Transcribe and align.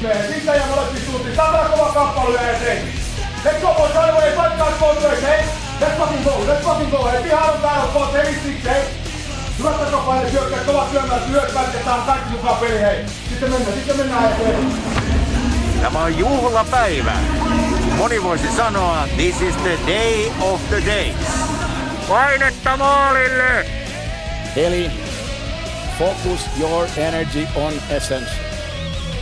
Sisä 0.00 0.54
ja 0.54 0.66
molempiin 0.66 1.06
suuntiin. 1.06 1.36
Saadaan 1.36 1.70
kova 1.70 1.92
kappale 1.92 2.42
ja 2.42 2.58
se. 2.58 2.82
Let's 3.44 3.60
go 3.60 3.74
boys, 3.74 3.94
right 3.94 4.10
away, 4.10 4.30
fight 4.30 4.58
guys, 4.58 4.78
boys, 4.78 4.98
boys, 4.98 5.22
hey. 5.22 5.44
Let's 5.80 5.98
fucking 5.98 6.24
go, 6.24 6.30
let's 6.30 6.62
fucking 6.64 6.90
go, 6.90 7.04
hey. 7.04 7.22
Pihaan 7.22 7.54
on 7.54 7.60
täällä, 7.60 7.86
boys, 7.92 8.12
hey, 8.12 8.34
six, 8.34 8.64
hey. 8.64 8.82
Hyvät 9.58 9.84
takapaine 9.84 10.30
syökkää, 10.30 10.58
kovat 10.58 10.90
syömään, 10.90 11.28
hyökkäät, 11.30 11.74
ja 11.74 11.84
saan 11.84 12.02
kaikki 12.02 12.30
mukaan 12.30 12.56
peli, 12.56 12.80
hei. 12.80 13.04
Sitten 13.28 13.50
mennään, 13.50 13.74
sitten 13.74 13.96
mennään 13.96 14.32
eteen. 14.32 14.72
Tämä 15.82 16.02
on 16.02 16.18
juhlapäivä. 16.18 17.12
Moni 17.96 18.22
voisi 18.22 18.56
sanoa, 18.56 19.08
this 19.16 19.40
is 19.40 19.56
the 19.56 19.78
day 19.86 20.32
of 20.40 20.60
the 20.68 20.82
days. 20.86 21.16
Painetta 22.08 22.76
maalille! 22.76 23.66
Eli 24.56 24.90
focus 25.98 26.40
your 26.60 26.88
energy 26.96 27.48
on 27.56 27.72
essence. 27.90 28.47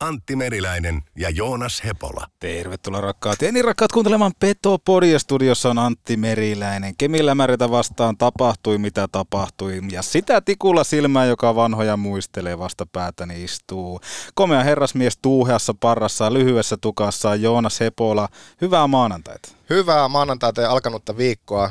Antti 0.00 0.36
Meriläinen 0.36 1.02
ja 1.18 1.30
Joonas 1.30 1.82
Hepola. 1.84 2.26
Tervetuloa 2.40 3.00
rakkaat 3.00 3.42
ja 3.42 3.52
niin 3.52 3.64
rakkaat 3.64 3.92
kuuntelemaan 3.92 4.32
Petopodia. 4.40 5.18
Studiossa 5.18 5.70
on 5.70 5.78
Antti 5.78 6.16
Meriläinen. 6.16 6.94
Kemillä 6.98 7.34
märitä 7.34 7.70
vastaan 7.70 8.16
tapahtui 8.16 8.78
mitä 8.78 9.08
tapahtui. 9.12 9.80
Ja 9.90 10.02
sitä 10.02 10.40
tikulla 10.40 10.84
silmää, 10.84 11.24
joka 11.24 11.54
vanhoja 11.54 11.96
muistelee 11.96 12.58
vasta 12.58 12.86
päätäni 12.86 13.44
istuu. 13.44 14.00
Komea 14.34 14.62
herrasmies 14.62 15.18
tuuheassa 15.22 15.74
parrassa 15.80 16.32
lyhyessä 16.32 16.76
tukassa 16.76 17.34
Joonas 17.34 17.80
Hepola. 17.80 18.28
Hyvää 18.60 18.86
maanantaita. 18.86 19.48
Hyvää 19.70 20.08
maanantaita 20.08 20.60
ja 20.60 20.70
alkanutta 20.70 21.16
viikkoa. 21.16 21.70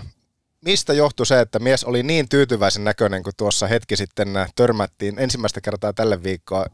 Mistä 0.66 0.94
johtui 0.94 1.26
se, 1.26 1.40
että 1.40 1.60
mies 1.60 1.84
oli 1.84 2.04
niin 2.04 2.30
tyytyväisen 2.30 2.84
näköinen, 2.84 3.24
kun 3.24 3.34
tuossa 3.38 3.68
hetki 3.68 3.98
sitten 3.98 4.28
törmättiin 4.56 5.20
ensimmäistä 5.20 5.62
kertaa 5.62 5.94
tälle 5.94 6.24
viikkoa 6.24 6.66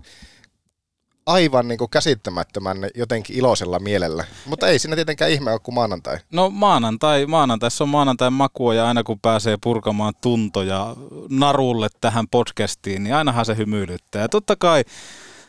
aivan 1.30 1.68
niin 1.68 1.78
kuin 1.78 1.90
käsittämättömän 1.90 2.78
jotenkin 2.96 3.36
iloisella 3.36 3.80
mielellä. 3.80 4.26
Mutta 4.46 4.68
ei 4.68 4.80
siinä 4.80 4.96
tietenkään 4.96 5.32
ihme 5.32 5.52
ole 5.52 5.60
kuin 5.60 5.76
maanantai. 5.76 6.18
No 6.32 6.50
maanantai, 6.50 7.26
maanantaissa 7.26 7.84
on 7.84 7.90
maanantain 7.90 8.34
makua 8.34 8.74
ja 8.74 8.88
aina 8.88 9.04
kun 9.04 9.20
pääsee 9.20 9.58
purkamaan 9.64 10.14
tuntoja 10.22 10.96
narulle 11.30 11.88
tähän 12.02 12.28
podcastiin, 12.28 13.04
niin 13.04 13.16
ainahan 13.16 13.46
se 13.46 13.58
hymyilyttää. 13.58 14.22
Ja 14.22 14.30
totta 14.30 14.56
kai 14.56 14.84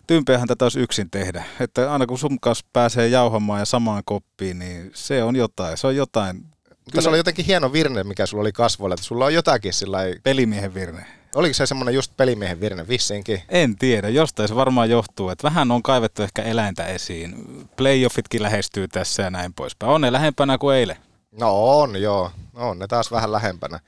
tympeähän 0.06 0.48
tätä 0.48 0.64
olisi 0.64 0.80
yksin 0.80 1.10
tehdä. 1.10 1.44
Että 1.60 1.92
aina 1.92 2.06
kun 2.06 2.18
sun 2.18 2.40
kanssa 2.40 2.66
pääsee 2.72 3.08
jauhamaan 3.08 3.60
ja 3.60 3.64
samaan 3.64 4.02
koppiin, 4.04 4.58
niin 4.58 4.90
se 4.94 5.22
on 5.22 5.36
jotain. 5.36 5.76
Se 5.76 5.86
on 5.86 5.96
jotain. 5.96 6.44
Mutta 6.84 7.00
se 7.00 7.08
oli 7.08 7.16
jotenkin 7.16 7.44
hieno 7.44 7.72
virne, 7.72 8.04
mikä 8.04 8.26
sulla 8.26 8.40
oli 8.40 8.52
kasvoilla, 8.52 8.94
että 8.94 9.06
sulla 9.06 9.24
on 9.24 9.34
jotakin 9.34 9.72
sillä 9.72 9.98
Pelimiehen 10.22 10.74
virne. 10.74 11.19
Oliko 11.34 11.54
se 11.54 11.66
semmoinen 11.66 11.94
just 11.94 12.16
pelimiehen 12.16 12.60
virne 12.60 12.88
vissiinkin? 12.88 13.42
En 13.48 13.76
tiedä, 13.76 14.08
jostain 14.08 14.48
se 14.48 14.54
varmaan 14.54 14.90
johtuu, 14.90 15.28
että 15.28 15.48
vähän 15.48 15.70
on 15.70 15.82
kaivettu 15.82 16.22
ehkä 16.22 16.42
eläintä 16.42 16.86
esiin. 16.86 17.34
Playoffitkin 17.76 18.42
lähestyy 18.42 18.88
tässä 18.88 19.22
ja 19.22 19.30
näin 19.30 19.54
poispäin. 19.54 19.92
On 19.92 20.00
ne 20.00 20.12
lähempänä 20.12 20.58
kuin 20.58 20.76
eilen. 20.76 20.96
No 21.40 21.78
on, 21.80 22.02
joo. 22.02 22.30
On 22.54 22.78
ne 22.78 22.86
taas 22.86 23.10
vähän 23.10 23.32
lähempänä. 23.32 23.80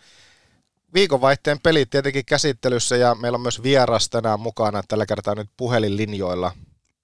Viikonvaihteen 0.95 1.61
pelit 1.63 1.91
tietenkin 1.91 2.25
käsittelyssä 2.25 2.97
ja 2.97 3.15
meillä 3.15 3.37
on 3.37 3.43
myös 3.43 3.63
vieras 3.63 4.09
tänään 4.09 4.41
mukana 4.41 4.83
tällä 4.89 5.07
kertaa 5.07 5.35
nyt 5.35 5.51
puhelinlinjoilla. 5.57 6.53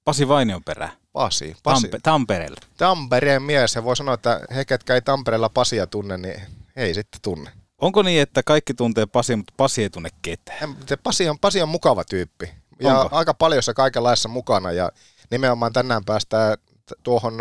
Pasi 0.04 0.28
Vainion 0.28 0.64
perä. 0.64 0.90
Pasi. 1.12 1.56
Pasi. 1.62 1.86
Tampe- 1.86 2.00
Tampereella. 2.02 2.60
Tampereen 2.76 3.42
mies. 3.42 3.74
Ja 3.74 3.84
voi 3.84 3.96
sanoa, 3.96 4.14
että 4.14 4.40
he, 4.54 4.64
ketkä 4.64 4.94
ei 4.94 5.02
Tampereella 5.02 5.48
Pasia 5.48 5.86
tunne, 5.86 6.18
niin 6.18 6.40
ei 6.76 6.94
sitten 6.94 7.20
tunne. 7.22 7.50
Onko 7.78 8.02
niin, 8.02 8.22
että 8.22 8.42
kaikki 8.42 8.74
tuntee 8.74 9.06
Pasi, 9.06 9.36
mutta 9.36 9.54
Pasi 9.56 9.82
ei 9.82 9.90
tunne 9.90 10.08
ketään? 10.22 10.76
Se 10.86 10.96
Pasi 10.96 11.28
on, 11.28 11.38
Pasi 11.38 11.62
on 11.62 11.68
mukava 11.68 12.04
tyyppi. 12.04 12.50
Ja 12.80 13.00
Onko? 13.00 13.16
aika 13.16 13.34
paljossa 13.34 13.74
kaikenlaissa 13.74 14.28
mukana. 14.28 14.72
Ja 14.72 14.92
nimenomaan 15.30 15.72
tänään 15.72 16.04
päästään 16.04 16.58
tuohon 17.02 17.34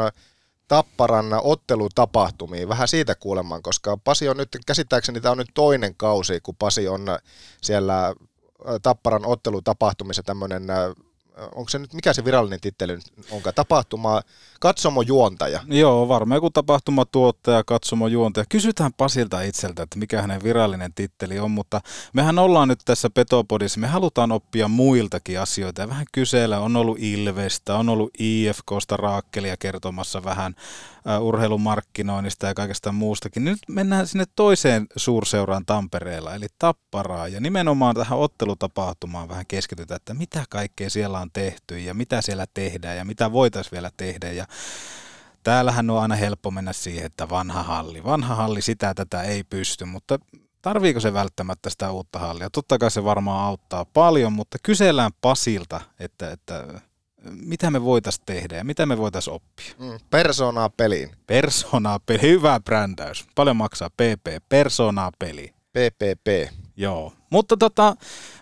Tapparan 0.67 1.25
ottelutapahtumiin. 1.43 2.69
Vähän 2.69 2.87
siitä 2.87 3.15
kuulemaan, 3.15 3.61
koska 3.61 3.97
Pasi 3.97 4.29
on 4.29 4.37
nyt, 4.37 4.57
käsittääkseni 4.65 5.21
tämä 5.21 5.31
on 5.31 5.37
nyt 5.37 5.51
toinen 5.53 5.95
kausi, 5.95 6.39
kun 6.41 6.55
Pasi 6.55 6.87
on 6.87 7.05
siellä 7.61 8.15
Tapparan 8.81 9.25
ottelutapahtumissa 9.25 10.23
tämmöinen, 10.23 10.63
onko 11.55 11.69
se 11.69 11.79
nyt, 11.79 11.93
mikä 11.93 12.13
se 12.13 12.25
virallinen 12.25 12.59
titteli 12.61 12.97
onkaan, 13.31 13.55
tapahtuma, 13.55 14.21
katsomojuontaja. 14.59 15.61
Joo, 15.67 16.07
varmaan 16.07 16.37
joku 16.37 16.49
tapahtumatuottaja, 16.49 17.63
katsomojuontaja. 17.63 18.45
Kysytään 18.49 18.93
Pasilta 18.93 19.41
itseltä, 19.41 19.83
että 19.83 19.99
mikä 19.99 20.21
hänen 20.21 20.43
virallinen 20.43 20.93
titteli 20.93 21.39
on, 21.39 21.51
mutta 21.51 21.81
mehän 22.13 22.39
ollaan 22.39 22.67
nyt 22.67 22.79
tässä 22.85 23.09
Petopodissa, 23.09 23.79
me 23.79 23.87
halutaan 23.87 24.31
oppia 24.31 24.67
muiltakin 24.67 25.39
asioita 25.39 25.81
ja 25.81 25.89
vähän 25.89 26.05
kysellä. 26.11 26.59
On 26.59 26.75
ollut 26.75 26.99
Ilvestä, 26.99 27.75
on 27.75 27.89
ollut 27.89 28.11
IFKsta 28.19 28.97
Raakkelia 28.97 29.57
kertomassa 29.57 30.23
vähän 30.23 30.55
äh, 30.57 30.96
urheilumarkkinoinnista 31.19 32.47
ja 32.47 32.53
kaikesta 32.53 32.91
muustakin. 32.91 33.43
Nyt 33.43 33.59
mennään 33.67 34.07
sinne 34.07 34.25
toiseen 34.35 34.87
suurseuraan 34.95 35.65
Tampereella, 35.65 36.35
eli 36.35 36.47
Tapparaa, 36.59 37.27
ja 37.27 37.39
nimenomaan 37.39 37.95
tähän 37.95 38.19
ottelutapahtumaan 38.19 39.29
vähän 39.29 39.45
keskitytään, 39.47 39.95
että 39.95 40.13
mitä 40.13 40.43
kaikkea 40.49 40.89
siellä 40.89 41.19
on 41.19 41.29
tehty 41.33 41.79
ja 41.79 41.93
mitä 41.93 42.21
siellä 42.21 42.45
tehdään 42.53 42.97
ja 42.97 43.05
mitä 43.05 43.31
voitaisiin 43.31 43.71
vielä 43.71 43.91
tehdä. 43.97 44.31
Ja 44.31 44.45
täällähän 45.43 45.89
on 45.89 46.01
aina 46.01 46.15
helppo 46.15 46.51
mennä 46.51 46.73
siihen, 46.73 47.05
että 47.05 47.29
vanha 47.29 47.63
halli. 47.63 48.03
Vanha 48.03 48.35
halli 48.35 48.61
sitä 48.61 48.93
tätä 48.93 49.23
ei 49.23 49.43
pysty, 49.43 49.85
mutta 49.85 50.19
tarviiko 50.61 50.99
se 50.99 51.13
välttämättä 51.13 51.69
sitä 51.69 51.91
uutta 51.91 52.19
hallia? 52.19 52.49
Totta 52.49 52.77
kai 52.77 52.91
se 52.91 53.03
varmaan 53.03 53.45
auttaa 53.45 53.85
paljon, 53.85 54.33
mutta 54.33 54.57
kysellään 54.63 55.11
Pasilta, 55.21 55.81
että, 55.99 56.31
että 56.31 56.81
mitä 57.31 57.71
me 57.71 57.83
voitaisiin 57.83 58.25
tehdä 58.25 58.55
ja 58.55 58.63
mitä 58.63 58.85
me 58.85 58.97
voitaisiin 58.97 59.33
oppia. 59.33 59.73
Mm, 59.79 59.99
persoonaa 60.09 60.69
peliin. 60.69 61.11
Personaa 61.27 61.99
peli, 62.05 62.21
hyvä 62.21 62.59
brändäys. 62.59 63.25
Paljon 63.35 63.55
maksaa 63.55 63.89
PP, 63.89 64.49
personaa 64.49 65.11
peli. 65.19 65.53
PPP. 65.73 66.53
Joo, 66.77 67.13
mutta 67.29 67.57
tota, 67.57 67.95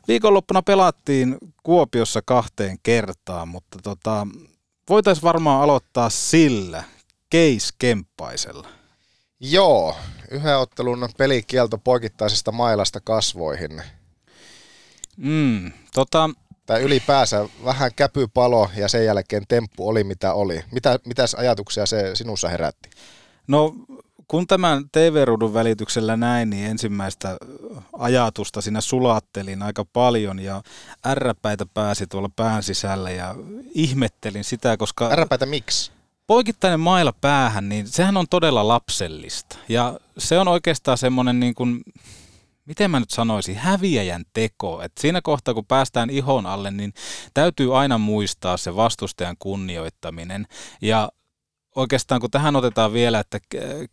viikonloppuna 0.07 0.61
pelattiin 0.61 1.37
Kuopiossa 1.63 2.21
kahteen 2.25 2.77
kertaan, 2.83 3.47
mutta 3.47 3.79
tota, 3.83 4.27
voitaisiin 4.89 5.23
varmaan 5.23 5.61
aloittaa 5.63 6.09
sillä, 6.09 6.83
Keis 7.29 7.73
Kemppaisella. 7.79 8.67
Joo, 9.39 9.95
yhden 10.31 10.57
ottelun 10.57 11.09
pelikielto 11.17 11.77
poikittaisesta 11.77 12.51
mailasta 12.51 12.99
kasvoihin. 13.03 13.81
Mm, 15.17 15.71
tota, 15.93 16.29
Tai 16.65 16.81
ylipäänsä 16.81 17.49
vähän 17.65 17.91
käpypalo 17.95 18.69
ja 18.75 18.87
sen 18.87 19.05
jälkeen 19.05 19.43
temppu 19.47 19.89
oli 19.89 20.03
mitä 20.03 20.33
oli. 20.33 20.63
Mitä, 20.71 20.99
mitäs 21.05 21.33
ajatuksia 21.33 21.85
se 21.85 22.15
sinussa 22.15 22.49
herätti? 22.49 22.89
no 23.47 23.75
kun 24.27 24.47
tämän 24.47 24.89
TV-ruudun 24.91 25.53
välityksellä 25.53 26.17
näin, 26.17 26.49
niin 26.49 26.65
ensimmäistä 26.65 27.37
ajatusta 27.99 28.61
siinä 28.61 28.81
sulattelin 28.81 29.63
aika 29.63 29.85
paljon 29.85 30.39
ja 30.39 30.63
ärräpäitä 31.05 31.65
pääsi 31.65 32.07
tuolla 32.07 32.29
pään 32.35 32.63
sisällä 32.63 33.11
ja 33.11 33.35
ihmettelin 33.73 34.43
sitä, 34.43 34.77
koska... 34.77 35.11
Ärräpäitä 35.11 35.45
miksi? 35.45 35.91
poikittainen 36.27 36.79
maila 36.79 37.13
päähän, 37.21 37.69
niin 37.69 37.87
sehän 37.87 38.17
on 38.17 38.27
todella 38.29 38.67
lapsellista. 38.67 39.57
Ja 39.69 39.99
se 40.17 40.39
on 40.39 40.47
oikeastaan 40.47 40.97
semmoinen 40.97 41.39
niin 41.39 41.55
kuin, 41.55 41.83
miten 42.65 42.91
mä 42.91 42.99
nyt 42.99 43.09
sanoisin, 43.09 43.55
häviäjän 43.55 44.23
teko. 44.33 44.81
Et 44.81 44.91
siinä 44.99 45.21
kohtaa, 45.21 45.53
kun 45.53 45.65
päästään 45.65 46.09
ihon 46.09 46.45
alle, 46.45 46.71
niin 46.71 46.93
täytyy 47.33 47.79
aina 47.79 47.97
muistaa 47.97 48.57
se 48.57 48.75
vastustajan 48.75 49.35
kunnioittaminen. 49.39 50.45
Ja 50.81 51.09
oikeastaan 51.75 52.21
kun 52.21 52.31
tähän 52.31 52.55
otetaan 52.55 52.93
vielä, 52.93 53.19
että 53.19 53.39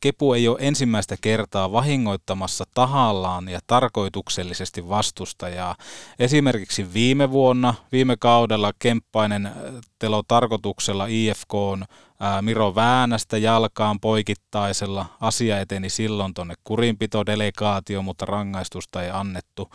Kepu 0.01 0.33
ei 0.33 0.49
ole 0.49 0.59
ensimmäistä 0.61 1.17
kertaa 1.21 1.73
vahingoittamassa 1.73 2.65
tahallaan 2.75 3.49
ja 3.49 3.61
tarkoituksellisesti 3.67 4.89
vastustajaa. 4.89 5.77
Esimerkiksi 6.19 6.95
viime 6.95 7.31
vuonna, 7.31 7.75
viime 7.93 8.17
kaudella 8.17 8.73
Kemppainen 8.79 9.47
äh, 9.47 9.53
telo 9.99 10.23
tarkoituksella 10.29 11.07
IFK 11.09 11.55
on 11.55 11.83
äh, 11.83 12.43
Miro 12.43 12.75
Väänästä 12.75 13.39
jalkaan 13.39 14.01
poikittaisella. 14.01 15.07
Asia 15.21 15.61
eteni 15.61 15.91
silloin 15.91 16.35
tuonne 16.35 16.55
kurinpitodelegaatio, 16.65 18.03
mutta 18.03 18.27
rangaistusta 18.27 19.03
ei 19.03 19.11
annettu. 19.11 19.71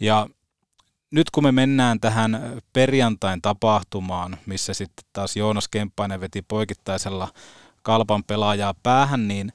Ja 0.00 0.26
nyt 1.12 1.30
kun 1.30 1.44
me 1.44 1.52
mennään 1.52 2.00
tähän 2.00 2.62
perjantain 2.72 3.42
tapahtumaan, 3.42 4.38
missä 4.46 4.74
sitten 4.74 5.04
taas 5.12 5.36
Joonas 5.36 5.68
Kemppainen 5.68 6.20
veti 6.20 6.42
poikittaisella 6.42 7.28
kalpan 7.82 8.24
pelaajaa 8.24 8.74
päähän, 8.82 9.28
niin 9.28 9.52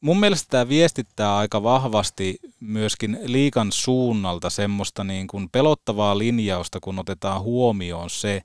mun 0.00 0.20
mielestä 0.20 0.46
tämä 0.50 0.68
viestittää 0.68 1.36
aika 1.36 1.62
vahvasti 1.62 2.38
myöskin 2.60 3.18
liikan 3.22 3.72
suunnalta 3.72 4.50
semmoista 4.50 5.04
niin 5.04 5.26
kuin 5.26 5.48
pelottavaa 5.50 6.18
linjausta, 6.18 6.80
kun 6.80 6.98
otetaan 6.98 7.42
huomioon 7.42 8.10
se, 8.10 8.42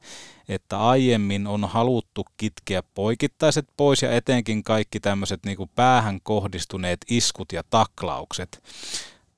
että 0.49 0.79
aiemmin 0.79 1.47
on 1.47 1.69
haluttu 1.69 2.25
kitkeä 2.37 2.83
poikittaiset 2.93 3.67
pois 3.77 4.01
ja 4.01 4.15
etenkin 4.15 4.63
kaikki 4.63 4.99
tämmöiset 4.99 5.39
niin 5.45 5.57
kuin 5.57 5.69
päähän 5.75 6.19
kohdistuneet 6.23 6.99
iskut 7.09 7.51
ja 7.51 7.63
taklaukset. 7.69 8.63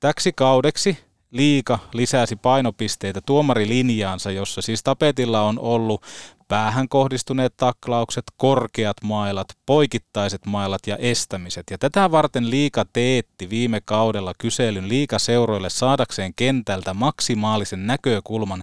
Täksi 0.00 0.32
kaudeksi 0.32 0.98
liika 1.32 1.78
lisäsi 1.92 2.36
painopisteitä 2.36 3.20
tuomarilinjaansa, 3.26 4.30
jossa 4.30 4.62
siis 4.62 4.82
tapetilla 4.82 5.42
on 5.42 5.58
ollut 5.58 6.02
päähän 6.48 6.88
kohdistuneet 6.88 7.54
taklaukset, 7.56 8.24
korkeat 8.36 8.96
mailat, 9.04 9.46
poikittaiset 9.66 10.46
mailat 10.46 10.86
ja 10.86 10.96
estämiset. 10.96 11.64
Ja 11.70 11.78
tätä 11.78 12.10
varten 12.10 12.50
liika 12.50 12.84
teetti 12.92 13.50
viime 13.50 13.80
kaudella 13.84 14.32
kyselyn 14.38 14.88
liikaseuroille 14.88 15.70
saadakseen 15.70 16.34
kentältä 16.34 16.94
maksimaalisen 16.94 17.86
näkökulman 17.86 18.62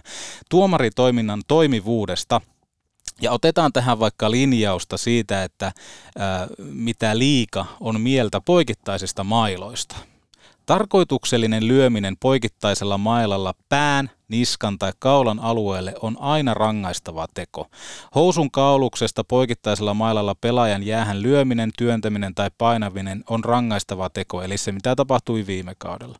tuomaritoiminnan 0.50 1.42
toimivuudesta– 1.48 2.40
ja 3.20 3.32
otetaan 3.32 3.72
tähän 3.72 4.00
vaikka 4.00 4.30
linjausta 4.30 4.96
siitä, 4.96 5.44
että 5.44 5.72
ää, 6.18 6.46
mitä 6.58 7.18
liika 7.18 7.66
on 7.80 8.00
mieltä 8.00 8.40
poikittaisista 8.40 9.24
mailoista. 9.24 9.96
Tarkoituksellinen 10.66 11.68
lyöminen 11.68 12.16
poikittaisella 12.20 12.98
mailalla 12.98 13.54
pään, 13.68 14.10
niskan 14.28 14.78
tai 14.78 14.92
kaulan 14.98 15.38
alueelle 15.38 15.94
on 16.02 16.16
aina 16.20 16.54
rangaistava 16.54 17.26
teko. 17.34 17.66
Housun 18.14 18.50
kauluksesta 18.50 19.24
poikittaisella 19.24 19.94
mailalla 19.94 20.34
pelaajan 20.34 20.82
jäähän 20.82 21.22
lyöminen, 21.22 21.70
työntäminen 21.78 22.34
tai 22.34 22.50
painaminen 22.58 23.24
on 23.30 23.44
rangaistava 23.44 24.10
teko, 24.10 24.42
eli 24.42 24.58
se 24.58 24.72
mitä 24.72 24.96
tapahtui 24.96 25.46
viime 25.46 25.74
kaudella. 25.78 26.18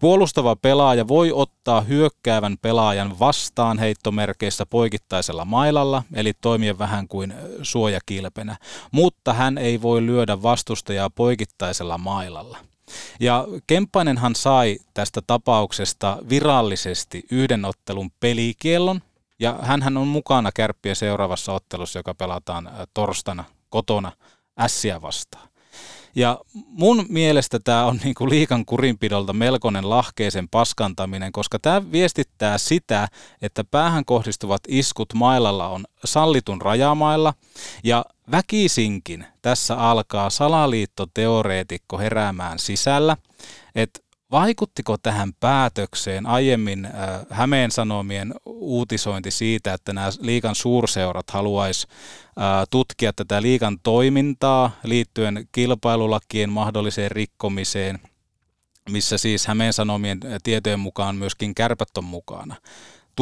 Puolustava 0.00 0.56
pelaaja 0.56 1.08
voi 1.08 1.32
ottaa 1.32 1.80
hyökkäävän 1.80 2.56
pelaajan 2.62 3.18
vastaan 3.18 3.78
heittomerkeissä 3.78 4.66
poikittaisella 4.66 5.44
mailalla, 5.44 6.02
eli 6.14 6.32
toimia 6.40 6.78
vähän 6.78 7.08
kuin 7.08 7.34
suojakilpenä, 7.62 8.56
mutta 8.92 9.32
hän 9.32 9.58
ei 9.58 9.82
voi 9.82 10.06
lyödä 10.06 10.42
vastustajaa 10.42 11.10
poikittaisella 11.10 11.98
mailalla. 11.98 12.58
Ja 13.20 13.46
Kemppainenhan 13.66 14.34
sai 14.34 14.78
tästä 14.94 15.20
tapauksesta 15.26 16.18
virallisesti 16.28 17.22
yhden 17.30 17.64
ottelun 17.64 18.10
pelikiellon, 18.20 19.00
ja 19.38 19.58
hän 19.62 19.96
on 19.96 20.08
mukana 20.08 20.50
kärppien 20.52 20.96
seuraavassa 20.96 21.52
ottelussa, 21.52 21.98
joka 21.98 22.14
pelataan 22.14 22.66
äh, 22.66 22.74
torstaina 22.94 23.44
kotona 23.68 24.12
ässiä 24.58 25.02
vastaan. 25.02 25.48
Ja 26.14 26.38
mun 26.66 27.06
mielestä 27.08 27.58
tämä 27.64 27.86
on 27.86 28.00
niinku 28.04 28.28
liikan 28.28 28.64
kurinpidolta 28.64 29.32
melkoinen 29.32 29.90
lahkeisen 29.90 30.48
paskantaminen, 30.48 31.32
koska 31.32 31.58
tämä 31.58 31.92
viestittää 31.92 32.58
sitä, 32.58 33.08
että 33.42 33.64
päähän 33.64 34.04
kohdistuvat 34.04 34.60
iskut 34.68 35.14
mailalla 35.14 35.68
on 35.68 35.84
sallitun 36.04 36.62
rajamailla. 36.62 37.34
Ja 37.84 38.04
väkisinkin 38.30 39.26
tässä 39.42 39.76
alkaa 39.76 40.30
salaliittoteoreetikko 40.30 41.98
heräämään 41.98 42.58
sisällä, 42.58 43.16
että 43.74 44.00
Vaikuttiko 44.32 44.96
tähän 44.98 45.32
päätökseen 45.40 46.26
aiemmin 46.26 46.84
äh, 46.84 46.92
Hämeen 47.30 47.70
Sanomien 47.70 48.34
uutisointi 48.46 49.30
siitä, 49.30 49.74
että 49.74 49.92
nämä 49.92 50.08
liikan 50.20 50.54
suurseurat 50.54 51.30
haluaisi 51.30 51.86
äh, 52.26 52.64
tutkia 52.70 53.12
tätä 53.12 53.42
liikan 53.42 53.78
toimintaa 53.82 54.70
liittyen 54.84 55.48
kilpailulakien 55.52 56.50
mahdolliseen 56.50 57.10
rikkomiseen, 57.10 57.98
missä 58.90 59.18
siis 59.18 59.46
Hämeen 59.46 59.72
Sanomien 59.72 60.20
tietojen 60.42 60.80
mukaan 60.80 61.16
myöskin 61.16 61.54
kärpät 61.54 61.96
on 61.96 62.04
mukana. 62.04 62.56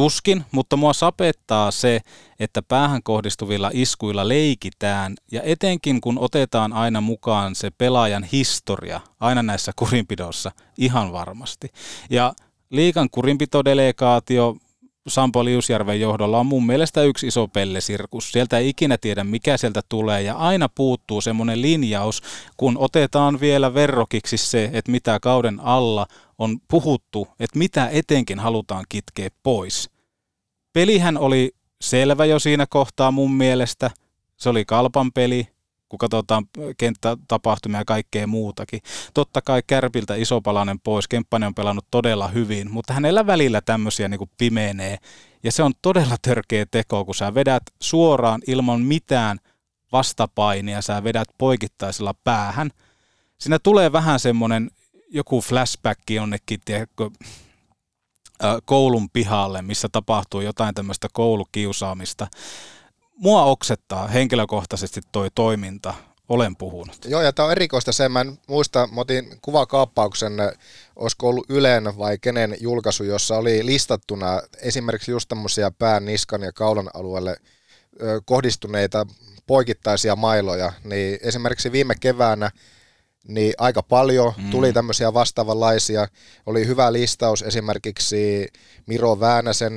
Tuskin, 0.01 0.45
mutta 0.51 0.77
mua 0.77 0.93
sapettaa 0.93 1.71
se, 1.71 1.99
että 2.39 2.61
päähän 2.61 3.03
kohdistuvilla 3.03 3.71
iskuilla 3.73 4.27
leikitään 4.27 5.15
ja 5.31 5.41
etenkin 5.43 6.01
kun 6.01 6.19
otetaan 6.19 6.73
aina 6.73 7.01
mukaan 7.01 7.55
se 7.55 7.69
pelaajan 7.77 8.23
historia 8.23 9.01
aina 9.19 9.43
näissä 9.43 9.71
kurinpidossa 9.75 10.51
ihan 10.77 11.11
varmasti. 11.11 11.67
Ja 12.09 12.33
liikan 12.69 13.09
kurinpitodelegaatio 13.11 14.55
Sampo 15.07 15.45
Liusjärven 15.45 15.99
johdolla 15.99 16.39
on 16.39 16.45
mun 16.45 16.65
mielestä 16.65 17.03
yksi 17.03 17.27
iso 17.27 17.47
pellesirkus. 17.47 18.31
Sieltä 18.31 18.57
ei 18.57 18.69
ikinä 18.69 18.97
tiedä, 18.97 19.23
mikä 19.23 19.57
sieltä 19.57 19.81
tulee 19.89 20.21
ja 20.21 20.35
aina 20.35 20.69
puuttuu 20.75 21.21
semmoinen 21.21 21.61
linjaus, 21.61 22.21
kun 22.57 22.77
otetaan 22.77 23.39
vielä 23.39 23.73
verrokiksi 23.73 24.37
se, 24.37 24.69
että 24.73 24.91
mitä 24.91 25.19
kauden 25.19 25.59
alla 25.59 26.07
on 26.37 26.59
puhuttu, 26.67 27.27
että 27.39 27.59
mitä 27.59 27.89
etenkin 27.91 28.39
halutaan 28.39 28.85
kitkeä 28.89 29.29
pois. 29.43 29.90
Pelihän 30.73 31.17
oli 31.17 31.51
selvä 31.81 32.25
jo 32.25 32.39
siinä 32.39 32.65
kohtaa 32.69 33.11
mun 33.11 33.33
mielestä. 33.33 33.91
Se 34.37 34.49
oli 34.49 34.65
kalpan 34.65 35.11
peli, 35.11 35.47
kun 35.89 35.97
katsotaan 35.97 36.45
kenttätapahtumia 36.77 37.79
ja 37.79 37.85
kaikkea 37.85 38.27
muutakin. 38.27 38.81
Totta 39.13 39.41
kai 39.41 39.61
Kärpiltä 39.67 40.15
iso 40.15 40.41
palanen 40.41 40.79
pois, 40.79 41.07
Kemppanen 41.07 41.47
on 41.47 41.55
pelannut 41.55 41.85
todella 41.91 42.27
hyvin, 42.27 42.71
mutta 42.71 42.93
hänellä 42.93 43.27
välillä 43.27 43.61
tämmöisiä 43.61 44.07
niin 44.07 44.17
kuin 44.17 44.31
pimenee. 44.37 44.97
Ja 45.43 45.51
se 45.51 45.63
on 45.63 45.73
todella 45.81 46.15
törkeä 46.21 46.65
teko, 46.71 47.05
kun 47.05 47.15
sä 47.15 47.33
vedät 47.33 47.63
suoraan 47.81 48.41
ilman 48.47 48.81
mitään 48.81 49.39
vastapainia, 49.91 50.81
sä 50.81 51.03
vedät 51.03 51.27
poikittaisella 51.37 52.15
päähän. 52.23 52.69
Siinä 53.37 53.59
tulee 53.59 53.91
vähän 53.91 54.19
semmoinen 54.19 54.71
joku 55.09 55.41
flashback 55.41 56.09
jonnekin, 56.09 56.59
tiedätkö, 56.65 57.09
koulun 58.65 59.09
pihalle, 59.09 59.61
missä 59.61 59.87
tapahtuu 59.91 60.41
jotain 60.41 60.75
tämmöistä 60.75 61.07
koulukiusaamista. 61.13 62.27
Mua 63.17 63.43
oksettaa 63.43 64.07
henkilökohtaisesti 64.07 65.01
toi 65.11 65.29
toiminta, 65.35 65.93
olen 66.29 66.55
puhunut. 66.55 66.97
Joo, 67.05 67.21
ja 67.21 67.33
tämä 67.33 67.45
on 67.45 67.51
erikoista 67.51 67.91
se, 67.91 68.09
mä 68.09 68.21
en 68.21 68.37
muista, 68.47 68.87
mä 68.91 69.01
otin 69.01 69.37
kuvakaappauksen, 69.41 70.33
olisiko 70.95 71.29
ollut 71.29 71.49
Ylen 71.49 71.97
vai 71.97 72.17
kenen 72.17 72.57
julkaisu, 72.59 73.03
jossa 73.03 73.37
oli 73.37 73.65
listattuna 73.65 74.41
esimerkiksi 74.61 75.11
just 75.11 75.29
tämmöisiä 75.29 75.71
pään, 75.71 76.05
niskan 76.05 76.41
ja 76.41 76.51
kaulan 76.51 76.89
alueelle 76.93 77.37
kohdistuneita 78.25 79.05
poikittaisia 79.47 80.15
mailoja, 80.15 80.73
niin 80.83 81.19
esimerkiksi 81.21 81.71
viime 81.71 81.95
keväänä 81.99 82.51
niin 83.27 83.53
aika 83.57 83.83
paljon 83.83 84.33
mm. 84.37 84.49
tuli 84.49 84.73
tämmöisiä 84.73 85.13
vastaavanlaisia. 85.13 86.07
Oli 86.45 86.67
hyvä 86.67 86.93
listaus 86.93 87.41
esimerkiksi 87.41 88.47
Miro 88.87 89.19
Väänäsen 89.19 89.73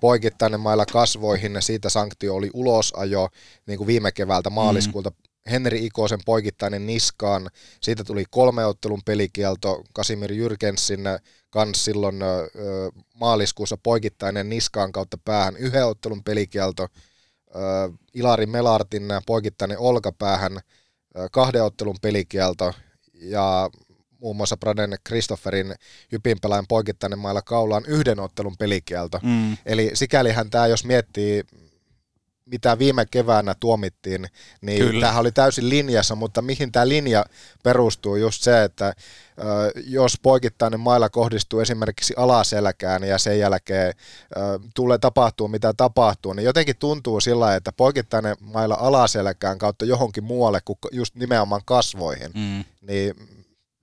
poikittainen 0.00 0.60
mailla 0.60 0.86
kasvoihin, 0.86 1.56
siitä 1.60 1.88
sanktio 1.88 2.34
oli 2.34 2.50
ulosajo 2.54 3.28
niin 3.66 3.78
kuin 3.78 3.86
viime 3.86 4.12
keväältä 4.12 4.50
maaliskuulta. 4.50 5.10
Mm. 5.10 5.16
Henri 5.50 5.86
Ikosen 5.86 6.18
poikittainen 6.26 6.86
niskaan, 6.86 7.50
siitä 7.80 8.04
tuli 8.04 8.24
kolmeottelun 8.30 9.02
pelikielto, 9.04 9.82
Kasimir 9.92 10.32
Jyrkensin 10.32 11.00
kanssa 11.50 11.84
silloin 11.84 12.22
ö, 12.22 12.48
maaliskuussa 13.14 13.76
poikittainen 13.82 14.48
niskaan 14.48 14.92
kautta 14.92 15.18
päähän, 15.24 15.56
yhden 15.56 15.86
ottelun 15.86 16.24
pelikielto, 16.24 16.82
ö, 16.82 17.58
Ilari 18.14 18.46
Melartin 18.46 19.08
poikittainen 19.26 19.78
olkapäähän, 19.78 20.60
kahden 21.30 21.64
ottelun 21.64 21.96
pelikielto 22.02 22.74
ja 23.24 23.70
muun 24.20 24.36
muassa 24.36 24.56
Braden 24.56 24.96
Christopherin 25.08 25.74
Jypin 26.12 26.40
pelaajan 26.42 26.66
poikittainen 26.68 27.18
mailla 27.18 27.42
kaulaan 27.42 27.84
yhden 27.86 28.20
ottelun 28.20 28.56
pelikielto. 28.58 29.20
Mm. 29.22 29.56
Eli 29.66 29.90
sikälihän 29.94 30.50
tämä, 30.50 30.66
jos 30.66 30.84
miettii 30.84 31.44
mitä 32.46 32.78
viime 32.78 33.06
keväänä 33.06 33.54
tuomittiin, 33.60 34.26
niin 34.60 34.78
Kyllä. 34.78 35.00
tämähän 35.00 35.20
oli 35.20 35.32
täysin 35.32 35.68
linjassa, 35.68 36.14
mutta 36.14 36.42
mihin 36.42 36.72
tämä 36.72 36.88
linja 36.88 37.24
perustuu 37.62 38.16
just 38.16 38.42
se, 38.42 38.62
että 38.64 38.94
jos 39.86 40.18
poikittainen 40.22 40.80
mailla 40.80 41.08
kohdistuu 41.08 41.60
esimerkiksi 41.60 42.14
alaselkään 42.16 43.04
ja 43.04 43.18
sen 43.18 43.38
jälkeen 43.38 43.94
tulee 44.74 44.98
tapahtuu 44.98 45.48
mitä 45.48 45.72
tapahtuu, 45.76 46.32
niin 46.32 46.44
jotenkin 46.44 46.76
tuntuu 46.76 47.20
sillä 47.20 47.54
että 47.56 47.72
poikittainen 47.72 48.36
mailla 48.40 48.74
alaselkään 48.80 49.58
kautta 49.58 49.84
johonkin 49.84 50.24
muualle 50.24 50.60
kuin 50.64 50.78
just 50.92 51.14
nimenomaan 51.14 51.62
kasvoihin, 51.64 52.30
Mm. 52.34 52.64
niin 52.80 53.14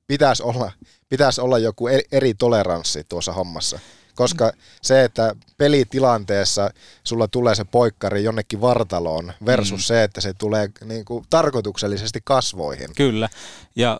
pitäisi 0.07 0.43
olla, 0.43 0.71
pitäisi 1.09 1.41
olla 1.41 1.57
joku 1.59 1.87
e- 1.87 2.01
eri 2.11 2.33
toleranssi 2.33 3.03
tuossa 3.09 3.33
hommassa. 3.33 3.79
Koska 4.15 4.51
se, 4.81 5.03
että 5.03 5.35
pelitilanteessa 5.57 6.69
sulla 7.03 7.27
tulee 7.27 7.55
se 7.55 7.63
poikkari 7.63 8.23
jonnekin 8.23 8.61
vartaloon 8.61 9.33
versus 9.45 9.79
Mm. 9.79 9.83
se, 9.83 10.03
että 10.03 10.21
se 10.21 10.33
tulee 10.33 10.69
niin 10.85 11.05
kuin 11.05 11.25
tarkoituksellisesti 11.29 12.19
kasvoihin. 12.23 12.89
Kyllä. 12.95 13.29
Ja 13.75 13.99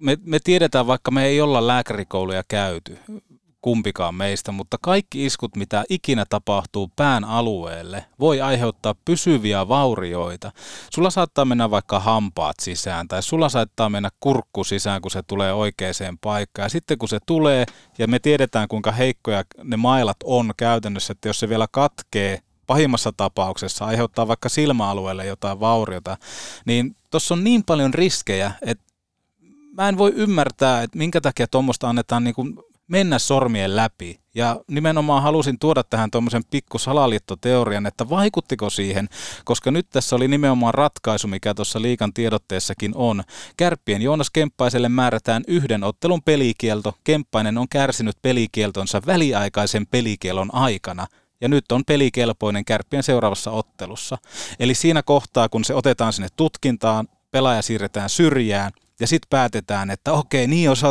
me, 0.00 0.18
me 0.24 0.38
tiedetään, 0.44 0.86
vaikka 0.86 1.10
me 1.10 1.26
ei 1.26 1.40
olla 1.40 1.66
lääkärikouluja 1.66 2.42
käyty, 2.48 2.98
kumpikaan 3.60 4.14
meistä, 4.14 4.52
mutta 4.52 4.76
kaikki 4.82 5.26
iskut, 5.26 5.56
mitä 5.56 5.84
ikinä 5.88 6.24
tapahtuu 6.28 6.90
pään 6.96 7.24
alueelle, 7.24 8.04
voi 8.20 8.40
aiheuttaa 8.40 8.94
pysyviä 9.04 9.68
vaurioita. 9.68 10.52
Sulla 10.94 11.10
saattaa 11.10 11.44
mennä 11.44 11.70
vaikka 11.70 12.00
hampaat 12.00 12.56
sisään 12.62 13.08
tai 13.08 13.22
sulla 13.22 13.48
saattaa 13.48 13.88
mennä 13.88 14.08
kurkku 14.20 14.64
sisään, 14.64 15.02
kun 15.02 15.10
se 15.10 15.22
tulee 15.22 15.52
oikeaan 15.52 16.18
paikkaan. 16.20 16.64
Ja 16.64 16.68
sitten 16.70 16.98
kun 16.98 17.08
se 17.08 17.18
tulee, 17.26 17.66
ja 17.98 18.08
me 18.08 18.18
tiedetään 18.18 18.68
kuinka 18.68 18.92
heikkoja 18.92 19.44
ne 19.64 19.76
mailat 19.76 20.16
on 20.24 20.52
käytännössä, 20.56 21.12
että 21.12 21.28
jos 21.28 21.40
se 21.40 21.48
vielä 21.48 21.66
katkee, 21.70 22.38
pahimmassa 22.66 23.12
tapauksessa 23.16 23.84
aiheuttaa 23.84 24.28
vaikka 24.28 24.48
silmäalueelle 24.48 25.26
jotain 25.26 25.60
vauriota, 25.60 26.16
niin 26.64 26.96
tuossa 27.10 27.34
on 27.34 27.44
niin 27.44 27.64
paljon 27.64 27.94
riskejä, 27.94 28.52
että 28.62 28.84
mä 29.72 29.88
en 29.88 29.98
voi 29.98 30.12
ymmärtää, 30.16 30.82
että 30.82 30.98
minkä 30.98 31.20
takia 31.20 31.46
tuommoista 31.46 31.88
annetaan 31.88 32.24
niin 32.24 32.34
kuin 32.34 32.54
mennä 32.88 33.18
sormien 33.18 33.76
läpi. 33.76 34.20
Ja 34.34 34.60
nimenomaan 34.68 35.22
halusin 35.22 35.58
tuoda 35.58 35.84
tähän 35.84 36.10
tuommoisen 36.10 36.42
pikku 36.50 36.78
salaliittoteorian, 36.78 37.86
että 37.86 38.08
vaikuttiko 38.08 38.70
siihen, 38.70 39.08
koska 39.44 39.70
nyt 39.70 39.86
tässä 39.90 40.16
oli 40.16 40.28
nimenomaan 40.28 40.74
ratkaisu, 40.74 41.28
mikä 41.28 41.54
tuossa 41.54 41.82
liikan 41.82 42.12
tiedotteessakin 42.12 42.92
on. 42.94 43.22
Kärppien 43.56 44.02
Joonas 44.02 44.30
Kemppaiselle 44.30 44.88
määrätään 44.88 45.42
yhden 45.48 45.84
ottelun 45.84 46.22
pelikielto. 46.22 46.94
Kemppainen 47.04 47.58
on 47.58 47.68
kärsinyt 47.68 48.16
pelikieltonsa 48.22 49.02
väliaikaisen 49.06 49.86
pelikielon 49.86 50.54
aikana 50.54 51.06
ja 51.40 51.48
nyt 51.48 51.72
on 51.72 51.84
pelikelpoinen 51.84 52.64
kärppien 52.64 53.02
seuraavassa 53.02 53.50
ottelussa. 53.50 54.18
Eli 54.60 54.74
siinä 54.74 55.02
kohtaa, 55.02 55.48
kun 55.48 55.64
se 55.64 55.74
otetaan 55.74 56.12
sinne 56.12 56.28
tutkintaan, 56.36 57.08
pelaaja 57.30 57.62
siirretään 57.62 58.10
syrjään 58.10 58.72
ja 59.00 59.06
sitten 59.06 59.28
päätetään, 59.30 59.90
että 59.90 60.12
okei, 60.12 60.46
niin 60.46 60.64
jos 60.64 60.84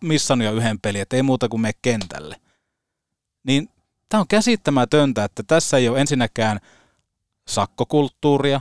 missannut 0.00 0.44
jo 0.44 0.52
yhden 0.52 0.80
pelin, 0.80 1.00
että 1.00 1.16
ei 1.16 1.22
muuta 1.22 1.48
kuin 1.48 1.60
me 1.60 1.72
kentälle. 1.82 2.36
Niin 3.44 3.68
tämä 4.08 4.20
on 4.20 4.28
käsittämätöntä, 4.28 5.24
että 5.24 5.42
tässä 5.42 5.76
ei 5.76 5.88
ole 5.88 6.00
ensinnäkään 6.00 6.60
sakkokulttuuria, 7.48 8.60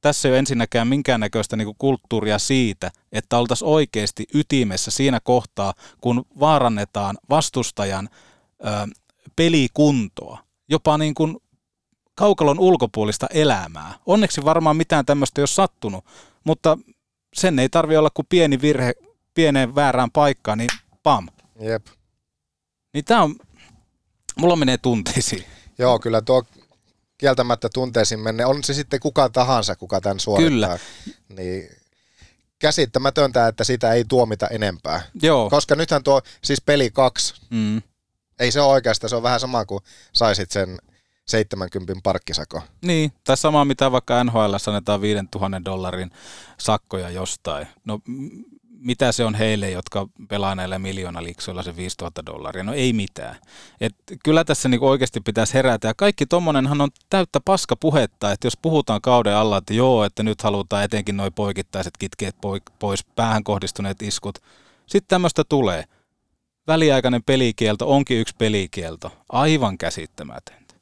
tässä 0.00 0.28
ei 0.28 0.32
ole 0.32 0.38
ensinnäkään 0.38 0.88
minkäännäköistä 0.88 1.56
niinku 1.56 1.74
kulttuuria 1.78 2.38
siitä, 2.38 2.90
että 3.12 3.38
oltaisiin 3.38 3.68
oikeasti 3.68 4.26
ytimessä 4.34 4.90
siinä 4.90 5.20
kohtaa, 5.20 5.74
kun 6.00 6.24
vaarannetaan 6.40 7.18
vastustajan 7.30 8.08
ö, 8.64 8.68
pelikuntoa, 9.36 10.38
jopa 10.68 10.98
niin 10.98 11.14
kuin 11.14 11.36
kaukalon 12.14 12.58
ulkopuolista 12.58 13.26
elämää. 13.30 13.94
Onneksi 14.06 14.44
varmaan 14.44 14.76
mitään 14.76 15.06
tämmöistä 15.06 15.40
ei 15.40 15.42
ole 15.42 15.46
sattunut, 15.46 16.04
mutta 16.44 16.78
sen 17.34 17.58
ei 17.58 17.68
tarvi 17.68 17.96
olla 17.96 18.10
kuin 18.10 18.26
pieni 18.28 18.60
virhe 18.60 18.94
pieneen 19.38 19.74
väärään 19.74 20.10
paikkaan, 20.10 20.58
niin 20.58 20.70
pam. 21.02 21.28
Jep. 21.60 21.86
Niin 22.94 23.04
tää 23.04 23.22
on, 23.22 23.36
mulla 24.36 24.56
menee 24.56 24.78
tunteisiin. 24.78 25.44
Joo, 25.78 25.98
kyllä 25.98 26.22
tuo 26.22 26.44
kieltämättä 27.18 27.68
tunteisiin 27.74 28.20
menne, 28.20 28.46
on 28.46 28.64
se 28.64 28.74
sitten 28.74 29.00
kuka 29.00 29.28
tahansa, 29.28 29.76
kuka 29.76 30.00
tämän 30.00 30.20
suorittaa. 30.20 30.50
Kyllä. 30.50 30.78
Niin 31.28 31.68
käsittämätöntä, 32.58 33.48
että 33.48 33.64
sitä 33.64 33.92
ei 33.92 34.04
tuomita 34.08 34.46
enempää. 34.48 35.02
Joo. 35.22 35.50
Koska 35.50 35.74
nythän 35.74 36.04
tuo, 36.04 36.22
siis 36.44 36.60
peli 36.60 36.90
kaksi, 36.90 37.34
Mm. 37.50 37.82
ei 38.38 38.52
se 38.52 38.60
ole 38.60 38.72
oikeastaan, 38.72 39.08
se 39.10 39.16
on 39.16 39.22
vähän 39.22 39.40
sama 39.40 39.64
kuin 39.64 39.84
saisit 40.12 40.50
sen 40.50 40.78
70 41.26 42.00
parkkisako. 42.02 42.62
Niin, 42.82 43.12
tai 43.24 43.36
sama 43.36 43.64
mitä 43.64 43.92
vaikka 43.92 44.24
NHL 44.24 44.54
annetaan 44.66 45.00
5000 45.00 45.64
dollarin 45.64 46.10
sakkoja 46.60 47.10
jostain. 47.10 47.66
No 47.84 48.00
mitä 48.78 49.12
se 49.12 49.24
on 49.24 49.34
heille, 49.34 49.70
jotka 49.70 50.06
pelaa 50.28 50.54
näillä 50.54 50.78
miljoonaliksoilla 50.78 51.62
se 51.62 51.76
5000 51.76 52.26
dollaria? 52.26 52.64
No 52.64 52.72
ei 52.72 52.92
mitään. 52.92 53.36
Et 53.80 53.94
kyllä 54.24 54.44
tässä 54.44 54.68
niinku 54.68 54.88
oikeasti 54.88 55.20
pitäisi 55.20 55.54
herätä. 55.54 55.88
Ja 55.88 55.94
kaikki 55.94 56.26
tommonenhan 56.26 56.80
on 56.80 56.90
täyttä 57.10 57.40
paska 57.44 57.76
puhetta, 57.76 58.32
että 58.32 58.46
jos 58.46 58.56
puhutaan 58.56 59.00
kauden 59.00 59.34
alla, 59.34 59.56
että 59.56 59.74
joo, 59.74 60.04
että 60.04 60.22
nyt 60.22 60.42
halutaan 60.42 60.84
etenkin 60.84 61.16
noin 61.16 61.32
poikittaiset 61.32 61.96
kitkeet 61.98 62.36
poi- 62.40 62.60
pois, 62.78 63.04
päähän 63.04 63.44
kohdistuneet 63.44 64.02
iskut. 64.02 64.38
Sitten 64.86 65.08
tämmöistä 65.08 65.42
tulee. 65.48 65.84
Väliaikainen 66.66 67.22
pelikielto 67.22 67.94
onkin 67.94 68.18
yksi 68.18 68.34
pelikielto. 68.38 69.12
Aivan 69.28 69.78
käsittämätöntä. 69.78 70.74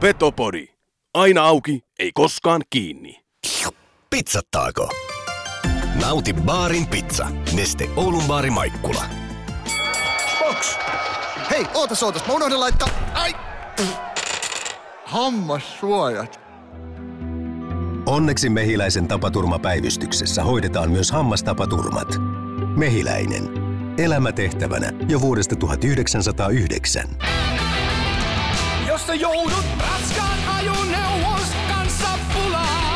Petopodi. 0.00 0.68
Aina 1.14 1.44
auki, 1.44 1.84
ei 1.98 2.10
koskaan 2.14 2.62
kiinni. 2.70 3.24
Pizzattaako? 4.10 5.13
Nauti 6.00 6.32
baarin 6.32 6.86
pizza. 6.86 7.26
Neste 7.52 7.88
Oulun 7.96 8.24
baari 8.24 8.50
Maikkula. 8.50 9.04
Box! 10.38 10.76
Hei, 11.50 11.66
ootas, 11.74 12.02
ootas, 12.02 12.26
mä 12.26 12.32
unohdin 12.32 12.60
laittaa... 12.60 12.88
Ai! 13.14 13.34
Hammassuojat. 15.04 16.40
Onneksi 18.06 18.48
Mehiläisen 18.48 19.08
tapaturmapäivystyksessä 19.08 20.44
hoidetaan 20.44 20.90
myös 20.90 21.10
hammastapaturmat. 21.10 22.08
Mehiläinen. 22.76 23.48
Elämätehtävänä 23.98 24.92
jo 25.08 25.20
vuodesta 25.20 25.56
1909. 25.56 27.08
Jos 28.88 29.06
sä 29.06 29.14
joudut 29.14 29.64
raskaan 29.78 30.38
ajoneuvos 30.56 31.48
kanssa 31.68 32.08
pulaan. 32.34 32.93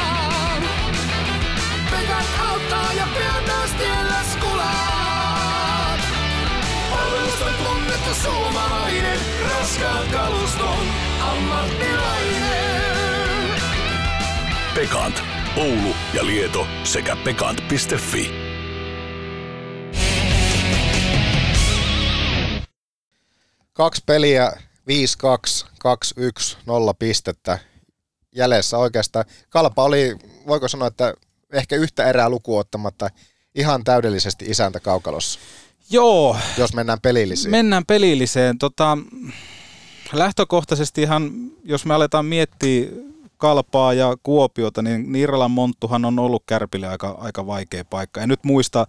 Auttaa 2.49 2.93
ja 2.93 3.07
pian 3.19 3.45
taas 3.45 3.71
tiellä 3.71 4.25
skulaat. 4.33 6.01
Palvelusta 6.91 7.45
tunnettu 7.45 8.15
suomalainen, 8.23 9.21
raskaan 9.51 10.09
kaluston 10.09 10.87
ammattilainen. 11.21 12.59
Pekant. 14.75 15.23
Oulu 15.57 15.95
ja 16.15 16.27
Lieto 16.27 16.67
sekä 16.85 17.17
pekant.fi. 17.17 18.31
Kaksi 23.73 24.03
peliä, 24.07 24.53
5-2, 24.53 25.67
2-1, 26.53 26.57
0 26.67 26.95
pistettä 26.95 27.59
jäljessä 28.35 28.79
oikeastaan. 28.79 29.25
Kalpa 29.49 29.85
oli, 29.85 30.17
voiko 30.47 30.69
sanoa, 30.69 30.89
että 30.89 31.15
ehkä 31.53 31.77
yhtä 31.77 32.05
erää 32.05 32.31
lukuottamatta 32.31 33.09
ihan 33.55 33.85
täydellisesti 33.85 34.45
isäntä 34.49 34.81
kaukalossa, 34.81 35.39
Joo, 35.91 36.37
jos 36.59 36.75
mennään 36.75 37.01
pelillisiin. 37.01 37.51
Mennään 37.51 37.87
pelilliseen. 37.87 38.59
Tota, 38.59 38.99
lähtökohtaisesti 40.13 41.03
ihan, 41.03 41.33
jos 41.65 41.87
me 41.87 41.95
aletaan 41.95 42.27
miettiä 42.27 42.89
Kalpaa 43.37 43.93
ja 43.93 44.17
Kuopiota, 44.23 44.83
niin 44.83 45.13
Nirlan 45.13 45.51
Monttuhan 45.51 46.05
on 46.05 46.19
ollut 46.19 46.43
Kärpille 46.47 46.89
aika, 46.89 47.09
aika 47.21 47.47
vaikea 47.47 47.85
paikka. 47.85 48.21
En 48.21 48.29
nyt 48.29 48.45
muista, 48.45 48.87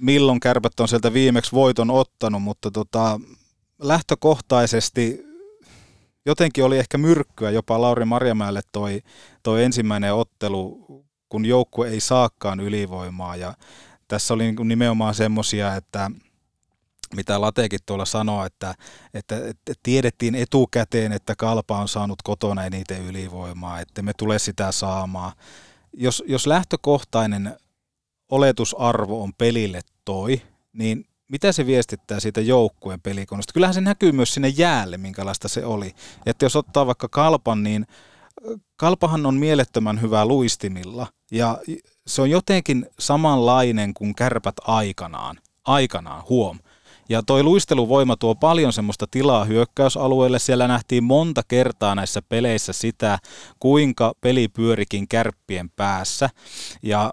milloin 0.00 0.40
Kärpät 0.40 0.80
on 0.80 0.88
sieltä 0.88 1.12
viimeksi 1.12 1.52
voiton 1.52 1.90
ottanut, 1.90 2.42
mutta 2.42 2.70
tota, 2.70 3.20
lähtökohtaisesti 3.78 5.24
jotenkin 6.26 6.64
oli 6.64 6.78
ehkä 6.78 6.98
myrkkyä 6.98 7.50
jopa 7.50 7.80
Lauri 7.80 8.04
Marjamäelle 8.04 8.60
toi, 8.72 9.02
toi 9.42 9.64
ensimmäinen 9.64 10.14
ottelu, 10.14 10.84
kun 11.34 11.46
joukkue 11.46 11.88
ei 11.88 12.00
saakaan 12.00 12.60
ylivoimaa 12.60 13.36
ja 13.36 13.54
tässä 14.08 14.34
oli 14.34 14.42
niin 14.42 14.56
kuin 14.56 14.68
nimenomaan 14.68 15.14
semmoisia, 15.14 15.74
että 15.74 16.10
mitä 17.16 17.40
Latekin 17.40 17.80
tuolla 17.86 18.04
sanoi, 18.04 18.46
että, 18.46 18.74
että, 19.14 19.36
että 19.36 19.72
tiedettiin 19.82 20.34
etukäteen, 20.34 21.12
että 21.12 21.36
Kalpa 21.36 21.78
on 21.78 21.88
saanut 21.88 22.22
kotona 22.22 22.64
eniten 22.64 23.02
ylivoimaa, 23.02 23.80
että 23.80 24.02
me 24.02 24.12
tule 24.12 24.38
sitä 24.38 24.72
saamaan. 24.72 25.32
Jos, 25.92 26.24
jos 26.26 26.46
lähtökohtainen 26.46 27.56
oletusarvo 28.30 29.22
on 29.22 29.32
pelille 29.38 29.80
toi, 30.04 30.42
niin 30.72 31.04
mitä 31.28 31.52
se 31.52 31.66
viestittää 31.66 32.20
siitä 32.20 32.40
joukkueen 32.40 33.00
pelikoneesta. 33.00 33.52
Kyllähän 33.52 33.74
se 33.74 33.80
näkyy 33.80 34.12
myös 34.12 34.34
sinne 34.34 34.48
jäälle, 34.48 34.96
minkälaista 34.96 35.48
se 35.48 35.64
oli. 35.64 35.94
Että 36.26 36.44
jos 36.44 36.56
ottaa 36.56 36.86
vaikka 36.86 37.08
kalpan, 37.08 37.62
niin 37.62 37.86
kalpahan 38.76 39.26
on 39.26 39.34
mielettömän 39.34 40.00
hyvä 40.00 40.24
luistimilla 40.24 41.06
ja 41.30 41.58
se 42.06 42.22
on 42.22 42.30
jotenkin 42.30 42.86
samanlainen 42.98 43.94
kuin 43.94 44.14
kärpät 44.14 44.54
aikanaan. 44.66 45.38
Aikanaan, 45.64 46.22
huom. 46.28 46.58
Ja 47.08 47.22
toi 47.22 47.42
luisteluvoima 47.42 48.16
tuo 48.16 48.34
paljon 48.34 48.72
semmoista 48.72 49.06
tilaa 49.10 49.44
hyökkäysalueelle. 49.44 50.38
Siellä 50.38 50.68
nähtiin 50.68 51.04
monta 51.04 51.42
kertaa 51.48 51.94
näissä 51.94 52.22
peleissä 52.28 52.72
sitä, 52.72 53.18
kuinka 53.58 54.14
peli 54.20 54.48
pyörikin 54.48 55.08
kärppien 55.08 55.70
päässä. 55.70 56.30
Ja 56.82 57.12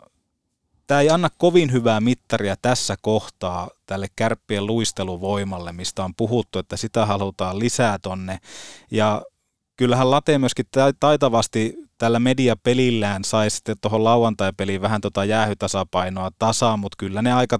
tämä 0.87 1.01
ei 1.01 1.09
anna 1.09 1.29
kovin 1.37 1.71
hyvää 1.71 2.01
mittaria 2.01 2.55
tässä 2.61 2.95
kohtaa 3.01 3.69
tälle 3.85 4.07
kärppien 4.15 4.65
luisteluvoimalle, 4.65 5.71
mistä 5.71 6.03
on 6.03 6.15
puhuttu, 6.15 6.59
että 6.59 6.77
sitä 6.77 7.05
halutaan 7.05 7.59
lisää 7.59 7.99
tonne. 7.99 8.39
Ja 8.91 9.21
kyllähän 9.77 10.11
Late 10.11 10.37
myöskin 10.37 10.65
taitavasti 10.99 11.75
tällä 11.97 12.19
mediapelillään 12.19 13.23
sai 13.23 13.49
sitten 13.49 13.75
tuohon 13.81 14.03
lauantai-peliin 14.03 14.81
vähän 14.81 15.01
tota 15.01 15.25
jäähytasapainoa 15.25 16.31
tasaan, 16.39 16.79
mutta 16.79 16.95
kyllä 16.97 17.21
ne 17.21 17.33
aika, 17.33 17.59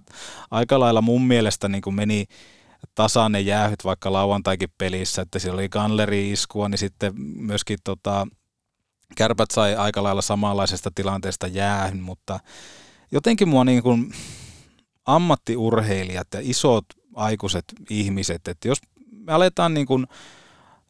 aika 0.51 0.79
lailla 0.79 1.01
mun 1.01 1.27
mielestä 1.27 1.69
niin 1.69 1.81
kuin 1.81 1.95
meni 1.95 2.25
tasaan 2.95 3.31
ne 3.31 3.41
jäähyt 3.41 3.83
vaikka 3.83 4.13
lauantaikin 4.13 4.69
pelissä, 4.77 5.21
että 5.21 5.39
siellä 5.39 5.59
oli 5.59 5.69
Ganleri 5.69 6.31
iskua, 6.31 6.69
niin 6.69 6.77
sitten 6.77 7.13
myöskin 7.35 7.79
tota, 7.83 8.27
kärpät 9.15 9.51
sai 9.51 9.75
aika 9.75 10.03
lailla 10.03 10.21
samanlaisesta 10.21 10.91
tilanteesta 10.95 11.47
jäähyn, 11.47 12.01
mutta 12.01 12.39
jotenkin 13.11 13.49
mua 13.49 13.63
niin 13.63 13.83
kuin 13.83 14.13
ammattiurheilijat 15.05 16.27
ja 16.33 16.39
isot 16.43 16.85
aikuiset 17.15 17.65
ihmiset, 17.89 18.47
että 18.47 18.67
jos 18.67 18.77
me 19.11 19.33
aletaan 19.33 19.73
niin 19.73 19.87
kuin 19.87 20.07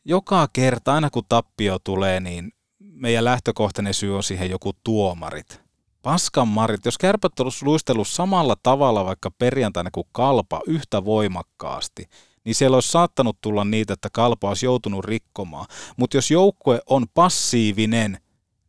joka 0.06 0.48
kerta, 0.54 0.94
aina 0.94 1.10
kun 1.10 1.24
tappio 1.30 1.80
tulee, 1.80 2.20
niin 2.20 2.52
meidän 2.80 3.26
lähtökohtainen 3.26 3.94
syy 3.94 4.16
on 4.16 4.24
siihen 4.24 4.50
joku 4.50 4.72
tuomarit. 4.84 5.62
Paskan 6.02 6.48
marit, 6.48 6.86
jos 6.86 6.98
kärpät 6.98 7.40
olisi 7.40 7.66
luistellut 7.66 8.08
samalla 8.08 8.56
tavalla 8.64 9.06
vaikka 9.06 9.32
perjantaina 9.32 9.92
kuin 9.92 10.08
kalpa 10.12 10.62
yhtä 10.68 11.06
voimakkaasti, 11.06 12.10
niin 12.44 12.56
siellä 12.56 12.76
olisi 12.76 12.92
saattanut 12.92 13.38
tulla 13.42 13.66
niitä, 13.66 13.94
että 13.94 14.10
kalpa 14.14 14.48
olisi 14.48 14.66
joutunut 14.66 15.06
rikkomaan. 15.06 15.66
Mutta 15.98 16.18
jos 16.18 16.32
joukkue 16.32 16.82
on 16.86 17.06
passiivinen, 17.14 18.18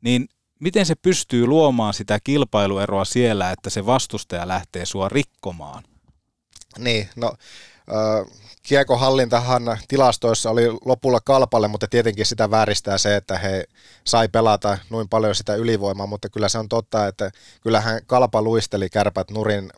niin 0.01 0.29
miten 0.61 0.87
se 0.87 0.95
pystyy 0.95 1.47
luomaan 1.47 1.95
sitä 1.95 2.19
kilpailueroa 2.25 3.05
siellä, 3.05 3.51
että 3.51 3.71
se 3.71 3.87
vastustaja 3.87 4.49
lähtee 4.49 4.87
sua 4.87 5.09
rikkomaan? 5.09 5.83
Niin, 6.79 7.09
no 7.17 7.33
kiekohallintahan 8.63 9.79
tilastoissa 9.89 10.51
oli 10.51 10.69
lopulla 10.85 11.21
kalpalle, 11.25 11.69
mutta 11.69 11.87
tietenkin 11.89 12.27
sitä 12.27 12.51
vääristää 12.51 12.99
se, 12.99 13.17
että 13.17 13.39
he 13.39 13.65
sai 14.05 14.29
pelata 14.29 14.79
noin 14.91 15.09
paljon 15.09 15.35
sitä 15.35 15.55
ylivoimaa, 15.55 16.07
mutta 16.07 16.29
kyllä 16.29 16.49
se 16.49 16.59
on 16.59 16.69
totta, 16.69 17.07
että 17.07 17.31
kyllähän 17.61 18.01
kalpa 18.07 18.43
luisteli 18.43 18.91
kärpät 18.91 19.31
nurin 19.31 19.73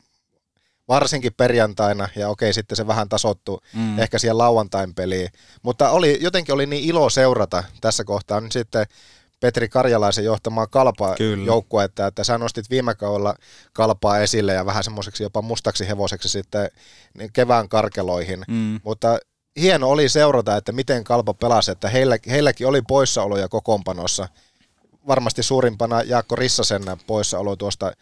varsinkin 0.88 1.34
perjantaina, 1.34 2.08
ja 2.16 2.28
okei, 2.28 2.52
sitten 2.52 2.76
se 2.76 2.86
vähän 2.86 3.08
tasottu 3.08 3.62
mm. 3.74 3.98
ehkä 3.98 4.18
siihen 4.18 4.38
lauantain 4.38 4.94
peliin. 4.94 5.28
Mutta 5.62 5.90
oli, 5.90 6.18
jotenkin 6.20 6.54
oli 6.54 6.66
niin 6.66 6.84
ilo 6.84 7.10
seurata 7.10 7.64
tässä 7.80 8.04
kohtaa 8.04 8.40
nyt 8.40 8.52
sitten 8.52 8.86
Petri 9.44 9.68
Karjalaisen 9.68 10.24
johtamaa 10.24 10.66
kalpaa 10.66 11.16
joukkuetta, 11.44 12.06
että 12.06 12.24
sä 12.24 12.38
nostit 12.38 12.70
viime 12.70 12.94
kaudella 12.94 13.34
kalpaa 13.72 14.18
esille 14.18 14.52
ja 14.52 14.66
vähän 14.66 14.84
semmoiseksi 14.84 15.22
jopa 15.22 15.42
mustaksi 15.42 15.88
hevoseksi 15.88 16.28
sitten 16.28 16.70
kevään 17.32 17.68
karkeloihin, 17.68 18.44
mm. 18.48 18.80
mutta 18.84 19.18
hieno 19.60 19.88
oli 19.90 20.08
seurata, 20.08 20.56
että 20.56 20.72
miten 20.72 21.04
kalpa 21.04 21.34
pelasi, 21.34 21.70
että 21.70 21.88
heillä, 21.88 22.16
heilläkin 22.30 22.66
oli 22.66 22.82
poissaoloja 22.88 23.48
kokoonpanossa, 23.48 24.28
varmasti 25.06 25.42
suurimpana 25.42 26.02
Jaakko 26.02 26.36
Rissasen 26.36 26.82
poissaolo 27.06 27.56
tuosta, 27.56 27.92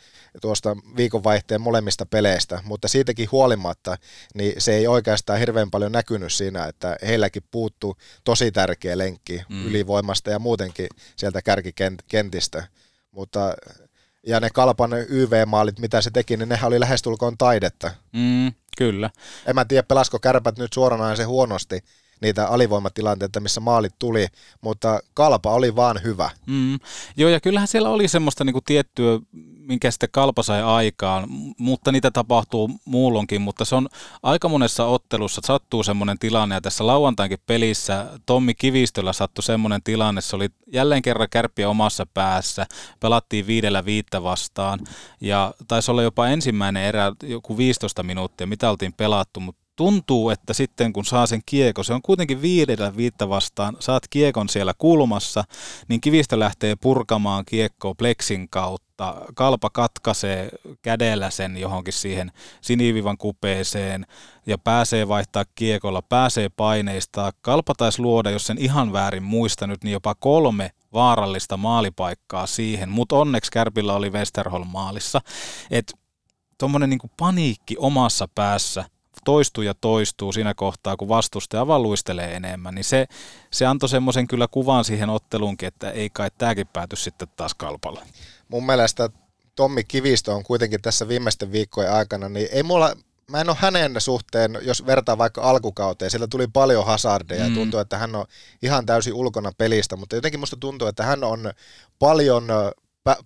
tuosta 0.40 0.76
viikonvaihteen 0.96 1.60
molemmista 1.60 2.06
peleistä, 2.06 2.60
mutta 2.64 2.88
siitäkin 2.88 3.28
huolimatta, 3.32 3.96
niin 4.34 4.54
se 4.58 4.74
ei 4.74 4.86
oikeastaan 4.86 5.38
hirveän 5.38 5.70
paljon 5.70 5.92
näkynyt 5.92 6.32
siinä, 6.32 6.64
että 6.64 6.96
heilläkin 7.06 7.42
puuttuu 7.50 7.96
tosi 8.24 8.52
tärkeä 8.52 8.98
lenkki 8.98 9.42
mm. 9.48 9.66
ylivoimasta 9.66 10.30
ja 10.30 10.38
muutenkin 10.38 10.88
sieltä 11.16 11.42
kärkikentistä. 11.42 12.66
Mutta 13.10 13.54
ja 14.26 14.40
ne 14.40 14.50
Kalpan 14.50 14.92
YV-maalit, 15.08 15.78
mitä 15.78 16.00
se 16.00 16.10
teki, 16.10 16.36
niin 16.36 16.48
nehän 16.48 16.68
oli 16.68 16.80
lähestulkoon 16.80 17.38
taidetta. 17.38 17.90
Mm, 18.12 18.52
kyllä. 18.78 19.10
En 19.46 19.54
mä 19.54 19.64
tiedä, 19.64 19.82
pelasko 19.82 20.18
kärpät 20.18 20.58
nyt 20.58 20.72
suoranaisen 20.72 21.16
se 21.16 21.28
huonosti, 21.28 21.80
niitä 22.22 22.48
alivoimatilanteita, 22.48 23.40
missä 23.40 23.60
maalit 23.60 23.94
tuli, 23.98 24.26
mutta 24.60 25.00
kalpa 25.14 25.50
oli 25.50 25.76
vaan 25.76 26.00
hyvä. 26.04 26.30
Mm. 26.46 26.78
Joo, 27.16 27.30
ja 27.30 27.40
kyllähän 27.40 27.68
siellä 27.68 27.88
oli 27.88 28.08
semmoista 28.08 28.44
niinku 28.44 28.60
tiettyä, 28.64 29.18
minkä 29.66 29.90
sitten 29.90 30.08
kalpa 30.12 30.42
sai 30.42 30.62
aikaan, 30.62 31.26
mutta 31.58 31.92
niitä 31.92 32.10
tapahtuu 32.10 32.70
muullonkin, 32.84 33.40
mutta 33.40 33.64
se 33.64 33.74
on 33.74 33.88
aika 34.22 34.48
monessa 34.48 34.84
ottelussa 34.84 35.40
sattuu 35.44 35.82
semmoinen 35.82 36.18
tilanne, 36.18 36.54
ja 36.54 36.60
tässä 36.60 36.86
lauantainkin 36.86 37.38
pelissä 37.46 38.06
Tommi 38.26 38.54
Kivistöllä 38.54 39.12
sattui 39.12 39.42
semmoinen 39.42 39.82
tilanne, 39.84 40.20
se 40.20 40.36
oli 40.36 40.48
jälleen 40.72 41.02
kerran 41.02 41.28
kärppiä 41.30 41.68
omassa 41.68 42.06
päässä, 42.14 42.66
pelattiin 43.00 43.46
viidellä 43.46 43.84
viittä 43.84 44.22
vastaan, 44.22 44.78
ja 45.20 45.54
taisi 45.68 45.90
olla 45.90 46.02
jopa 46.02 46.28
ensimmäinen 46.28 46.84
erä, 46.84 47.12
joku 47.22 47.56
15 47.56 48.02
minuuttia, 48.02 48.46
mitä 48.46 48.70
oltiin 48.70 48.92
pelattu, 48.92 49.40
mutta 49.40 49.61
tuntuu, 49.76 50.30
että 50.30 50.52
sitten 50.52 50.92
kun 50.92 51.04
saa 51.04 51.26
sen 51.26 51.40
kiekon, 51.46 51.84
se 51.84 51.94
on 51.94 52.02
kuitenkin 52.02 52.42
viidellä 52.42 52.96
viittä 52.96 53.28
vastaan, 53.28 53.76
saat 53.80 54.02
kiekon 54.10 54.48
siellä 54.48 54.72
kulmassa, 54.78 55.44
niin 55.88 56.00
kivistä 56.00 56.38
lähtee 56.38 56.76
purkamaan 56.76 57.44
kiekkoa 57.44 57.94
pleksin 57.94 58.48
kautta, 58.48 59.14
kalpa 59.34 59.70
katkaisee 59.70 60.48
kädellä 60.82 61.30
sen 61.30 61.56
johonkin 61.56 61.92
siihen 61.92 62.32
sinivivan 62.60 63.18
kupeeseen 63.18 64.06
ja 64.46 64.58
pääsee 64.58 65.08
vaihtaa 65.08 65.44
kiekolla, 65.54 66.02
pääsee 66.02 66.48
paineista. 66.48 67.32
Kalpa 67.40 67.74
taisi 67.74 68.02
luoda, 68.02 68.30
jos 68.30 68.46
sen 68.46 68.58
ihan 68.58 68.92
väärin 68.92 69.22
muista 69.22 69.66
nyt, 69.66 69.84
niin 69.84 69.92
jopa 69.92 70.14
kolme 70.14 70.70
vaarallista 70.92 71.56
maalipaikkaa 71.56 72.46
siihen, 72.46 72.88
mutta 72.88 73.16
onneksi 73.16 73.50
Kärpillä 73.50 73.94
oli 73.94 74.10
Westerholm 74.10 74.66
maalissa. 74.66 75.20
Että 75.70 75.92
tuommoinen 76.58 76.90
niin 76.90 77.10
paniikki 77.16 77.76
omassa 77.78 78.28
päässä 78.34 78.84
toistuu 79.24 79.64
ja 79.64 79.74
toistuu 79.74 80.32
siinä 80.32 80.54
kohtaa, 80.54 80.96
kun 80.96 81.08
vastustaja 81.08 81.66
vaan 81.66 81.82
luistelee 81.82 82.36
enemmän, 82.36 82.74
niin 82.74 82.84
se, 82.84 83.06
se 83.50 83.66
antoi 83.66 83.88
semmoisen 83.88 84.26
kyllä 84.26 84.48
kuvan 84.48 84.84
siihen 84.84 85.10
otteluunkin, 85.10 85.66
että 85.66 85.90
ei 85.90 86.10
kai 86.10 86.30
tämäkin 86.38 86.66
pääty 86.66 86.96
sitten 86.96 87.28
taas 87.36 87.54
kalpalle. 87.54 88.00
Mun 88.48 88.66
mielestä 88.66 89.10
Tommi 89.56 89.84
Kivistö 89.84 90.34
on 90.34 90.42
kuitenkin 90.42 90.82
tässä 90.82 91.08
viimeisten 91.08 91.52
viikkojen 91.52 91.92
aikana, 91.92 92.28
niin 92.28 92.48
ei 92.52 92.62
mulla, 92.62 92.96
mä 93.30 93.40
en 93.40 93.48
ole 93.48 93.56
hänen 93.60 94.00
suhteen, 94.00 94.58
jos 94.62 94.86
vertaa 94.86 95.18
vaikka 95.18 95.42
alkukauteen, 95.42 96.10
sillä 96.10 96.26
tuli 96.26 96.46
paljon 96.46 96.86
hazardeja 96.86 97.44
mm. 97.44 97.50
ja 97.50 97.54
tuntuu, 97.54 97.80
että 97.80 97.98
hän 97.98 98.16
on 98.16 98.24
ihan 98.62 98.86
täysin 98.86 99.14
ulkona 99.14 99.52
pelistä, 99.58 99.96
mutta 99.96 100.16
jotenkin 100.16 100.40
musta 100.40 100.56
tuntuu, 100.56 100.88
että 100.88 101.04
hän 101.04 101.24
on 101.24 101.52
paljon 101.98 102.44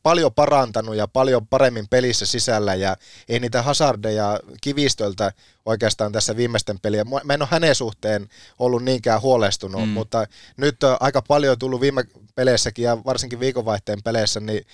paljon 0.02 0.34
parantanut 0.34 0.96
ja 0.96 1.08
paljon 1.08 1.46
paremmin 1.46 1.88
pelissä 1.88 2.26
sisällä 2.26 2.74
ja 2.74 2.96
ei 3.28 3.40
niitä 3.40 3.62
hazardeja 3.62 4.40
kivistöltä 4.60 5.32
oikeastaan 5.66 6.12
tässä 6.12 6.36
viimeisten 6.36 6.80
peliä. 6.80 7.04
Mä 7.24 7.34
en 7.34 7.42
ole 7.42 7.48
hänen 7.52 7.74
suhteen 7.74 8.28
ollut 8.58 8.84
niinkään 8.84 9.22
huolestunut, 9.22 9.82
mm. 9.82 9.88
mutta 9.88 10.26
nyt 10.56 10.82
on 10.82 10.96
aika 11.00 11.22
paljon 11.22 11.58
tullut 11.58 11.80
viime 11.80 12.04
peleissäkin 12.34 12.82
ja 12.84 12.98
varsinkin 13.04 13.40
viikonvaihteen 13.40 14.02
peleissä 14.04 14.40
niin 14.40 14.66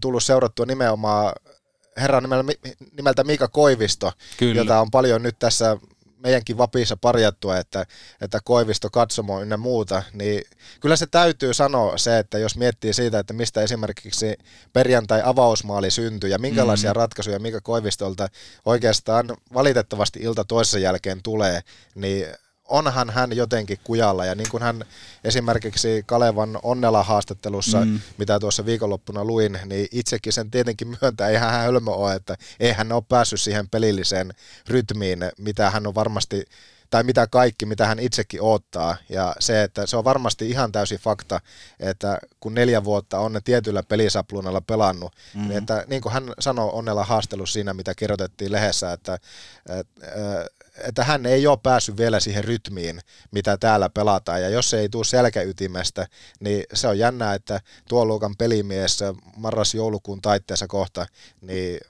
tullut 0.00 0.24
seurattua 0.24 0.66
nimenomaan 0.66 1.32
herran 1.96 2.24
nimeltä 2.96 3.24
Miika 3.24 3.48
Koivisto, 3.48 4.12
Kyllä. 4.36 4.60
jota 4.60 4.80
on 4.80 4.90
paljon 4.90 5.22
nyt 5.22 5.38
tässä 5.38 5.76
meidänkin 6.18 6.58
vapissa 6.58 6.96
parjattua, 6.96 7.58
että, 7.58 7.86
että 8.20 8.40
Koivisto, 8.44 8.90
Katsomo 8.90 9.40
ynnä 9.40 9.56
muuta, 9.56 10.02
niin 10.12 10.42
kyllä 10.80 10.96
se 10.96 11.06
täytyy 11.06 11.54
sanoa 11.54 11.98
se, 11.98 12.18
että 12.18 12.38
jos 12.38 12.56
miettii 12.56 12.92
siitä, 12.94 13.18
että 13.18 13.32
mistä 13.32 13.62
esimerkiksi 13.62 14.38
perjantai 14.72 15.22
avausmaali 15.24 15.90
syntyi 15.90 16.30
ja 16.30 16.38
minkälaisia 16.38 16.90
mm. 16.90 16.96
ratkaisuja 16.96 17.38
Mika 17.38 17.60
Koivistolta 17.60 18.28
oikeastaan 18.64 19.36
valitettavasti 19.54 20.18
ilta 20.22 20.44
toisessa 20.44 20.78
jälkeen 20.78 21.22
tulee, 21.22 21.60
niin 21.94 22.26
onhan 22.68 23.10
hän 23.10 23.36
jotenkin 23.36 23.78
kujalla. 23.84 24.24
Ja 24.24 24.34
niin 24.34 24.50
kuin 24.50 24.62
hän 24.62 24.84
esimerkiksi 25.24 26.02
Kalevan 26.06 26.58
Onnela-haastattelussa, 26.62 27.84
mm. 27.84 28.00
mitä 28.18 28.40
tuossa 28.40 28.66
viikonloppuna 28.66 29.24
luin, 29.24 29.58
niin 29.64 29.88
itsekin 29.92 30.32
sen 30.32 30.50
tietenkin 30.50 30.96
myöntää, 31.00 31.28
eihän 31.28 31.50
hän 31.50 31.64
hölmö 31.64 31.90
ole, 31.90 32.14
että 32.14 32.36
ei 32.60 32.72
hän 32.72 32.92
ole 32.92 33.02
päässyt 33.08 33.40
siihen 33.40 33.68
pelilliseen 33.68 34.34
rytmiin, 34.68 35.18
mitä 35.38 35.70
hän 35.70 35.86
on 35.86 35.94
varmasti 35.94 36.44
tai 36.90 37.02
mitä 37.02 37.26
kaikki, 37.26 37.66
mitä 37.66 37.86
hän 37.86 37.98
itsekin 37.98 38.42
odottaa. 38.42 38.96
Ja 39.08 39.36
se, 39.38 39.62
että 39.62 39.86
se 39.86 39.96
on 39.96 40.04
varmasti 40.04 40.50
ihan 40.50 40.72
täysin 40.72 40.98
fakta, 40.98 41.40
että 41.80 42.18
kun 42.40 42.54
neljä 42.54 42.84
vuotta 42.84 43.18
on 43.18 43.32
ne 43.32 43.40
tietyllä 43.40 43.82
pelisapluunalla 43.82 44.60
pelannut, 44.60 45.12
mm-hmm. 45.34 45.48
niin, 45.48 45.58
että 45.58 45.84
niin 45.86 46.02
kuin 46.02 46.12
hän 46.12 46.32
sanoi 46.40 46.70
Onnella 46.72 47.04
haastelussa 47.04 47.52
siinä, 47.52 47.74
mitä 47.74 47.94
kirjoitettiin 47.94 48.52
lehdessä, 48.52 48.92
että, 48.92 49.18
että, 49.68 50.06
että 50.06 50.46
että 50.84 51.04
hän 51.04 51.26
ei 51.26 51.46
ole 51.46 51.58
päässyt 51.62 51.96
vielä 51.96 52.20
siihen 52.20 52.44
rytmiin, 52.44 53.00
mitä 53.30 53.56
täällä 53.56 53.88
pelataan. 53.88 54.42
Ja 54.42 54.48
jos 54.48 54.70
se 54.70 54.80
ei 54.80 54.88
tule 54.88 55.04
selkäytimestä, 55.04 56.06
niin 56.40 56.64
se 56.74 56.88
on 56.88 56.98
jännää, 56.98 57.34
että 57.34 57.60
tuo 57.88 58.04
luokan 58.04 58.36
pelimies 58.36 59.00
marras-joulukuun 59.36 60.20
taitteessa 60.20 60.66
kohta, 60.66 61.06
niin 61.40 61.80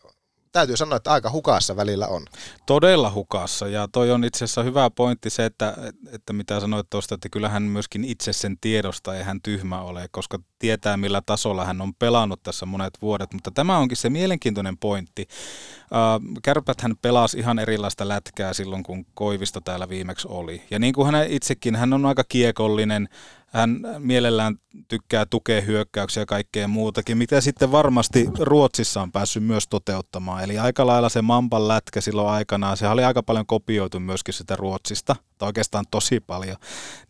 täytyy 0.52 0.76
sanoa, 0.76 0.96
että 0.96 1.12
aika 1.12 1.30
hukassa 1.30 1.76
välillä 1.76 2.06
on. 2.06 2.24
Todella 2.66 3.12
hukassa 3.12 3.68
ja 3.68 3.88
toi 3.92 4.10
on 4.10 4.24
itse 4.24 4.44
asiassa 4.44 4.62
hyvä 4.62 4.90
pointti 4.90 5.30
se, 5.30 5.44
että, 5.44 5.76
että 6.12 6.32
mitä 6.32 6.60
sanoit 6.60 6.90
tuosta, 6.90 7.14
että 7.14 7.28
kyllähän 7.28 7.62
myöskin 7.62 8.04
itse 8.04 8.32
sen 8.32 8.56
tiedosta 8.60 9.16
ei 9.16 9.22
hän 9.22 9.42
tyhmä 9.42 9.80
ole, 9.80 10.08
koska 10.10 10.38
tietää 10.58 10.96
millä 10.96 11.22
tasolla 11.26 11.64
hän 11.64 11.80
on 11.80 11.94
pelannut 11.94 12.42
tässä 12.42 12.66
monet 12.66 12.94
vuodet, 13.02 13.32
mutta 13.32 13.50
tämä 13.50 13.78
onkin 13.78 13.96
se 13.96 14.10
mielenkiintoinen 14.10 14.78
pointti. 14.78 15.28
Kärpät 16.42 16.80
hän 16.80 16.94
pelasi 17.02 17.38
ihan 17.38 17.58
erilaista 17.58 18.08
lätkää 18.08 18.52
silloin, 18.52 18.82
kun 18.82 19.06
Koivisto 19.14 19.60
täällä 19.60 19.88
viimeksi 19.88 20.28
oli. 20.30 20.62
Ja 20.70 20.78
niin 20.78 20.94
kuin 20.94 21.12
hän 21.12 21.26
itsekin, 21.26 21.76
hän 21.76 21.92
on 21.92 22.06
aika 22.06 22.24
kiekollinen, 22.28 23.08
hän 23.52 23.80
mielellään 23.98 24.56
tykkää 24.88 25.26
tukea 25.26 25.60
hyökkäyksiä 25.60 26.22
ja 26.22 26.26
kaikkea 26.26 26.68
muutakin, 26.68 27.18
mitä 27.18 27.40
sitten 27.40 27.72
varmasti 27.72 28.28
Ruotsissa 28.38 29.02
on 29.02 29.12
päässyt 29.12 29.44
myös 29.44 29.68
toteuttamaan. 29.68 30.44
Eli 30.44 30.58
aika 30.58 30.86
lailla 30.86 31.08
se 31.08 31.22
Mampan 31.22 31.68
lätkä 31.68 32.00
silloin 32.00 32.28
aikanaan, 32.28 32.76
se 32.76 32.88
oli 32.88 33.04
aika 33.04 33.22
paljon 33.22 33.46
kopioitu 33.46 34.00
myöskin 34.00 34.34
sitä 34.34 34.56
Ruotsista, 34.56 35.16
tai 35.38 35.46
oikeastaan 35.46 35.84
tosi 35.90 36.20
paljon. 36.20 36.56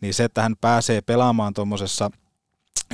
Niin 0.01 0.13
se, 0.13 0.23
että 0.23 0.41
hän 0.41 0.55
pääsee 0.61 1.01
pelaamaan 1.01 1.53
tuommoisessa 1.53 2.11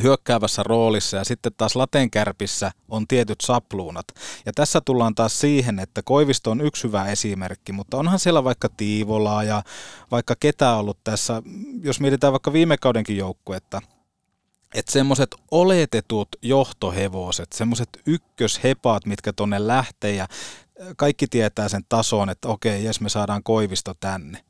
hyökkäävässä 0.03 0.63
roolissa 0.63 1.17
ja 1.17 1.23
sitten 1.23 1.51
taas 1.57 1.75
lateenkärpissä 1.75 2.71
on 2.89 3.07
tietyt 3.07 3.41
sapluunat. 3.41 4.05
Ja 4.45 4.53
tässä 4.55 4.81
tullaan 4.81 5.15
taas 5.15 5.39
siihen, 5.39 5.79
että 5.79 6.01
Koivisto 6.05 6.51
on 6.51 6.61
yksi 6.61 6.83
hyvä 6.83 7.05
esimerkki, 7.05 7.71
mutta 7.71 7.97
onhan 7.97 8.19
siellä 8.19 8.43
vaikka 8.43 8.69
Tiivolaa 8.69 9.43
ja 9.43 9.63
vaikka 10.11 10.35
ketä 10.39 10.75
ollut 10.75 10.97
tässä, 11.03 11.41
jos 11.83 11.99
mietitään 11.99 12.33
vaikka 12.33 12.53
viime 12.53 12.77
kaudenkin 12.77 13.17
joukkuetta, 13.17 13.81
että 14.73 14.91
semmoiset 14.91 15.35
oletetut 15.51 16.29
johtohevoset, 16.41 17.53
semmoiset 17.53 17.89
ykköshepaat, 18.05 19.05
mitkä 19.05 19.33
tonne 19.33 19.67
lähtee 19.67 20.15
ja 20.15 20.27
kaikki 20.97 21.27
tietää 21.27 21.69
sen 21.69 21.83
tason, 21.89 22.29
että 22.29 22.47
okei, 22.47 22.83
jes 22.83 23.01
me 23.01 23.09
saadaan 23.09 23.43
Koivisto 23.43 23.93
tänne. 23.99 24.41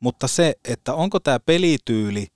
Mutta 0.00 0.28
se, 0.28 0.54
että 0.64 0.94
onko 0.94 1.20
tämä 1.20 1.40
pelityyli 1.40 2.26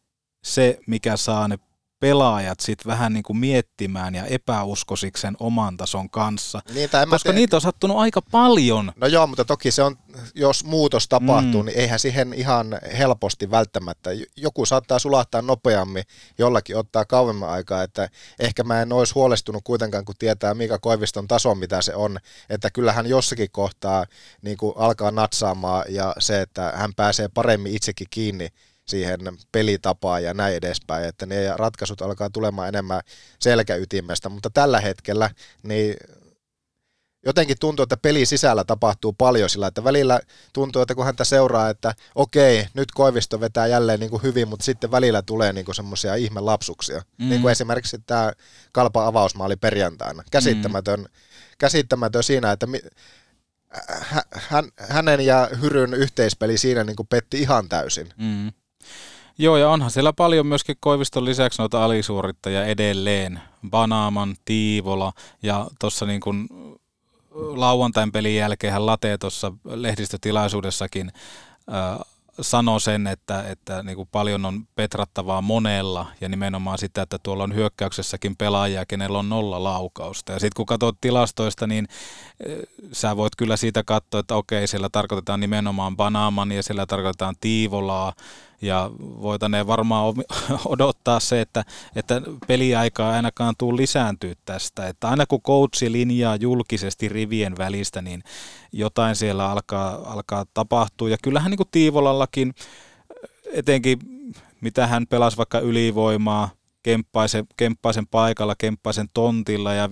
se, 0.45 0.79
mikä 0.87 1.17
saa 1.17 1.49
ne 1.49 1.59
pelaajat 2.05 2.61
sit 2.61 2.87
vähän 2.87 3.12
niin 3.12 3.23
kuin 3.23 3.37
miettimään 3.37 4.14
ja 4.14 4.27
epäuskoisiksi 4.27 5.21
sen 5.21 5.37
oman 5.40 5.77
tason 5.77 6.11
kanssa. 6.11 6.61
Niin, 6.75 6.90
Koska 7.11 7.29
tiedä. 7.29 7.38
niitä 7.38 7.57
on 7.57 7.61
sattunut 7.61 7.97
aika 7.97 8.23
paljon. 8.23 8.93
No 8.97 9.07
joo, 9.07 9.27
mutta 9.27 9.45
toki 9.45 9.71
se 9.71 9.83
on, 9.83 9.97
jos 10.35 10.64
muutos 10.64 11.09
tapahtuu, 11.09 11.62
mm. 11.62 11.67
niin 11.67 11.79
eihän 11.79 11.99
siihen 11.99 12.35
ihan 12.35 12.79
helposti 12.99 13.51
välttämättä. 13.51 14.11
Joku 14.37 14.67
saattaa 14.67 14.99
sulahtaa 14.99 15.43
nopeammin, 15.43 16.05
jollakin 16.38 16.77
ottaa 16.77 17.05
kauemman 17.05 17.51
aikaa, 17.51 17.83
että 17.83 18.09
ehkä 18.38 18.64
mä 18.64 18.83
en 18.83 18.93
olisi 18.93 19.14
huolestunut 19.14 19.64
kuitenkaan, 19.64 20.05
kun 20.05 20.14
tietää 20.19 20.55
Mika 20.55 20.79
Koiviston 20.79 21.29
taso, 21.29 21.55
mitä 21.55 21.83
se 21.83 21.95
on, 21.95 22.19
että 22.51 22.71
kyllähän 22.71 23.07
jossakin 23.07 23.49
kohtaa 23.53 24.07
niin 24.43 24.57
kuin 24.57 24.75
alkaa 24.77 25.11
natsaamaan 25.11 25.85
ja 25.88 26.14
se, 26.19 26.40
että 26.40 26.73
hän 26.77 26.95
pääsee 26.95 27.29
paremmin 27.29 27.75
itsekin 27.75 28.07
kiinni 28.11 28.49
siihen 28.87 29.20
pelitapaan 29.53 30.23
ja 30.23 30.35
näin 30.35 30.55
edespäin, 30.55 31.05
että 31.05 31.27
ne 31.27 31.57
ratkaisut 31.57 32.03
alkaa 32.03 32.31
tulemaan 32.31 32.68
enemmän 32.68 33.01
selkäytimestä, 33.38 34.29
mutta 34.29 34.51
tällä 34.51 34.81
hetkellä 34.81 35.31
niin 35.62 35.97
jotenkin 37.27 37.57
tuntuu, 37.61 37.83
että 37.83 37.97
peli 37.97 38.27
sisällä 38.27 38.64
tapahtuu 38.64 39.12
paljon 39.12 39.51
sillä, 39.51 39.66
että 39.66 39.85
välillä 39.85 40.20
tuntuu, 40.53 40.83
että 40.83 40.94
kun 40.94 41.05
häntä 41.05 41.25
seuraa, 41.25 41.70
että 41.70 41.94
okei, 42.14 42.66
nyt 42.75 42.92
Koivisto 42.92 43.40
vetää 43.40 43.66
jälleen 43.66 44.01
niin 44.01 44.11
kuin 44.11 44.23
hyvin, 44.23 44.49
mutta 44.49 44.64
sitten 44.64 44.90
välillä 44.90 45.23
tulee 45.23 45.53
niin 45.53 45.64
kuin 45.64 45.75
semmoisia 45.75 46.14
ihme 46.14 46.40
lapsuksia. 46.40 47.03
Mm. 47.18 47.29
Niin 47.29 47.40
kuin 47.40 47.53
esimerkiksi 47.53 47.99
tämä 48.07 48.33
Kalpa 48.73 49.07
avausmaali 49.07 49.57
perjantaina. 49.57 50.23
Käsittämätön, 50.31 51.01
mm. 51.01 51.07
käsittämätön 51.59 52.23
siinä, 52.23 52.53
että 52.53 52.66
mi- 52.66 52.83
hän, 54.33 54.64
hänen 54.77 55.20
ja 55.20 55.49
Hyryn 55.62 55.94
yhteispeli 55.94 56.59
siinä 56.59 56.85
niin 56.85 56.97
kuin 56.97 57.07
petti 57.07 57.40
ihan 57.40 57.68
täysin. 57.68 58.09
Mm. 58.16 58.53
Joo, 59.38 59.57
ja 59.57 59.70
onhan 59.70 59.90
siellä 59.90 60.12
paljon 60.12 60.47
myöskin 60.47 60.77
Koiviston 60.81 61.25
lisäksi 61.25 61.62
noita 61.62 61.85
alisuorittajia 61.85 62.64
edelleen. 62.64 63.40
Banaaman, 63.70 64.37
Tiivola 64.44 65.12
ja 65.42 65.66
tuossa 65.81 66.07
niin 66.07 66.20
kuin 66.20 66.49
lauantain 67.35 68.12
pelin 68.12 68.37
jälkeen 68.37 68.87
Late 68.87 69.18
tuossa 69.18 69.53
lehdistötilaisuudessakin 69.64 71.12
äh, 71.73 71.99
sanoi 72.40 72.81
sen, 72.81 73.07
että, 73.07 73.42
että 73.49 73.83
niin 73.83 73.97
kuin 73.97 74.09
paljon 74.12 74.44
on 74.44 74.66
petrattavaa 74.75 75.40
monella 75.40 76.07
ja 76.20 76.29
nimenomaan 76.29 76.79
sitä, 76.79 77.03
että 77.03 77.18
tuolla 77.23 77.44
on 77.44 77.55
hyökkäyksessäkin 77.55 78.37
pelaajia, 78.37 78.87
kenellä 78.87 79.18
on 79.18 79.29
nolla 79.29 79.64
laukausta. 79.64 80.33
Ja 80.33 80.38
sitten 80.38 80.57
kun 80.57 80.66
katsot 80.66 80.97
tilastoista, 81.01 81.66
niin 81.66 81.88
sä 82.92 83.16
voit 83.16 83.37
kyllä 83.37 83.57
siitä 83.57 83.83
katsoa, 83.87 84.20
että 84.20 84.35
okei, 84.35 84.66
siellä 84.66 84.88
tarkoitetaan 84.88 85.40
nimenomaan 85.40 85.97
Banaaman 85.97 86.53
ja 86.53 86.62
siellä 86.62 86.87
tarkoitetaan 86.87 87.35
Tiivolaa 87.40 88.12
ja 88.64 88.90
voitaneen 89.00 89.66
varmaan 89.66 90.14
odottaa 90.64 91.20
se, 91.20 91.40
että, 91.40 91.64
että 91.96 92.22
peliaikaa 92.46 93.12
ainakaan 93.12 93.55
tuu 93.59 93.77
lisääntyä 93.77 94.35
tästä. 94.44 94.88
Että 94.88 95.09
aina 95.09 95.27
kun 95.27 95.42
coachi 95.42 95.92
linjaa 95.92 96.37
julkisesti 96.37 97.09
rivien 97.09 97.59
välistä, 97.59 98.03
niin 98.03 98.22
jotain 98.72 99.16
siellä 99.16 99.50
alkaa, 99.50 100.12
alkaa 100.12 100.44
tapahtua. 100.55 101.09
Ja 101.09 101.16
kyllähän 101.22 101.50
niin 101.50 101.57
kuin 101.57 101.68
Tiivolallakin, 101.70 102.55
etenkin 103.53 103.98
mitä 104.61 104.87
hän 104.87 105.07
pelasi 105.07 105.37
vaikka 105.37 105.59
ylivoimaa, 105.59 106.50
Kemppaisen, 106.85 107.47
Kemppaisen 107.57 108.07
paikalla, 108.07 108.55
Kemppaisen 108.59 109.09
tontilla 109.14 109.73
ja 109.73 109.87
5-5 109.87 109.90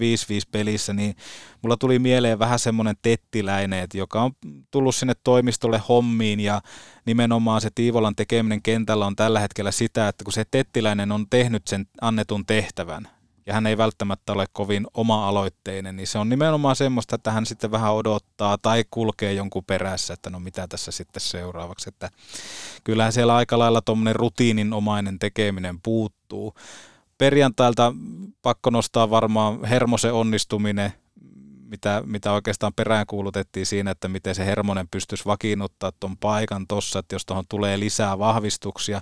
pelissä, 0.53 0.93
niin 0.93 1.17
mulla 1.63 1.77
tuli 1.77 1.99
mieleen 1.99 2.39
vähän 2.39 2.59
semmoinen 2.59 2.97
tettiläinen, 3.03 3.89
joka 3.95 4.23
on 4.23 4.33
tullut 4.71 4.95
sinne 4.95 5.15
toimistolle 5.25 5.83
hommiin 5.89 6.41
ja 6.41 6.61
nimenomaan 7.07 7.61
se 7.61 7.71
Tiivolan 7.75 8.17
tekeminen 8.17 8.63
kentällä 8.63 9.07
on 9.07 9.17
tällä 9.17 9.41
hetkellä 9.41 9.71
sitä, 9.71 10.09
että 10.09 10.25
kun 10.25 10.33
se 10.33 10.45
tettiläinen 10.51 11.13
on 11.13 11.27
tehnyt 11.31 11.67
sen 11.67 11.87
annetun 12.01 12.47
tehtävän, 12.47 13.09
ja 13.47 13.55
hän 13.55 13.67
ei 13.67 13.79
välttämättä 13.79 14.33
ole 14.33 14.47
kovin 14.53 14.87
oma-aloitteinen, 14.95 15.97
niin 15.97 16.07
se 16.07 16.19
on 16.19 16.29
nimenomaan 16.29 16.77
semmoista, 16.77 17.15
että 17.15 17.33
hän 17.33 17.47
sitten 17.47 17.71
vähän 17.71 17.95
odottaa 17.95 18.59
tai 18.59 18.85
kulkee 18.91 19.33
jonkun 19.33 19.65
perässä, 19.65 20.15
että 20.15 20.31
no 20.31 20.41
mitä 20.41 20.69
tässä 20.69 20.93
sitten 20.93 21.21
seuraavaksi. 21.21 21.89
Että 21.89 22.11
kyllähän 22.85 23.13
siellä 23.13 23.37
aika 23.37 23.59
lailla 23.59 23.81
tuommoinen 23.81 24.17
rutiininomainen 24.17 25.19
tekeminen 25.19 25.81
puuttuu. 25.83 26.55
Perjantailta 27.19 27.95
pakko 28.43 28.71
nostaa 28.71 29.11
varmaan 29.11 29.65
Hermosen 29.65 30.13
onnistuminen, 30.13 30.93
mitä, 31.73 32.03
mitä 32.07 32.33
oikeastaan 32.33 32.73
peräänkuulutettiin 32.75 33.67
siinä, 33.67 33.91
että 33.91 34.09
miten 34.09 34.35
se 34.35 34.47
Hermonen 34.47 34.89
pystyisi 34.89 35.25
vakiinnuttaa 35.25 35.93
tuon 36.01 36.17
paikan 36.17 36.67
tuossa, 36.67 36.99
että 36.99 37.15
jos 37.15 37.27
tuohon 37.27 37.45
tulee 37.49 37.81
lisää 37.81 38.19
vahvistuksia. 38.19 39.01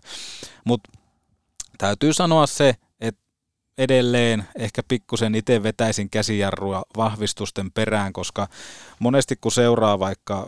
Mutta 0.64 0.90
täytyy 1.78 2.12
sanoa 2.12 2.46
se, 2.46 2.74
edelleen. 3.80 4.44
Ehkä 4.58 4.82
pikkusen 4.88 5.34
itse 5.34 5.62
vetäisin 5.62 6.10
käsijarrua 6.10 6.82
vahvistusten 6.96 7.72
perään, 7.72 8.12
koska 8.12 8.48
monesti 8.98 9.36
kun 9.40 9.52
seuraa 9.52 9.98
vaikka 9.98 10.46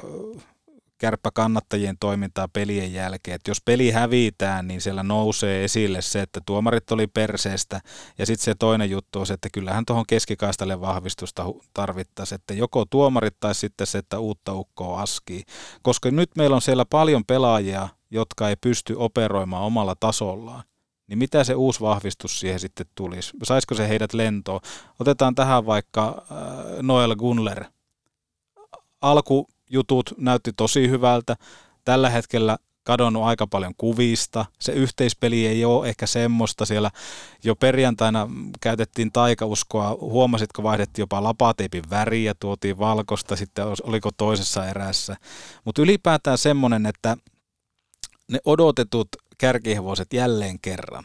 kärppäkannattajien 0.99 1.97
toimintaa 2.01 2.49
pelien 2.49 2.93
jälkeen, 2.93 3.35
että 3.35 3.51
jos 3.51 3.61
peli 3.65 3.91
hävitään, 3.91 4.69
niin 4.69 4.81
siellä 4.81 5.03
nousee 5.03 5.65
esille 5.65 6.03
se, 6.03 6.23
että 6.23 6.41
tuomarit 6.47 6.93
oli 6.93 7.07
perseestä, 7.07 7.81
ja 8.19 8.27
sitten 8.27 8.45
se 8.45 8.55
toinen 8.55 8.91
juttu 8.91 9.21
on 9.21 9.27
se, 9.27 9.35
että 9.35 9.49
kyllähän 9.53 9.85
tuohon 9.87 10.05
keskikaistalle 10.09 10.81
vahvistusta 10.81 11.45
tarvittaisiin, 11.75 12.37
että 12.37 12.55
joko 12.55 12.85
tuomarit 12.85 13.37
tai 13.41 13.55
sitten 13.55 13.87
se, 13.87 13.99
että 13.99 14.19
uutta 14.19 14.55
ukkoa 14.55 15.01
askii, 15.01 15.43
koska 15.83 16.11
nyt 16.11 16.31
meillä 16.37 16.57
on 16.57 16.63
siellä 16.63 16.85
paljon 16.85 17.25
pelaajia, 17.25 17.89
jotka 18.11 18.49
ei 18.49 18.57
pysty 18.61 18.95
operoimaan 18.99 19.65
omalla 19.65 19.95
tasollaan 20.01 20.63
niin 21.13 21.19
mitä 21.19 21.45
se 21.45 21.55
uusi 21.55 21.81
vahvistus 21.81 22.41
siihen 22.41 22.61
sitten 22.61 22.87
tulisi? 22.95 23.33
Saisiko 23.43 23.75
se 23.75 23.89
heidät 23.89 24.15
lentoon? 24.15 24.61
Otetaan 25.01 25.35
tähän 25.35 25.67
vaikka 25.67 26.09
äh, 26.09 26.37
Noel 26.83 27.17
Gunler. 27.17 27.65
Alkujutut 29.01 30.15
näytti 30.19 30.53
tosi 30.57 30.89
hyvältä. 30.89 31.37
Tällä 31.85 32.11
hetkellä 32.11 32.59
kadonnut 32.85 33.23
aika 33.23 33.47
paljon 33.47 33.75
kuvista. 33.77 34.45
Se 34.61 34.73
yhteispeli 34.73 35.47
ei 35.47 35.65
ole 35.65 35.89
ehkä 35.89 36.07
semmoista. 36.07 36.67
Siellä 36.67 36.91
jo 37.45 37.57
perjantaina 37.57 38.29
käytettiin 38.61 39.13
taikauskoa. 39.13 39.97
Huomasitko, 40.01 40.63
vaihdettiin 40.63 41.03
jopa 41.03 41.23
lapateipin 41.23 41.91
väriä, 41.91 42.35
tuotiin 42.41 42.79
valkosta, 42.79 43.37
sitten 43.37 43.65
oliko 43.83 44.11
toisessa 44.17 44.67
erässä. 44.67 45.17
Mutta 45.65 45.83
ylipäätään 45.83 46.39
semmoinen, 46.39 46.87
että 46.87 47.17
ne 48.29 48.39
odotetut 48.45 49.09
kärkihevoset 49.39 50.13
jälleen 50.13 50.59
kerran, 50.61 51.05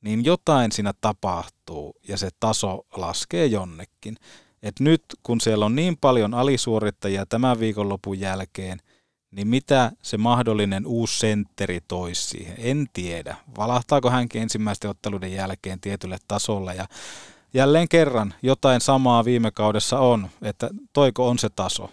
niin 0.00 0.24
jotain 0.24 0.72
siinä 0.72 0.92
tapahtuu 1.00 1.94
ja 2.08 2.16
se 2.16 2.28
taso 2.40 2.86
laskee 2.96 3.46
jonnekin. 3.46 4.16
Et 4.62 4.80
nyt 4.80 5.04
kun 5.22 5.40
siellä 5.40 5.64
on 5.64 5.76
niin 5.76 5.96
paljon 5.96 6.34
alisuorittajia 6.34 7.26
tämän 7.26 7.60
viikonlopun 7.60 8.20
jälkeen, 8.20 8.78
niin 9.30 9.48
mitä 9.48 9.92
se 10.02 10.16
mahdollinen 10.16 10.86
uusi 10.86 11.18
sentteri 11.18 11.80
toisi 11.88 12.22
siihen? 12.22 12.54
En 12.58 12.86
tiedä. 12.92 13.36
Valahtaako 13.56 14.10
hänkin 14.10 14.42
ensimmäisten 14.42 14.90
otteluiden 14.90 15.32
jälkeen 15.32 15.80
tietylle 15.80 16.18
tasolle 16.28 16.74
ja 16.74 16.86
jälleen 17.54 17.88
kerran 17.88 18.34
jotain 18.42 18.80
samaa 18.80 19.24
viime 19.24 19.50
kaudessa 19.50 19.98
on, 19.98 20.28
että 20.42 20.70
toiko 20.92 21.28
on 21.28 21.38
se 21.38 21.48
taso. 21.48 21.90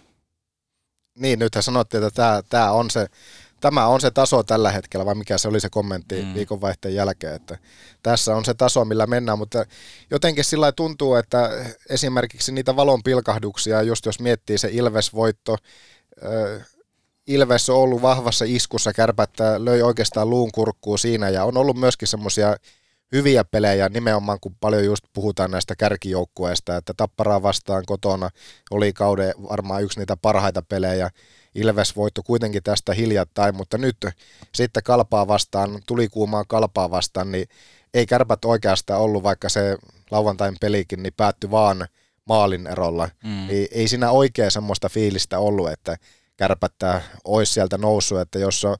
Niin, 1.18 1.38
nythän 1.38 1.62
sanottiin, 1.62 2.04
että 2.04 2.16
tämä, 2.16 2.42
tämä 2.48 2.72
on 2.72 2.90
se 2.90 3.06
tämä 3.66 3.86
on 3.86 4.00
se 4.00 4.10
taso 4.10 4.42
tällä 4.42 4.70
hetkellä, 4.70 5.06
vai 5.06 5.14
mikä 5.14 5.38
se 5.38 5.48
oli 5.48 5.60
se 5.60 5.68
kommentti 5.70 6.22
mm. 6.22 6.34
viikonvaihteen 6.34 6.94
jälkeen, 6.94 7.34
että 7.34 7.58
tässä 8.02 8.36
on 8.36 8.44
se 8.44 8.54
taso, 8.54 8.84
millä 8.84 9.06
mennään, 9.06 9.38
mutta 9.38 9.64
jotenkin 10.10 10.44
sillä 10.44 10.72
tuntuu, 10.72 11.14
että 11.14 11.50
esimerkiksi 11.90 12.52
niitä 12.52 12.76
valon 12.76 13.02
pilkahduksia, 13.02 13.82
just 13.82 14.06
jos 14.06 14.20
miettii 14.20 14.58
se 14.58 14.68
Ilves-voitto, 14.72 15.56
Ilves 17.26 17.70
on 17.70 17.76
ollut 17.76 18.02
vahvassa 18.02 18.44
iskussa, 18.48 18.92
kärpättä 18.92 19.64
löi 19.64 19.82
oikeastaan 19.82 20.30
luun 20.30 20.52
kurkkuun 20.52 20.98
siinä 20.98 21.28
ja 21.28 21.44
on 21.44 21.56
ollut 21.56 21.76
myöskin 21.76 22.08
semmoisia 22.08 22.56
hyviä 23.12 23.44
pelejä 23.44 23.88
nimenomaan, 23.88 24.38
kun 24.40 24.56
paljon 24.60 24.84
just 24.84 25.04
puhutaan 25.12 25.50
näistä 25.50 25.76
kärkijoukkueista, 25.76 26.76
että 26.76 26.94
Tapparaa 26.96 27.42
vastaan 27.42 27.82
kotona 27.86 28.30
oli 28.70 28.92
kauden 28.92 29.34
varmaan 29.50 29.82
yksi 29.82 29.98
niitä 29.98 30.16
parhaita 30.16 30.62
pelejä, 30.62 31.10
Ilves 31.56 31.96
voitto 31.96 32.22
kuitenkin 32.22 32.62
tästä 32.62 32.94
hiljattain, 32.94 33.56
mutta 33.56 33.78
nyt 33.78 33.96
sitten 34.54 34.82
kalpaa 34.82 35.28
vastaan, 35.28 35.80
tuli 35.86 36.08
kuumaa 36.08 36.44
kalpaa 36.48 36.90
vastaan, 36.90 37.32
niin 37.32 37.48
ei 37.94 38.06
kärpät 38.06 38.44
oikeastaan 38.44 39.00
ollut, 39.00 39.22
vaikka 39.22 39.48
se 39.48 39.76
lauantain 40.10 40.56
pelikin, 40.60 41.02
niin 41.02 41.12
päättyi 41.16 41.50
vaan 41.50 41.86
maalin 42.24 42.66
erolla. 42.66 43.08
Mm. 43.24 43.46
Niin 43.46 43.68
ei 43.70 43.88
siinä 43.88 44.10
oikein 44.10 44.50
semmoista 44.50 44.88
fiilistä 44.88 45.38
ollut, 45.38 45.70
että 45.70 45.96
kärpättä 46.36 47.02
olisi 47.24 47.52
sieltä 47.52 47.78
noussut, 47.78 48.20
että 48.20 48.38
jos 48.38 48.64
on, 48.64 48.76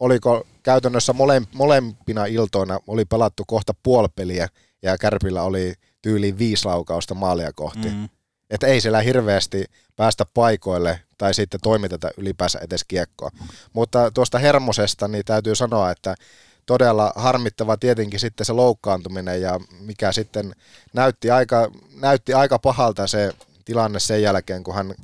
oliko 0.00 0.46
käytännössä 0.62 1.12
mole, 1.12 1.42
molempina 1.54 2.26
iltoina 2.26 2.80
oli 2.86 3.04
pelattu 3.04 3.44
kohta 3.46 3.74
puolpeliä 3.82 4.48
ja 4.82 4.98
Kärpillä 4.98 5.42
oli 5.42 5.74
tyyliin 6.02 6.38
viisi 6.38 6.64
laukausta 6.64 7.14
maalia 7.14 7.52
kohti. 7.52 7.88
Mm. 7.88 8.08
Että 8.50 8.66
ei 8.66 8.80
siellä 8.80 9.00
hirveästi 9.00 9.64
päästä 9.96 10.26
paikoille 10.34 11.00
tai 11.18 11.34
sitten 11.34 11.60
toimiteta 11.62 12.10
ylipäänsä 12.16 12.58
edes 12.58 12.84
kiekkoa. 12.84 13.30
Mutta 13.72 14.10
tuosta 14.10 14.38
Hermosesta 14.38 15.08
niin 15.08 15.24
täytyy 15.24 15.54
sanoa, 15.54 15.90
että 15.90 16.14
todella 16.66 17.12
harmittava 17.16 17.76
tietenkin 17.76 18.20
sitten 18.20 18.44
se 18.44 18.52
loukkaantuminen 18.52 19.42
ja 19.42 19.60
mikä 19.80 20.12
sitten 20.12 20.54
näytti 20.92 21.30
aika, 21.30 21.70
näytti 22.00 22.34
aika 22.34 22.58
pahalta 22.58 23.06
se 23.06 23.32
tilanne 23.64 24.00
sen 24.00 24.22
jälkeen, 24.22 24.62
kun 24.64 24.74
hän, 24.74 24.94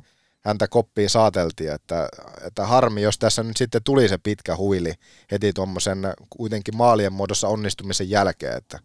häntä 0.41 0.67
koppiin 0.67 1.09
saateltiin, 1.09 1.71
että, 1.71 2.09
että 2.47 2.65
harmi, 2.65 3.01
jos 3.01 3.17
tässä 3.17 3.43
nyt 3.43 3.57
sitten 3.57 3.83
tuli 3.83 4.09
se 4.09 4.17
pitkä 4.17 4.55
huili 4.55 4.93
heti 5.31 5.53
tuommoisen 5.53 5.99
kuitenkin 6.29 6.77
maalien 6.77 7.13
muodossa 7.13 7.47
onnistumisen 7.47 8.09
jälkeen, 8.09 8.57
että 8.57 8.79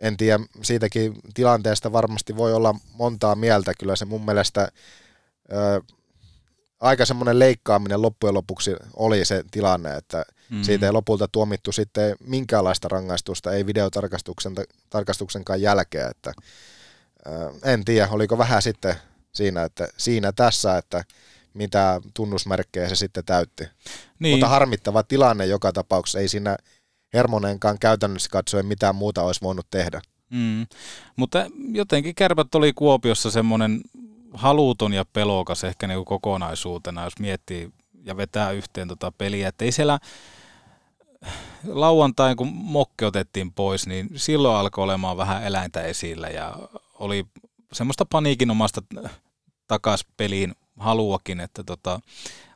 en 0.00 0.16
tiedä, 0.16 0.38
siitäkin 0.62 1.14
tilanteesta 1.34 1.92
varmasti 1.92 2.36
voi 2.36 2.54
olla 2.54 2.74
montaa 2.92 3.34
mieltä, 3.34 3.72
kyllä 3.78 3.96
se 3.96 4.04
mun 4.04 4.24
mielestä 4.24 4.68
ö, 5.52 5.82
aika 6.80 7.06
semmoinen 7.06 7.38
leikkaaminen 7.38 8.02
loppujen 8.02 8.34
lopuksi 8.34 8.76
oli 8.94 9.24
se 9.24 9.44
tilanne, 9.50 9.96
että 9.96 10.18
mm-hmm. 10.18 10.64
siitä 10.64 10.86
ei 10.86 10.92
lopulta 10.92 11.28
tuomittu 11.32 11.72
sitten 11.72 12.16
minkäänlaista 12.20 12.88
rangaistusta, 12.88 13.52
ei 13.52 13.66
videotarkastuksen 13.66 14.54
tarkastuksenkaan 14.90 15.62
jälkeen, 15.62 16.10
että 16.10 16.32
ö, 17.26 17.30
en 17.64 17.84
tiedä, 17.84 18.08
oliko 18.10 18.38
vähän 18.38 18.62
sitten 18.62 18.94
siinä, 19.32 19.62
että 19.62 19.88
siinä 19.96 20.32
tässä, 20.32 20.78
että 20.78 21.04
mitä 21.54 22.00
tunnusmerkkejä 22.14 22.88
se 22.88 22.96
sitten 22.96 23.24
täytti. 23.24 23.64
Niin. 24.18 24.34
Mutta 24.34 24.48
harmittava 24.48 25.02
tilanne 25.02 25.46
joka 25.46 25.72
tapauksessa, 25.72 26.18
ei 26.18 26.28
siinä 26.28 26.56
Hermonenkaan 27.14 27.78
käytännössä 27.78 28.28
katsoen 28.30 28.66
mitään 28.66 28.94
muuta 28.94 29.22
olisi 29.22 29.40
voinut 29.40 29.66
tehdä. 29.70 30.00
Mm. 30.30 30.66
Mutta 31.16 31.46
jotenkin 31.72 32.14
kärpät 32.14 32.54
oli 32.54 32.72
Kuopiossa 32.72 33.30
semmoinen 33.30 33.80
haluton 34.32 34.92
ja 34.92 35.04
pelokas 35.12 35.64
ehkä 35.64 35.86
niin 35.86 36.04
kokonaisuutena, 36.04 37.04
jos 37.04 37.18
miettii 37.18 37.70
ja 38.04 38.16
vetää 38.16 38.50
yhteen 38.50 38.88
tota 38.88 39.12
peliä. 39.12 39.48
Että 39.48 39.64
ei 39.64 39.72
siellä 39.72 39.98
lauantain, 41.66 42.36
kun 42.36 42.48
mokke 42.52 43.06
otettiin 43.06 43.52
pois, 43.52 43.86
niin 43.86 44.10
silloin 44.16 44.56
alkoi 44.56 44.84
olemaan 44.84 45.16
vähän 45.16 45.44
eläintä 45.44 45.82
esillä 45.82 46.28
ja 46.28 46.56
oli 46.94 47.26
semmoista 47.72 48.06
paniikinomasta 48.06 48.82
takas 49.68 50.06
peliin 50.16 50.54
haluakin, 50.78 51.40
että 51.40 51.64
tota, 51.64 52.00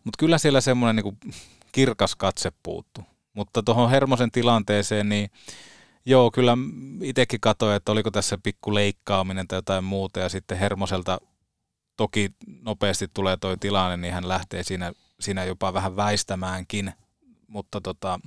mutta 0.05 0.19
kyllä 0.19 0.39
siellä 0.39 0.61
semmoinen 0.61 1.05
niin 1.05 1.35
kirkas 1.73 2.17
katse 2.17 2.53
puuttu. 2.63 3.01
Mutta 3.35 3.63
tuohon 3.63 3.91
Hermosen 3.91 4.31
tilanteeseen, 4.31 5.09
niin 5.09 5.31
joo, 6.07 6.31
kyllä 6.31 6.57
itsekin 7.03 7.41
katsoin, 7.41 7.77
että 7.77 7.93
oliko 7.93 8.11
tässä 8.11 8.39
pikku 8.43 8.75
leikkaaminen 8.75 9.49
tai 9.49 9.59
jotain 9.59 9.85
muuta, 9.85 10.21
ja 10.21 10.29
sitten 10.29 10.59
Hermoselta 10.59 11.19
toki 11.97 12.31
nopeasti 12.63 13.09
tulee 13.15 13.37
toi 13.37 13.57
tilanne, 13.61 13.97
niin 13.97 14.15
hän 14.15 14.29
lähtee 14.29 14.63
siinä, 14.63 14.93
siinä 15.21 15.45
jopa 15.45 15.75
vähän 15.75 15.97
väistämäänkin, 15.97 16.93
mutta 17.47 17.81
tota, 17.81 18.21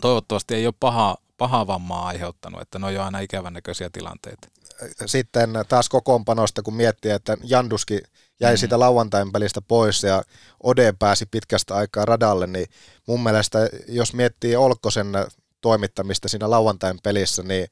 toivottavasti 0.00 0.54
ei 0.54 0.66
ole 0.66 0.74
paha, 0.80 1.16
paha 1.38 1.66
vammaa 1.66 2.06
aiheuttanut, 2.06 2.60
että 2.60 2.78
ne 2.78 2.86
on 2.86 2.94
jo 2.94 3.02
aina 3.02 3.18
ikävän 3.18 3.52
näköisiä 3.52 3.90
tilanteita. 3.90 4.48
Sitten 5.06 5.50
taas 5.68 5.88
kokoonpanosta, 5.88 6.62
kun 6.62 6.74
miettii, 6.74 7.10
että 7.10 7.36
Janduski 7.44 8.00
jäi 8.40 8.54
mm. 8.54 8.58
siitä 8.58 8.78
lauantain 8.78 9.32
pelistä 9.32 9.60
pois 9.62 10.02
ja 10.02 10.22
Ode 10.62 10.94
pääsi 10.98 11.26
pitkästä 11.26 11.74
aikaa 11.74 12.04
radalle, 12.04 12.46
niin 12.46 12.66
mun 13.06 13.22
mielestä, 13.22 13.58
jos 13.88 14.14
miettii 14.14 14.56
Olkkosen 14.56 15.12
toimittamista 15.60 16.28
siinä 16.28 16.50
lauantain 16.50 16.98
pelissä, 17.02 17.42
niin 17.42 17.68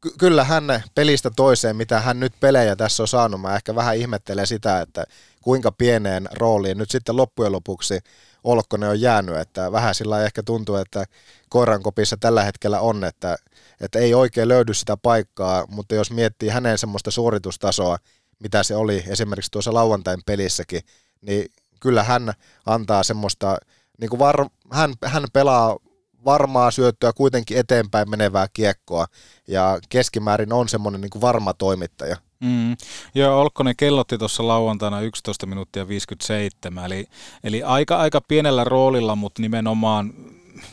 ky- 0.00 0.14
kyllä 0.18 0.44
hän 0.44 0.82
pelistä 0.94 1.30
toiseen, 1.36 1.76
mitä 1.76 2.00
hän 2.00 2.20
nyt 2.20 2.32
pelejä 2.40 2.76
tässä 2.76 3.02
on 3.02 3.08
saanut, 3.08 3.40
mä 3.40 3.56
ehkä 3.56 3.74
vähän 3.74 3.96
ihmettelen 3.96 4.46
sitä, 4.46 4.80
että 4.80 5.04
kuinka 5.42 5.72
pieneen 5.72 6.28
rooliin 6.32 6.78
nyt 6.78 6.90
sitten 6.90 7.16
loppujen 7.16 7.52
lopuksi 7.52 7.98
Olkkonen 8.44 8.90
on 8.90 9.00
jäänyt, 9.00 9.36
että 9.36 9.72
vähän 9.72 9.94
sillä 9.94 10.24
ehkä 10.24 10.42
tuntuu, 10.42 10.76
että 10.76 11.04
koirankopissa 11.48 12.16
tällä 12.16 12.42
hetkellä 12.42 12.80
on, 12.80 13.04
että, 13.04 13.36
että 13.80 13.98
ei 13.98 14.14
oikein 14.14 14.48
löydy 14.48 14.74
sitä 14.74 14.96
paikkaa, 14.96 15.66
mutta 15.66 15.94
jos 15.94 16.10
miettii 16.10 16.48
hänen 16.48 16.78
semmoista 16.78 17.10
suoritustasoa, 17.10 17.98
mitä 18.40 18.62
se 18.62 18.76
oli 18.76 19.04
esimerkiksi 19.06 19.50
tuossa 19.50 19.74
lauantain 19.74 20.20
pelissäkin, 20.26 20.80
niin 21.20 21.46
kyllä 21.80 22.02
hän 22.02 22.32
antaa 22.66 23.02
semmoista, 23.02 23.56
niin 24.00 24.10
kuin 24.10 24.18
var, 24.18 24.46
hän, 24.72 24.94
hän 25.04 25.24
pelaa 25.32 25.76
varmaa 26.24 26.70
syöttöä 26.70 27.12
kuitenkin 27.12 27.58
eteenpäin 27.58 28.10
menevää 28.10 28.46
kiekkoa 28.52 29.06
ja 29.48 29.78
keskimäärin 29.88 30.52
on 30.52 30.68
semmoinen 30.68 31.00
niin 31.00 31.10
kuin 31.10 31.22
varma 31.22 31.54
toimittaja. 31.54 32.16
Mm. 32.40 32.76
Joo, 33.14 33.40
Olkkonen 33.40 33.76
kellotti 33.76 34.18
tuossa 34.18 34.48
lauantaina 34.48 35.00
11 35.00 35.46
minuuttia 35.46 35.88
57, 35.88 36.84
eli, 36.84 37.06
eli 37.44 37.62
aika, 37.62 37.96
aika 37.96 38.20
pienellä 38.20 38.64
roolilla, 38.64 39.16
mutta 39.16 39.42
nimenomaan 39.42 40.12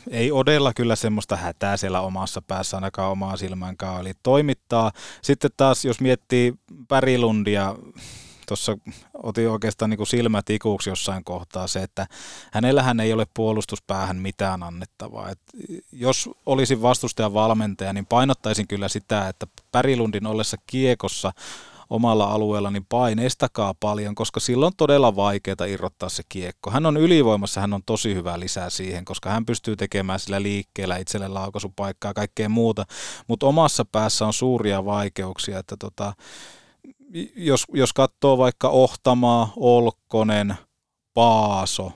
ei 0.09 0.31
Odella 0.31 0.73
kyllä 0.73 0.95
semmoista 0.95 1.35
hätää 1.35 1.77
siellä 1.77 2.01
omassa 2.01 2.41
päässä 2.41 2.77
ainakaan 2.77 3.11
omaa 3.11 3.37
silmäänkään, 3.37 4.01
eli 4.01 4.13
toimittaa. 4.23 4.91
Sitten 5.21 5.51
taas, 5.57 5.85
jos 5.85 6.01
miettii 6.01 6.53
Pärilundia, 6.87 7.75
tuossa 8.47 8.77
otin 9.23 9.49
oikeastaan 9.49 9.89
niin 9.89 9.97
kuin 9.97 10.07
silmät 10.07 10.49
ikuuksi 10.49 10.89
jossain 10.89 11.23
kohtaa 11.23 11.67
se, 11.67 11.83
että 11.83 12.07
hänellähän 12.51 12.99
ei 12.99 13.13
ole 13.13 13.27
puolustuspäähän 13.33 14.17
mitään 14.17 14.63
annettavaa. 14.63 15.29
Et 15.29 15.39
jos 15.91 16.29
olisin 16.45 16.81
vastustajan 16.81 17.33
valmentaja, 17.33 17.93
niin 17.93 18.05
painottaisin 18.05 18.67
kyllä 18.67 18.87
sitä, 18.87 19.27
että 19.27 19.47
Pärilundin 19.71 20.27
ollessa 20.27 20.57
kiekossa 20.67 21.31
omalla 21.89 22.25
alueella, 22.25 22.71
niin 22.71 22.85
paineistakaa 22.89 23.73
paljon, 23.79 24.15
koska 24.15 24.39
silloin 24.39 24.67
on 24.67 24.77
todella 24.77 25.15
vaikeaa 25.15 25.65
irrottaa 25.67 26.09
se 26.09 26.23
kiekko. 26.29 26.71
Hän 26.71 26.85
on 26.85 26.97
ylivoimassa, 26.97 27.61
hän 27.61 27.73
on 27.73 27.81
tosi 27.85 28.15
hyvä 28.15 28.39
lisää 28.39 28.69
siihen, 28.69 29.05
koska 29.05 29.29
hän 29.29 29.45
pystyy 29.45 29.75
tekemään 29.75 30.19
sillä 30.19 30.41
liikkeellä 30.41 30.97
itselle 30.97 31.27
laukaisupaikkaa 31.27 32.09
ja 32.09 32.13
kaikkea 32.13 32.49
muuta, 32.49 32.85
mutta 33.27 33.45
omassa 33.45 33.85
päässä 33.85 34.25
on 34.25 34.33
suuria 34.33 34.85
vaikeuksia, 34.85 35.59
että 35.59 35.75
tota, 35.79 36.13
jos, 37.35 37.65
jos 37.73 37.93
katsoo 37.93 38.37
vaikka 38.37 38.69
Ohtamaa, 38.69 39.53
Olkkonen, 39.55 40.55
Paaso, 41.13 41.91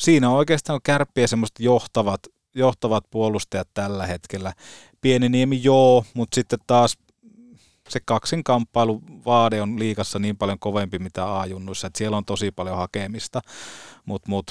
siinä 0.00 0.30
on 0.30 0.36
oikeastaan 0.36 0.80
kärppiä 0.82 1.26
semmoiset 1.26 1.60
johtavat, 1.60 2.20
johtavat 2.54 3.04
puolustajat 3.10 3.68
tällä 3.74 4.06
hetkellä. 4.06 4.52
Pieni 5.00 5.28
niemi 5.28 5.60
joo, 5.62 6.04
mutta 6.14 6.34
sitten 6.34 6.58
taas 6.66 6.96
se 7.88 8.00
kaksin 8.04 8.42
vaade 9.26 9.62
on 9.62 9.78
liikassa 9.78 10.18
niin 10.18 10.36
paljon 10.36 10.58
kovempi 10.58 10.98
mitä 10.98 11.40
A-junnuissa, 11.40 11.86
että 11.86 11.98
siellä 11.98 12.16
on 12.16 12.24
tosi 12.24 12.50
paljon 12.50 12.76
hakemista, 12.76 13.40
mutta 14.04 14.28
mut, 14.28 14.50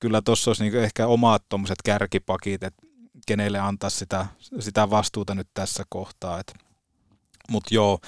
kyllä 0.00 0.22
tuossa 0.22 0.50
olisi 0.50 0.62
niinku 0.62 0.78
ehkä 0.78 1.06
omat 1.06 1.42
tuommoiset 1.48 1.82
kärkipakit, 1.84 2.62
että 2.62 2.82
kenelle 3.26 3.58
antaa 3.58 3.90
sitä, 3.90 4.26
sitä 4.58 4.90
vastuuta 4.90 5.34
nyt 5.34 5.48
tässä 5.54 5.84
kohtaa. 5.88 6.42
Mutta 7.50 7.74
joo, 7.74 7.98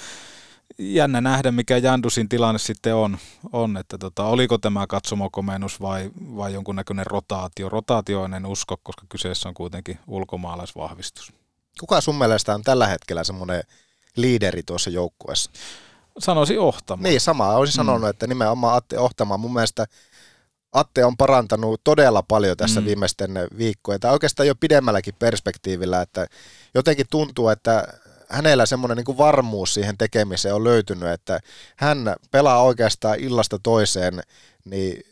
jännä 0.79 1.21
nähdä, 1.21 1.53
mikä 1.53 1.77
Jandusin 1.77 2.29
tilanne 2.29 2.59
sitten 2.59 2.95
on, 2.95 3.19
on 3.53 3.77
että 3.77 3.99
tota, 3.99 4.25
oliko 4.25 4.59
tämä 4.59 4.87
katsomokomennus 4.87 5.81
vai, 5.81 6.11
vai 6.37 6.53
jonkunnäköinen 6.53 7.07
rotaatio. 7.07 7.69
Rotaatio 7.69 8.25
en 8.25 8.47
usko, 8.47 8.77
koska 8.83 9.07
kyseessä 9.09 9.49
on 9.49 9.55
kuitenkin 9.55 9.99
ulkomaalaisvahvistus. 10.07 11.33
Kuka 11.81 12.01
sun 12.01 12.19
mielestä 12.19 12.55
on 12.55 12.63
tällä 12.63 12.87
hetkellä 12.87 13.25
semmoinen 13.25 13.63
liideri 14.17 14.63
tuossa 14.63 14.91
joukkueessa? 14.91 15.51
Sanoisin 16.19 16.61
Ohtama. 16.61 17.03
Niin, 17.03 17.21
sama. 17.21 17.49
Olisin 17.49 17.75
mm. 17.75 17.87
sanonut, 17.87 18.11
että 18.11 18.27
nimenomaan 18.27 18.77
Atte 18.77 18.99
Ohtama. 18.99 19.37
Mun 19.37 19.53
mielestä 19.53 19.87
Atte 20.73 21.05
on 21.05 21.17
parantanut 21.17 21.81
todella 21.85 22.23
paljon 22.23 22.57
tässä 22.57 22.81
mm. 22.81 22.87
viimeisten 22.87 23.31
viikkojen, 23.59 24.01
tai 24.01 24.13
oikeastaan 24.13 24.47
jo 24.47 24.55
pidemmälläkin 24.55 25.15
perspektiivillä, 25.19 26.03
että 26.03 26.27
jotenkin 26.75 27.07
tuntuu, 27.11 27.49
että 27.49 27.89
hänellä 28.29 28.67
semmoinen 28.67 28.97
niin 28.97 29.19
varmuus 29.19 29.75
siihen 29.75 29.99
tekemiseen 29.99 30.55
on 30.55 30.65
löytynyt, 30.65 31.09
että 31.09 31.41
hän 31.77 32.17
pelaa 32.31 32.63
oikeastaan 32.63 33.21
illasta 33.21 33.59
toiseen, 33.63 34.21
niin 34.65 35.03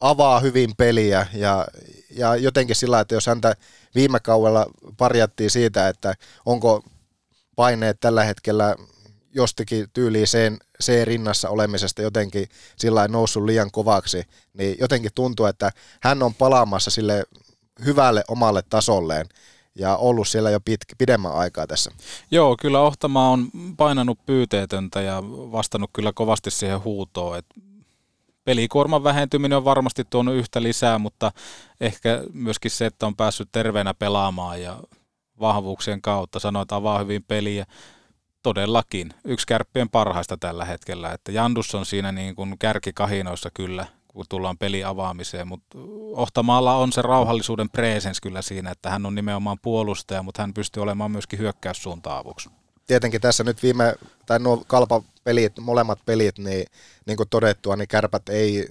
avaa 0.00 0.40
hyvin 0.40 0.70
peliä 0.76 1.26
ja, 1.34 1.66
ja 2.10 2.36
jotenkin 2.36 2.76
sillä, 2.76 3.00
että 3.00 3.14
jos 3.14 3.26
häntä 3.26 3.56
viime 3.94 4.20
kaudella 4.20 4.66
parjattiin 4.96 5.50
siitä, 5.50 5.88
että 5.88 6.14
onko 6.46 6.82
paineet 7.60 8.00
tällä 8.00 8.24
hetkellä 8.24 8.76
jostakin 9.34 9.86
tyyliin 9.92 10.26
sen, 10.26 10.58
se 10.80 11.04
rinnassa 11.04 11.48
olemisesta 11.48 12.02
jotenkin 12.02 12.46
sillä 12.76 13.08
noussut 13.08 13.44
liian 13.44 13.70
kovaksi, 13.70 14.22
niin 14.54 14.76
jotenkin 14.80 15.10
tuntuu, 15.14 15.46
että 15.46 15.70
hän 16.02 16.22
on 16.22 16.34
palaamassa 16.34 16.90
sille 16.90 17.24
hyvälle 17.84 18.24
omalle 18.28 18.62
tasolleen 18.70 19.26
ja 19.74 19.96
ollut 19.96 20.28
siellä 20.28 20.50
jo 20.50 20.60
pit, 20.60 20.80
pidemmän 20.98 21.32
aikaa 21.32 21.66
tässä. 21.66 21.90
Joo, 22.30 22.56
kyllä 22.60 22.80
Ohtama 22.80 23.28
on 23.28 23.48
painanut 23.76 24.26
pyyteetöntä 24.26 25.00
ja 25.00 25.22
vastannut 25.52 25.90
kyllä 25.92 26.12
kovasti 26.14 26.50
siihen 26.50 26.84
huutoon. 26.84 27.38
Et 27.38 27.46
pelikuorman 28.44 29.04
vähentyminen 29.04 29.58
on 29.58 29.64
varmasti 29.64 30.04
tuonut 30.10 30.34
yhtä 30.34 30.62
lisää, 30.62 30.98
mutta 30.98 31.32
ehkä 31.80 32.22
myöskin 32.32 32.70
se, 32.70 32.86
että 32.86 33.06
on 33.06 33.16
päässyt 33.16 33.48
terveenä 33.52 33.94
pelaamaan 33.94 34.62
ja 34.62 34.80
vahvuuksien 35.40 36.02
kautta 36.02 36.38
sanoit, 36.38 36.66
että 36.66 36.76
avaa 36.76 36.98
hyvin 36.98 37.22
peliä 37.22 37.66
todellakin 38.42 39.14
yksi 39.24 39.46
kärppien 39.46 39.88
parhaista 39.88 40.36
tällä 40.36 40.64
hetkellä. 40.64 41.12
Että 41.12 41.32
Jandus 41.32 41.74
on 41.74 41.86
siinä 41.86 42.12
niin 42.12 42.34
kuin 42.34 42.58
kärkikahinoissa 42.58 43.50
kyllä, 43.54 43.86
kun 44.08 44.24
tullaan 44.28 44.58
peli 44.58 44.84
avaamiseen, 44.84 45.48
mutta 45.48 45.78
Ohtamaalla 46.12 46.74
on 46.74 46.92
se 46.92 47.02
rauhallisuuden 47.02 47.70
presens 47.70 48.20
kyllä 48.20 48.42
siinä, 48.42 48.70
että 48.70 48.90
hän 48.90 49.06
on 49.06 49.14
nimenomaan 49.14 49.58
puolustaja, 49.62 50.22
mutta 50.22 50.42
hän 50.42 50.54
pystyy 50.54 50.82
olemaan 50.82 51.10
myöskin 51.10 51.38
hyökkäyssuuntaan 51.38 52.18
avuksi. 52.18 52.50
Tietenkin 52.86 53.20
tässä 53.20 53.44
nyt 53.44 53.62
viime, 53.62 53.94
tai 54.26 54.38
nuo 54.38 54.64
kalpapelit, 54.66 55.58
molemmat 55.60 55.98
pelit, 56.06 56.38
niin, 56.38 56.66
niin 57.06 57.16
kuin 57.16 57.28
todettua, 57.28 57.76
niin 57.76 57.88
kärpät 57.88 58.28
ei 58.28 58.68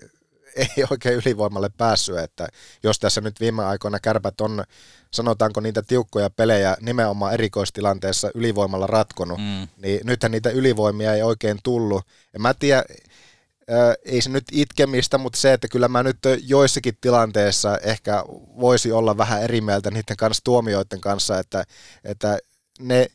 ei 0.77 0.85
oikein 0.89 1.15
ylivoimalle 1.15 1.69
päässyt, 1.77 2.17
että 2.17 2.47
jos 2.83 2.99
tässä 2.99 3.21
nyt 3.21 3.39
viime 3.39 3.65
aikoina 3.65 3.99
kärpät 3.99 4.41
on, 4.41 4.63
sanotaanko 5.11 5.59
niitä 5.61 5.81
tiukkoja 5.81 6.29
pelejä 6.29 6.77
nimenomaan 6.81 7.33
erikoistilanteessa 7.33 8.31
ylivoimalla 8.35 8.87
ratkonut, 8.87 9.37
mm. 9.37 9.67
niin 9.77 9.99
nythän 10.03 10.31
niitä 10.31 10.49
ylivoimia 10.49 11.13
ei 11.13 11.23
oikein 11.23 11.59
tullut. 11.63 12.03
En 12.35 12.41
mä 12.41 12.53
tiedä, 12.53 12.83
ei 14.05 14.21
se 14.21 14.29
nyt 14.29 14.43
itkemistä, 14.51 15.17
mutta 15.17 15.39
se, 15.39 15.53
että 15.53 15.67
kyllä 15.67 15.87
mä 15.87 16.03
nyt 16.03 16.17
joissakin 16.43 16.97
tilanteissa 17.01 17.77
ehkä 17.77 18.23
voisi 18.59 18.91
olla 18.91 19.17
vähän 19.17 19.43
eri 19.43 19.61
mieltä 19.61 19.91
niiden 19.91 20.17
kanssa 20.17 20.43
tuomioiden 20.43 21.01
kanssa, 21.01 21.39
että, 21.39 21.63
että 22.03 22.39
ne 22.79 23.07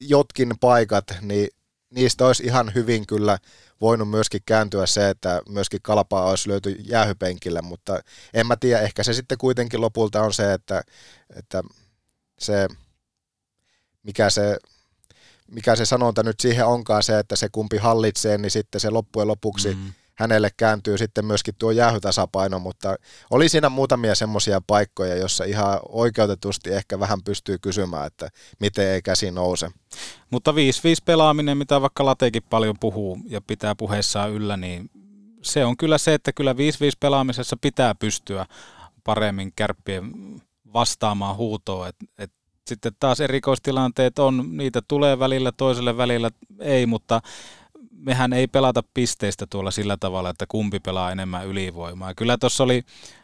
jotkin 0.00 0.54
paikat, 0.60 1.04
niin 1.20 1.48
niistä 1.90 2.26
olisi 2.26 2.44
ihan 2.44 2.72
hyvin 2.74 3.06
kyllä 3.06 3.38
voinut 3.80 4.10
myöskin 4.10 4.40
kääntyä 4.46 4.86
se, 4.86 5.08
että 5.08 5.42
myöskin 5.48 5.80
kalpaa 5.82 6.30
olisi 6.30 6.48
löyty 6.48 6.70
jäähypenkille, 6.70 7.62
mutta 7.62 8.00
en 8.34 8.46
mä 8.46 8.56
tiedä, 8.56 8.80
ehkä 8.80 9.02
se 9.02 9.12
sitten 9.12 9.38
kuitenkin 9.38 9.80
lopulta 9.80 10.22
on 10.22 10.32
se, 10.32 10.52
että, 10.52 10.82
että 11.36 11.62
se, 12.38 12.68
mikä 14.02 14.30
se, 14.30 14.58
mikä 15.50 15.76
se 15.76 15.84
sanonta 15.84 16.22
nyt 16.22 16.40
siihen 16.40 16.66
onkaan 16.66 17.02
se, 17.02 17.18
että 17.18 17.36
se 17.36 17.48
kumpi 17.52 17.76
hallitsee, 17.76 18.38
niin 18.38 18.50
sitten 18.50 18.80
se 18.80 18.90
loppujen 18.90 19.28
lopuksi 19.28 19.74
mm 19.74 19.92
hänelle 20.18 20.50
kääntyy 20.56 20.98
sitten 20.98 21.24
myöskin 21.24 21.54
tuo 21.58 21.70
jäähytasapaino, 21.70 22.58
mutta 22.58 22.96
oli 23.30 23.48
siinä 23.48 23.68
muutamia 23.68 24.14
semmoisia 24.14 24.60
paikkoja, 24.66 25.16
jossa 25.16 25.44
ihan 25.44 25.80
oikeutetusti 25.88 26.70
ehkä 26.70 27.00
vähän 27.00 27.22
pystyy 27.22 27.58
kysymään, 27.58 28.06
että 28.06 28.28
miten 28.60 28.86
ei 28.86 29.02
käsi 29.02 29.30
nouse. 29.30 29.70
Mutta 30.30 30.52
5-5 30.52 30.54
pelaaminen, 31.04 31.58
mitä 31.58 31.80
vaikka 31.80 32.04
Latekin 32.04 32.42
paljon 32.50 32.76
puhuu 32.80 33.18
ja 33.26 33.40
pitää 33.40 33.74
puheessaan 33.74 34.30
yllä, 34.30 34.56
niin 34.56 34.90
se 35.42 35.64
on 35.64 35.76
kyllä 35.76 35.98
se, 35.98 36.14
että 36.14 36.32
kyllä 36.32 36.52
5-5 36.52 36.56
pelaamisessa 37.00 37.56
pitää 37.60 37.94
pystyä 37.94 38.46
paremmin 39.04 39.52
kärppien 39.56 40.12
vastaamaan 40.72 41.36
huutoon, 41.36 41.88
että 41.88 42.04
et 42.18 42.32
sitten 42.66 42.92
taas 43.00 43.20
erikoistilanteet 43.20 44.18
on, 44.18 44.56
niitä 44.56 44.82
tulee 44.88 45.18
välillä, 45.18 45.52
toiselle 45.52 45.96
välillä 45.96 46.30
ei, 46.60 46.86
mutta 46.86 47.20
mehän 47.98 48.32
ei 48.32 48.46
pelata 48.46 48.82
pisteistä 48.94 49.46
tuolla 49.50 49.70
sillä 49.70 49.96
tavalla, 50.00 50.30
että 50.30 50.44
kumpi 50.48 50.80
pelaa 50.80 51.12
enemmän 51.12 51.46
ylivoimaa. 51.46 52.14
Kyllä 52.14 52.38
tuossa 52.38 52.64
oli 52.64 52.82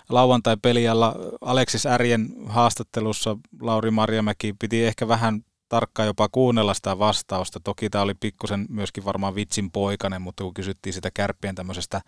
lauantai-pelialla 0.08 1.14
Aleksis 1.40 1.86
Ärjen 1.86 2.28
haastattelussa 2.46 3.36
Lauri 3.60 3.90
Marjamäki 3.90 4.52
piti 4.58 4.84
ehkä 4.84 5.08
vähän 5.08 5.44
tarkkaan 5.68 6.06
jopa 6.06 6.28
kuunnella 6.28 6.74
sitä 6.74 6.98
vastausta. 6.98 7.60
Toki 7.60 7.90
tämä 7.90 8.02
oli 8.02 8.14
pikkusen 8.14 8.66
myöskin 8.68 9.04
varmaan 9.04 9.34
vitsin 9.34 9.70
poikainen, 9.70 10.22
mutta 10.22 10.44
kun 10.44 10.54
kysyttiin 10.54 10.92
sitä 10.92 11.10
kärppien 11.14 11.54
tämmöisestä 11.54 12.00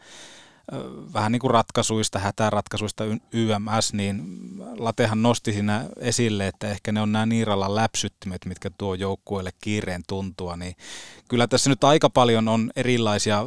vähän 1.14 1.33
niin 1.33 1.40
kuin 1.40 1.50
ratkaisuista, 1.50 2.18
hätäratkaisuista 2.18 3.05
YMS, 3.33 3.92
niin 3.92 4.22
Latehan 4.79 5.22
nosti 5.22 5.52
siinä 5.52 5.85
esille, 6.00 6.46
että 6.46 6.68
ehkä 6.68 6.92
ne 6.92 7.00
on 7.00 7.12
nämä 7.12 7.26
Niiralan 7.26 7.74
läpsyttimet, 7.74 8.44
mitkä 8.44 8.70
tuo 8.79 8.94
joukkueelle 8.94 9.50
kiireen 9.61 10.02
tuntua, 10.09 10.57
niin 10.57 10.76
kyllä 11.29 11.46
tässä 11.46 11.70
nyt 11.70 11.85
aika 11.85 12.11
paljon 12.11 12.48
on 12.48 12.70
erilaisia 12.76 13.44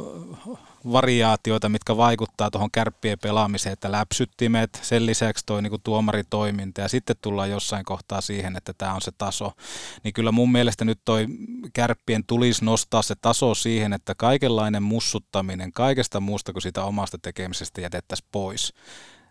variaatioita, 0.92 1.68
mitkä 1.68 1.96
vaikuttaa 1.96 2.50
tuohon 2.50 2.70
kärppien 2.70 3.18
pelaamiseen, 3.18 3.72
että 3.72 3.92
läpsyttimet, 3.92 4.80
sen 4.82 5.06
lisäksi 5.06 5.46
tuo 5.46 5.60
niin 5.60 5.80
tuomaritoiminta 5.84 6.80
ja 6.80 6.88
sitten 6.88 7.16
tullaan 7.22 7.50
jossain 7.50 7.84
kohtaa 7.84 8.20
siihen, 8.20 8.56
että 8.56 8.72
tämä 8.78 8.94
on 8.94 9.00
se 9.00 9.10
taso. 9.18 9.52
Niin 10.04 10.14
kyllä 10.14 10.32
mun 10.32 10.52
mielestä 10.52 10.84
nyt 10.84 11.00
toi 11.04 11.26
kärppien 11.72 12.24
tulisi 12.24 12.64
nostaa 12.64 13.02
se 13.02 13.14
taso 13.22 13.54
siihen, 13.54 13.92
että 13.92 14.14
kaikenlainen 14.14 14.82
mussuttaminen 14.82 15.72
kaikesta 15.72 16.20
muusta 16.20 16.52
kuin 16.52 16.62
sitä 16.62 16.84
omasta 16.84 17.18
tekemisestä 17.18 17.80
jätettäisiin 17.80 18.28
pois. 18.32 18.74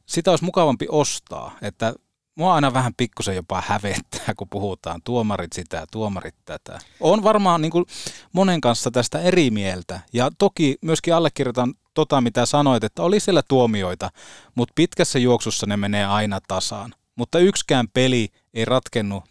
Sitä 0.06 0.32
olisi 0.32 0.46
mukavampi 0.46 0.86
ostaa, 0.90 1.58
että 1.62 1.94
mua 2.39 2.54
aina 2.54 2.73
vähän 2.73 2.93
pikkusen 2.97 3.36
jopa 3.36 3.63
hävettää, 3.65 4.34
kun 4.38 4.49
puhutaan 4.49 5.02
tuomarit 5.04 5.54
sitä, 5.54 5.86
tuomarit 5.91 6.36
tätä. 6.45 6.80
On 6.99 7.23
varmaan 7.23 7.62
niin 7.62 7.71
kuin 7.71 7.86
monen 8.34 8.62
kanssa 8.62 8.91
tästä 8.91 9.19
eri 9.19 9.52
mieltä. 9.52 9.99
Ja 10.13 10.30
toki 10.38 10.78
myöskin 10.82 11.15
allekirjoitan 11.15 11.73
tota, 11.93 12.21
mitä 12.21 12.45
sanoit, 12.45 12.84
että 12.84 13.04
oli 13.04 13.19
siellä 13.19 13.41
tuomioita, 13.47 14.10
mutta 14.56 14.73
pitkässä 14.75 15.19
juoksussa 15.19 15.65
ne 15.65 15.78
menee 15.78 16.06
aina 16.06 16.39
tasaan. 16.47 16.93
Mutta 17.15 17.39
yksikään 17.39 17.88
peli 17.93 18.28
ei 18.54 18.65
ratkennut 18.65 19.23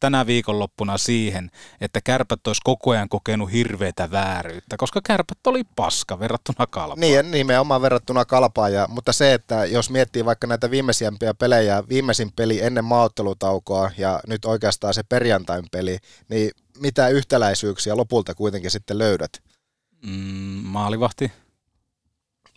tänä 0.00 0.26
viikonloppuna 0.26 0.98
siihen, 0.98 1.50
että 1.80 2.00
kärpät 2.04 2.46
olisi 2.46 2.60
koko 2.64 2.90
ajan 2.90 3.08
kokenut 3.08 3.52
hirveätä 3.52 4.10
vääryyttä, 4.10 4.76
koska 4.76 5.00
kärpät 5.06 5.46
oli 5.46 5.64
paska 5.76 6.18
verrattuna 6.18 6.66
kalpaan. 6.66 7.00
Niin, 7.00 7.30
nimenomaan 7.30 7.82
verrattuna 7.82 8.24
kalpaan, 8.24 8.72
ja, 8.72 8.88
mutta 8.90 9.12
se, 9.12 9.34
että 9.34 9.64
jos 9.64 9.90
miettii 9.90 10.24
vaikka 10.24 10.46
näitä 10.46 10.70
viimeisimpiä 10.70 11.34
pelejä, 11.34 11.82
viimeisin 11.88 12.32
peli 12.36 12.60
ennen 12.62 12.84
maaottelutaukoa 12.84 13.90
ja 13.98 14.20
nyt 14.26 14.44
oikeastaan 14.44 14.94
se 14.94 15.02
perjantain 15.02 15.64
peli, 15.70 15.98
niin 16.28 16.50
mitä 16.78 17.08
yhtäläisyyksiä 17.08 17.96
lopulta 17.96 18.34
kuitenkin 18.34 18.70
sitten 18.70 18.98
löydät? 18.98 19.42
Mm, 20.06 20.62
maalivahti 20.64 21.32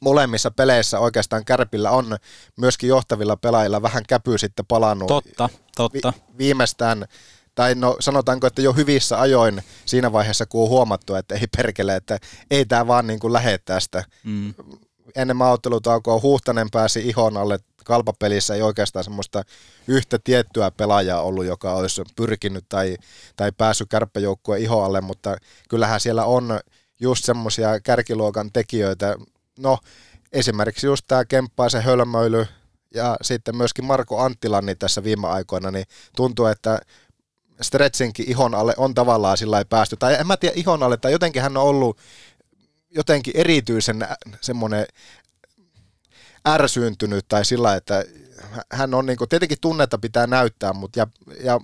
molemmissa 0.05 0.51
peleissä 0.51 0.99
oikeastaan 0.99 1.45
Kärpillä 1.45 1.91
on 1.91 2.17
myöskin 2.57 2.89
johtavilla 2.89 3.37
pelaajilla 3.37 3.81
vähän 3.81 4.03
käpy 4.07 4.37
sitten 4.37 4.65
palannut. 4.65 5.07
Totta, 5.07 5.49
totta. 5.75 6.13
Vi- 6.15 6.37
viimeistään 6.37 7.05
tai 7.55 7.75
no 7.75 7.97
sanotaanko, 7.99 8.47
että 8.47 8.61
jo 8.61 8.73
hyvissä 8.73 9.21
ajoin 9.21 9.61
siinä 9.85 10.11
vaiheessa, 10.11 10.45
kun 10.45 10.63
on 10.63 10.69
huomattu, 10.69 11.15
että 11.15 11.35
ei 11.35 11.47
perkele, 11.57 11.95
että 11.95 12.19
ei 12.51 12.65
tämä 12.65 12.87
vaan 12.87 13.07
niin 13.07 13.19
kuin 13.19 13.33
lähde 13.33 13.57
tästä. 13.57 14.03
Mm. 14.23 14.53
Ennen 15.15 15.37
maaottelutaukoa 15.37 16.21
Huhtanen 16.21 16.67
pääsi 16.71 16.99
ihon 16.99 17.37
alle 17.37 17.59
kalpapelissä, 17.85 18.55
ei 18.55 18.61
oikeastaan 18.61 19.03
semmoista 19.03 19.43
yhtä 19.87 20.19
tiettyä 20.23 20.71
pelaajaa 20.71 21.21
ollut, 21.21 21.45
joka 21.45 21.73
olisi 21.73 22.03
pyrkinyt 22.15 22.65
tai, 22.69 22.97
tai 23.35 23.51
päässyt 23.51 23.89
kärppäjoukkueen 23.89 24.61
ihon 24.61 24.85
alle, 24.85 25.01
mutta 25.01 25.37
kyllähän 25.69 25.99
siellä 25.99 26.25
on 26.25 26.59
just 26.99 27.25
semmoisia 27.25 27.79
kärkiluokan 27.79 28.51
tekijöitä, 28.53 29.17
no 29.59 29.77
esimerkiksi 30.31 30.87
just 30.87 31.05
tämä 31.07 31.25
Kemppaisen 31.25 31.83
hölmöily 31.83 32.47
ja 32.93 33.17
sitten 33.21 33.57
myöskin 33.57 33.85
Marko 33.85 34.19
Anttilanni 34.19 34.75
tässä 34.75 35.03
viime 35.03 35.27
aikoina, 35.27 35.71
niin 35.71 35.85
tuntuu, 36.15 36.45
että 36.45 36.79
stretchinkin 37.61 38.29
ihon 38.29 38.55
alle 38.55 38.73
on 38.77 38.93
tavallaan 38.93 39.37
sillä 39.37 39.51
lailla 39.51 39.67
päästy. 39.69 39.97
Tai 39.97 40.15
en 40.19 40.27
mä 40.27 40.37
tiedä 40.37 40.55
ihon 40.57 40.83
alle, 40.83 40.97
tai 40.97 41.11
jotenkin 41.11 41.41
hän 41.41 41.57
on 41.57 41.63
ollut 41.63 41.97
jotenkin 42.89 43.37
erityisen 43.37 44.07
semmoinen 44.41 44.85
ärsyyntynyt 46.47 47.25
tai 47.27 47.45
sillä 47.45 47.75
että 47.75 48.05
hän 48.71 48.93
on 48.93 49.05
niin 49.05 49.17
kuin, 49.17 49.29
tietenkin 49.29 49.57
tunnetta 49.61 49.97
pitää 49.97 50.27
näyttää, 50.27 50.73
mutta 50.73 50.99
ja, 50.99 51.07
ja 51.43 51.59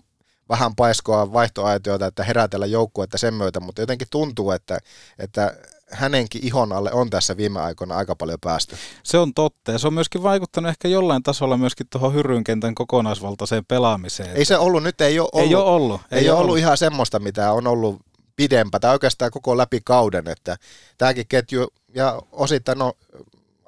vähän 0.49 0.75
paiskoa 0.75 1.33
vaihtoaitioita, 1.33 2.05
että 2.05 2.23
herätellä 2.23 2.65
joukkuetta 2.65 3.17
sen 3.17 3.33
myötä, 3.33 3.59
mutta 3.59 3.81
jotenkin 3.81 4.07
tuntuu, 4.11 4.51
että, 4.51 4.79
että 5.19 5.57
hänenkin 5.91 6.45
ihon 6.45 6.71
alle 6.71 6.91
on 6.93 7.09
tässä 7.09 7.37
viime 7.37 7.59
aikoina 7.61 7.95
aika 7.95 8.15
paljon 8.15 8.39
päästy. 8.41 8.75
Se 9.03 9.17
on 9.17 9.33
totta 9.33 9.71
ja 9.71 9.79
se 9.79 9.87
on 9.87 9.93
myöskin 9.93 10.23
vaikuttanut 10.23 10.69
ehkä 10.69 10.87
jollain 10.87 11.23
tasolla 11.23 11.57
myöskin 11.57 11.87
tuohon 11.89 12.13
hyrrynkentän 12.13 12.75
kokonaisvaltaiseen 12.75 13.65
pelaamiseen. 13.65 14.35
Ei 14.35 14.45
se 14.45 14.57
ollut, 14.57 14.83
nyt 14.83 15.01
ei 15.01 15.19
ole 15.19 15.29
ollut, 15.33 15.47
Ei 15.49 15.55
ole 15.55 15.63
ollut, 15.63 16.01
ei, 16.11 16.19
ei 16.19 16.29
ole 16.29 16.39
ollut 16.39 16.57
ihan 16.57 16.77
semmoista, 16.77 17.19
mitä 17.19 17.51
on 17.51 17.67
ollut 17.67 18.01
pidempää, 18.35 18.79
tai 18.79 18.91
oikeastaan 18.91 19.31
koko 19.31 19.57
läpi 19.57 19.81
kauden, 19.83 20.27
että 20.27 20.57
tämäkin 20.97 21.27
ketju, 21.29 21.67
ja 21.95 22.21
osittain, 22.31 22.77
no 22.77 22.93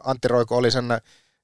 Antti 0.04 0.28
Roiko 0.28 0.58
oli 0.58 0.72
sen, 0.72 0.86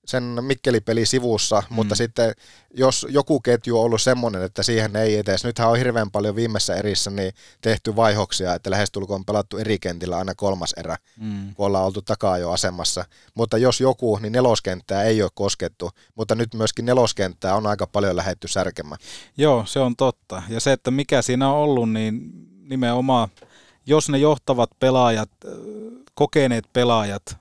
sen 0.09 0.37
Mikkeli-peli 0.41 1.05
sivussa, 1.05 1.63
mm. 1.69 1.75
mutta 1.75 1.95
sitten 1.95 2.33
jos 2.73 3.05
joku 3.09 3.39
ketju 3.39 3.79
on 3.79 3.85
ollut 3.85 4.01
semmoinen, 4.01 4.43
että 4.43 4.63
siihen 4.63 4.95
ei 4.95 5.17
edes, 5.17 5.43
nythän 5.43 5.69
on 5.69 5.77
hirveän 5.77 6.11
paljon 6.11 6.35
viimeisessä 6.35 6.75
erissä 6.75 7.11
niin 7.11 7.33
tehty 7.61 7.95
vaihoksia, 7.95 8.53
että 8.53 8.71
lähestulkoon 8.71 9.19
on 9.19 9.25
pelattu 9.25 9.57
eri 9.57 9.79
kentillä 9.79 10.17
aina 10.17 10.35
kolmas 10.35 10.73
erä, 10.77 10.97
Mm. 11.17 11.53
kun 11.55 11.65
ollaan 11.65 11.85
oltu 11.85 12.01
takaa 12.01 12.37
jo 12.37 12.51
asemassa. 12.51 13.05
Mutta 13.35 13.57
jos 13.57 13.81
joku, 13.81 14.17
niin 14.21 14.31
neloskenttää 14.31 15.03
ei 15.03 15.21
ole 15.21 15.31
koskettu, 15.33 15.89
mutta 16.15 16.35
nyt 16.35 16.53
myöskin 16.53 16.85
neloskenttää 16.85 17.55
on 17.55 17.67
aika 17.67 17.87
paljon 17.87 18.15
lähetty 18.15 18.47
särkemään. 18.47 18.99
Joo, 19.37 19.65
se 19.65 19.79
on 19.79 19.95
totta. 19.95 20.43
Ja 20.49 20.59
se, 20.59 20.71
että 20.71 20.91
mikä 20.91 21.21
siinä 21.21 21.49
on 21.49 21.55
ollut, 21.55 21.91
niin 21.91 22.31
nimenomaan, 22.69 23.29
jos 23.85 24.09
ne 24.09 24.17
johtavat 24.17 24.69
pelaajat, 24.79 25.29
kokeneet 26.13 26.65
pelaajat 26.73 27.37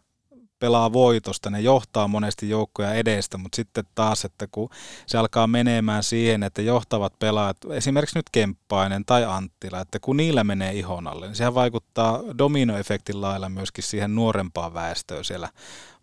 pelaa 0.58 0.92
voitosta, 0.92 1.50
ne 1.50 1.60
johtaa 1.60 2.08
monesti 2.08 2.48
joukkoja 2.48 2.94
edestä, 2.94 3.38
mutta 3.38 3.56
sitten 3.56 3.84
taas, 3.94 4.24
että 4.24 4.46
kun 4.50 4.70
se 5.06 5.18
alkaa 5.18 5.46
menemään 5.46 6.02
siihen, 6.02 6.42
että 6.42 6.62
johtavat 6.62 7.18
pelaajat, 7.18 7.56
esimerkiksi 7.70 8.18
nyt 8.18 8.30
Kemppainen 8.32 9.04
tai 9.04 9.24
Anttila, 9.24 9.80
että 9.80 9.98
kun 10.00 10.16
niillä 10.16 10.44
menee 10.44 10.72
ihon 10.72 11.06
alle, 11.06 11.26
niin 11.26 11.36
sehän 11.36 11.54
vaikuttaa 11.54 12.22
dominoefektin 12.38 13.20
lailla 13.20 13.48
myöskin 13.48 13.84
siihen 13.84 14.14
nuorempaan 14.14 14.74
väestöön 14.74 15.24
siellä 15.24 15.48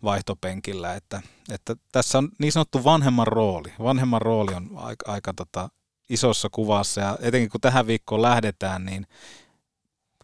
vaihtopenkillä, 0.02 0.94
että, 0.94 1.22
että 1.52 1.76
tässä 1.92 2.18
on 2.18 2.28
niin 2.38 2.52
sanottu 2.52 2.84
vanhemman 2.84 3.26
rooli. 3.26 3.72
Vanhemman 3.82 4.22
rooli 4.22 4.54
on 4.54 4.70
aika, 4.74 5.12
aika 5.12 5.34
tota, 5.34 5.68
isossa 6.10 6.48
kuvassa 6.52 7.00
ja 7.00 7.18
etenkin 7.20 7.50
kun 7.50 7.60
tähän 7.60 7.86
viikkoon 7.86 8.22
lähdetään, 8.22 8.84
niin 8.84 9.06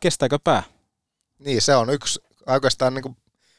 kestääkö 0.00 0.38
pää? 0.44 0.62
Niin, 1.38 1.62
se 1.62 1.76
on 1.76 1.90
yksi 1.90 2.20
oikeastaan 2.46 2.94
niin 2.94 3.02
kuin 3.02 3.16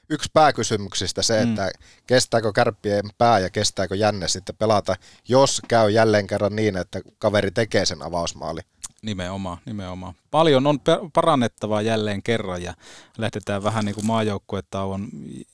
yksi 0.10 0.30
pääkysymyksistä 0.34 1.22
se, 1.22 1.45
Mm. 1.45 1.49
että 1.49 1.72
kestääkö 2.08 2.51
kärppien 2.54 3.04
pää 3.18 3.39
ja 3.39 3.49
kestääkö 3.49 3.95
jänne 3.95 4.28
sitten 4.28 4.56
pelata, 4.56 4.95
jos 5.28 5.62
käy 5.68 5.89
jälleen 5.89 6.28
kerran 6.28 6.56
niin, 6.56 6.78
että 6.78 7.01
kaveri 7.18 7.51
tekee 7.51 7.86
sen 7.86 8.01
avausmaali. 8.01 8.62
Nimenomaan, 9.01 9.58
nimenomaan. 9.66 10.14
Paljon 10.32 10.68
on 10.68 10.80
parannettavaa 11.14 11.82
jälleen 11.82 12.24
kerran 12.24 12.64
ja 12.64 12.74
lähdetään 13.18 13.64
vähän 13.64 13.86
niin 13.86 13.95
kuin 13.95 14.06
maajoukkuetauon 14.08 15.08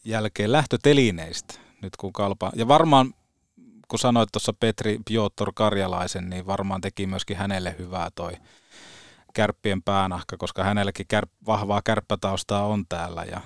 jälkeen 0.06 0.52
lähtötelineistä 0.52 1.54
nyt 1.82 1.96
kun 1.98 2.14
kalpa. 2.14 2.52
Ja 2.56 2.68
varmaan, 2.68 3.14
kun 3.88 4.00
sanoit 4.00 4.30
tuossa 4.32 4.54
Petri 4.54 5.00
Piotr 5.06 5.52
Karjalaisen, 5.56 6.30
niin 6.30 6.46
varmaan 6.46 6.82
teki 6.82 7.08
myöskin 7.08 7.38
hänelle 7.38 7.76
hyvää 7.80 8.10
toi 8.16 8.32
kärppien 9.34 9.82
päänahka, 9.84 10.38
koska 10.38 10.64
hänellekin 10.64 11.06
kär- 11.14 11.30
vahvaa 11.46 11.82
kärppätaustaa 11.82 12.66
on 12.68 12.86
täällä 12.90 13.24
ja 13.32 13.42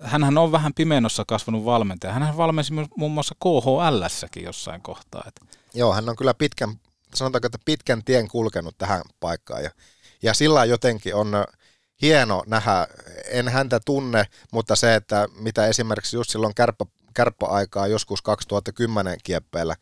hänhän 0.00 0.38
on 0.38 0.52
vähän 0.52 0.74
pimennossa 0.74 1.24
kasvanut 1.28 1.64
valmentaja. 1.64 2.12
Hänhän 2.12 2.36
valmensi 2.36 2.72
muun 2.96 3.12
muassa 3.12 3.34
KHLssäkin 3.44 4.44
jossain 4.44 4.82
kohtaa. 4.82 5.24
Et 5.28 5.40
Joo, 5.74 5.94
hän 5.94 6.08
on 6.08 6.16
kyllä 6.16 6.34
pitkän, 6.34 6.74
sanotaanko, 7.14 7.46
että 7.46 7.58
pitkän 7.64 8.04
tien 8.04 8.28
kulkenut 8.28 8.74
tähän 8.78 9.02
paikkaan 9.20 9.62
ja, 9.62 9.70
ja 10.22 10.34
sillä 10.34 10.64
jotenkin 10.64 11.14
on 11.14 11.44
hieno 12.02 12.42
nähdä, 12.46 12.86
en 13.28 13.48
häntä 13.48 13.80
tunne, 13.84 14.24
mutta 14.52 14.76
se, 14.76 14.94
että 14.94 15.28
mitä 15.38 15.66
esimerkiksi 15.66 16.16
just 16.16 16.30
silloin 16.30 16.54
kärppä, 16.54 16.84
kärppäaikaa 17.14 17.86
joskus 17.86 18.22
2010 18.22 19.18
kieppeillä, 19.24 19.76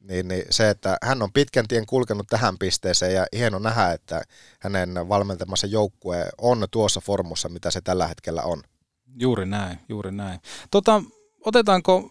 niin, 0.00 0.28
niin 0.28 0.44
se, 0.50 0.70
että 0.70 0.96
hän 1.02 1.22
on 1.22 1.32
pitkän 1.32 1.68
tien 1.68 1.86
kulkenut 1.86 2.26
tähän 2.30 2.58
pisteeseen 2.58 3.14
ja 3.14 3.26
hieno 3.32 3.58
nähdä, 3.58 3.92
että 3.92 4.22
hänen 4.60 5.08
valmentamassa 5.08 5.66
joukkue 5.66 6.28
on 6.38 6.66
tuossa 6.70 7.00
formussa, 7.00 7.48
mitä 7.48 7.70
se 7.70 7.80
tällä 7.80 8.06
hetkellä 8.06 8.42
on. 8.42 8.62
Juuri 9.20 9.46
näin, 9.46 9.78
juuri 9.88 10.12
näin. 10.12 10.40
Tota, 10.70 11.02
otetaanko 11.44 12.10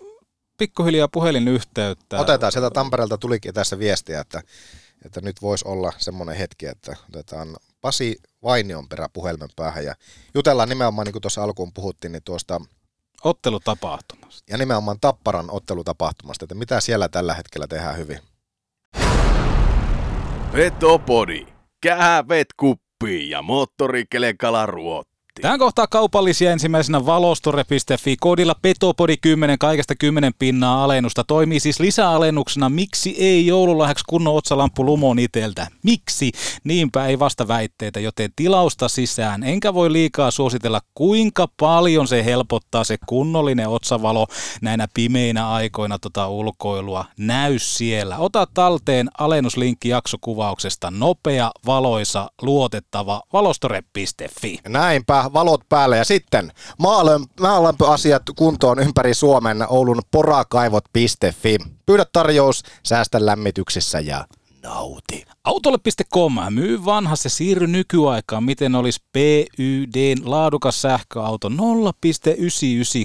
pikkuhiljaa 0.57 1.07
puhelinyhteyttä? 1.07 2.19
Otetaan, 2.19 2.51
sieltä 2.51 2.69
Tampereelta 2.69 3.17
tulikin 3.17 3.53
tässä 3.53 3.79
viestiä, 3.79 4.21
että, 4.21 4.41
että 5.05 5.21
nyt 5.21 5.41
voisi 5.41 5.67
olla 5.67 5.93
semmoinen 5.97 6.35
hetki, 6.35 6.65
että 6.65 6.95
otetaan 7.09 7.55
Pasi 7.81 8.15
Vainion 8.43 8.89
perä 8.89 9.09
puhelimen 9.13 9.49
päähän 9.55 9.85
ja 9.85 9.95
jutellaan 10.33 10.69
nimenomaan, 10.69 11.05
niin 11.05 11.13
kuin 11.13 11.21
tuossa 11.21 11.43
alkuun 11.43 11.73
puhuttiin, 11.73 12.11
niin 12.11 12.23
tuosta 12.23 12.61
Ottelutapahtumasta. 13.23 14.43
ja 14.49 14.57
nimenomaan 14.57 14.99
Tapparan 15.01 15.51
ottelutapahtumasta, 15.51 16.45
että 16.45 16.55
mitä 16.55 16.79
siellä 16.79 17.09
tällä 17.09 17.33
hetkellä 17.33 17.67
tehdään 17.67 17.97
hyvin. 17.97 18.19
Petopodi. 20.51 21.47
Kähävet 21.81 22.47
kuppiin 22.57 23.29
ja 23.29 23.41
moottorikelekala 23.41 24.65
ruotti. 25.37 25.41
Tähän 25.41 25.59
kohtaa 25.59 25.87
kaupallisia 25.87 26.51
ensimmäisenä 26.51 27.05
valostore.fi. 27.05 28.17
Koodilla 28.19 28.55
Petopodi 28.61 29.17
10 29.17 29.57
kaikesta 29.59 29.95
10 29.95 30.33
pinnaa 30.39 30.83
alennusta. 30.83 31.23
Toimii 31.23 31.59
siis 31.59 31.79
lisäalennuksena. 31.79 32.69
Miksi 32.69 33.15
ei 33.19 33.45
joululahjaksi 33.45 34.03
kunnon 34.09 34.35
otsalamppu 34.35 34.85
lumon 34.85 35.19
iteltä? 35.19 35.67
Miksi? 35.83 36.31
Niinpä 36.63 37.05
ei 37.05 37.19
vasta 37.19 37.47
väitteitä, 37.47 37.99
joten 37.99 38.31
tilausta 38.35 38.87
sisään. 38.87 39.43
Enkä 39.43 39.73
voi 39.73 39.91
liikaa 39.91 40.31
suositella, 40.31 40.81
kuinka 40.95 41.47
paljon 41.59 42.07
se 42.07 42.25
helpottaa 42.25 42.83
se 42.83 42.97
kunnollinen 43.05 43.69
otsavalo 43.69 44.27
näinä 44.61 44.87
pimeinä 44.93 45.49
aikoina 45.49 45.99
tota 45.99 46.27
ulkoilua. 46.27 47.05
Näy 47.17 47.59
siellä. 47.59 48.17
Ota 48.17 48.47
talteen 48.53 49.09
alennuslinkki 49.17 49.89
jaksokuvauksesta. 49.89 50.91
Nopea, 50.91 51.51
valoisa, 51.65 52.31
luotettava 52.41 53.21
valostore.fi. 53.33 54.59
Näinpä, 54.67 55.26
valot 55.33 55.69
päälle 55.69 55.97
ja 55.97 56.05
sitten 56.05 56.51
maalämpö, 56.79 57.27
maalämpöasiat 57.41 58.23
kuntoon 58.35 58.79
ympäri 58.79 59.13
Suomen 59.13 59.65
Oulun 59.69 60.01
porakaivot.fi. 60.11 61.57
Pyydä 61.85 62.05
tarjous, 62.13 62.63
säästä 62.83 63.25
lämmityksessä 63.25 63.99
ja 63.99 64.25
nauti. 64.63 65.25
Autolle.com 65.43 66.33
myy 66.49 66.85
vanhas 66.85 67.23
ja 67.23 67.29
siirry 67.29 67.67
nykyaikaan, 67.67 68.43
miten 68.43 68.75
olisi 68.75 68.99
PYDn 69.13 70.21
laadukas 70.31 70.81
sähköauto 70.81 71.49
0,99 71.49 71.55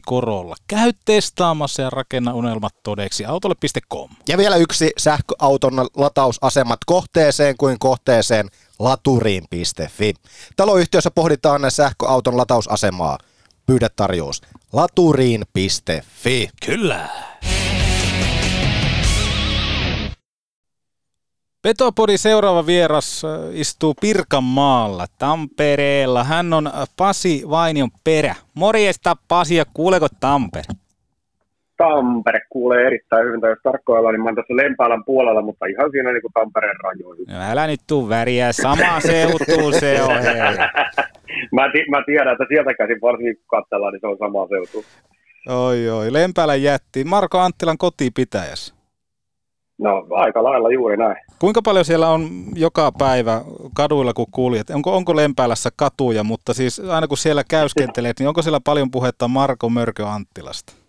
korolla. 0.06 0.56
Käy 0.66 0.92
testaamassa 1.04 1.82
ja 1.82 1.90
rakenna 1.90 2.34
unelmat 2.34 2.74
todeksi. 2.82 3.24
Autolle.com. 3.24 4.10
Ja 4.28 4.38
vielä 4.38 4.56
yksi 4.56 4.90
sähköauton 4.98 5.74
latausasemat 5.96 6.78
kohteeseen 6.86 7.56
kuin 7.56 7.78
kohteeseen 7.78 8.48
laturiin.fi. 8.84 10.14
Taloyhtiössä 10.56 11.10
pohditaan 11.10 11.70
sähköauton 11.70 12.36
latausasemaa. 12.36 13.18
Pyydä 13.66 13.88
tarjous 13.96 14.42
laturiin.fi. 14.72 16.48
Kyllä. 16.66 17.08
Petopodin 21.62 22.18
seuraava 22.18 22.66
vieras 22.66 23.22
äh, 23.24 23.30
istuu 23.52 23.94
Pirkanmaalla, 24.00 25.06
Tampereella. 25.18 26.24
Hän 26.24 26.52
on 26.52 26.66
äh, 26.66 26.72
Pasi 26.96 27.42
Vainion 27.50 27.90
perä. 28.04 28.34
Morjesta 28.54 29.16
Pasi 29.28 29.54
ja 29.54 29.64
kuuleeko 29.74 30.08
Tampere? 30.20 30.81
Tampere 31.82 32.40
kuulee 32.50 32.86
erittäin 32.86 33.26
hyvin, 33.26 33.40
tai 33.40 33.50
jos 33.50 33.58
tarkkoilla, 33.62 34.12
niin 34.12 34.22
mä 34.22 34.28
oon 34.28 34.34
tässä 34.34 34.56
Lempäälän 34.56 35.04
puolella, 35.04 35.42
mutta 35.42 35.66
ihan 35.66 35.90
siinä 35.90 36.12
niin 36.12 36.22
kuin 36.22 36.32
Tampereen 36.32 36.80
rajoihin. 36.82 37.24
No, 37.28 37.34
älä 37.50 37.66
nyt 37.66 37.80
tuu 37.86 38.08
väriä, 38.08 38.52
sama 38.52 39.00
seutu 39.00 39.72
se 39.80 40.02
on. 40.02 40.22
Hei. 40.22 40.34
Mä, 41.52 41.62
ti- 41.72 41.90
mä 41.90 42.02
tiedän, 42.06 42.32
että 42.32 42.44
sieltä 42.48 42.74
käsin 42.74 43.00
varsinkin 43.02 43.36
kun 43.36 43.44
katsellaan, 43.46 43.92
niin 43.92 44.00
se 44.00 44.06
on 44.06 44.18
sama 44.18 44.46
seutu. 44.48 44.84
Oi 45.48 45.90
oi, 45.90 46.12
Lempäälän 46.12 46.62
jätti. 46.62 47.04
Marko 47.04 47.38
Anttilan 47.38 47.78
kotipitäjässä. 47.78 48.74
No 49.78 50.06
aika 50.10 50.44
lailla 50.44 50.70
juuri 50.70 50.96
näin. 50.96 51.16
Kuinka 51.38 51.62
paljon 51.62 51.84
siellä 51.84 52.08
on 52.08 52.28
joka 52.54 52.92
päivä 52.98 53.40
kaduilla, 53.76 54.12
kun 54.12 54.26
kuljet? 54.30 54.70
Onko, 54.70 54.96
onko 54.96 55.16
Lempäälässä 55.16 55.70
katuja, 55.76 56.24
mutta 56.24 56.54
siis 56.54 56.80
aina 56.80 57.08
kun 57.08 57.16
siellä 57.18 57.42
käyskenteleet, 57.50 58.18
niin 58.18 58.28
onko 58.28 58.42
siellä 58.42 58.60
paljon 58.64 58.90
puhetta 58.90 59.28
Marko 59.28 59.68
Mörkö 59.68 60.06
Anttilasta? 60.06 60.81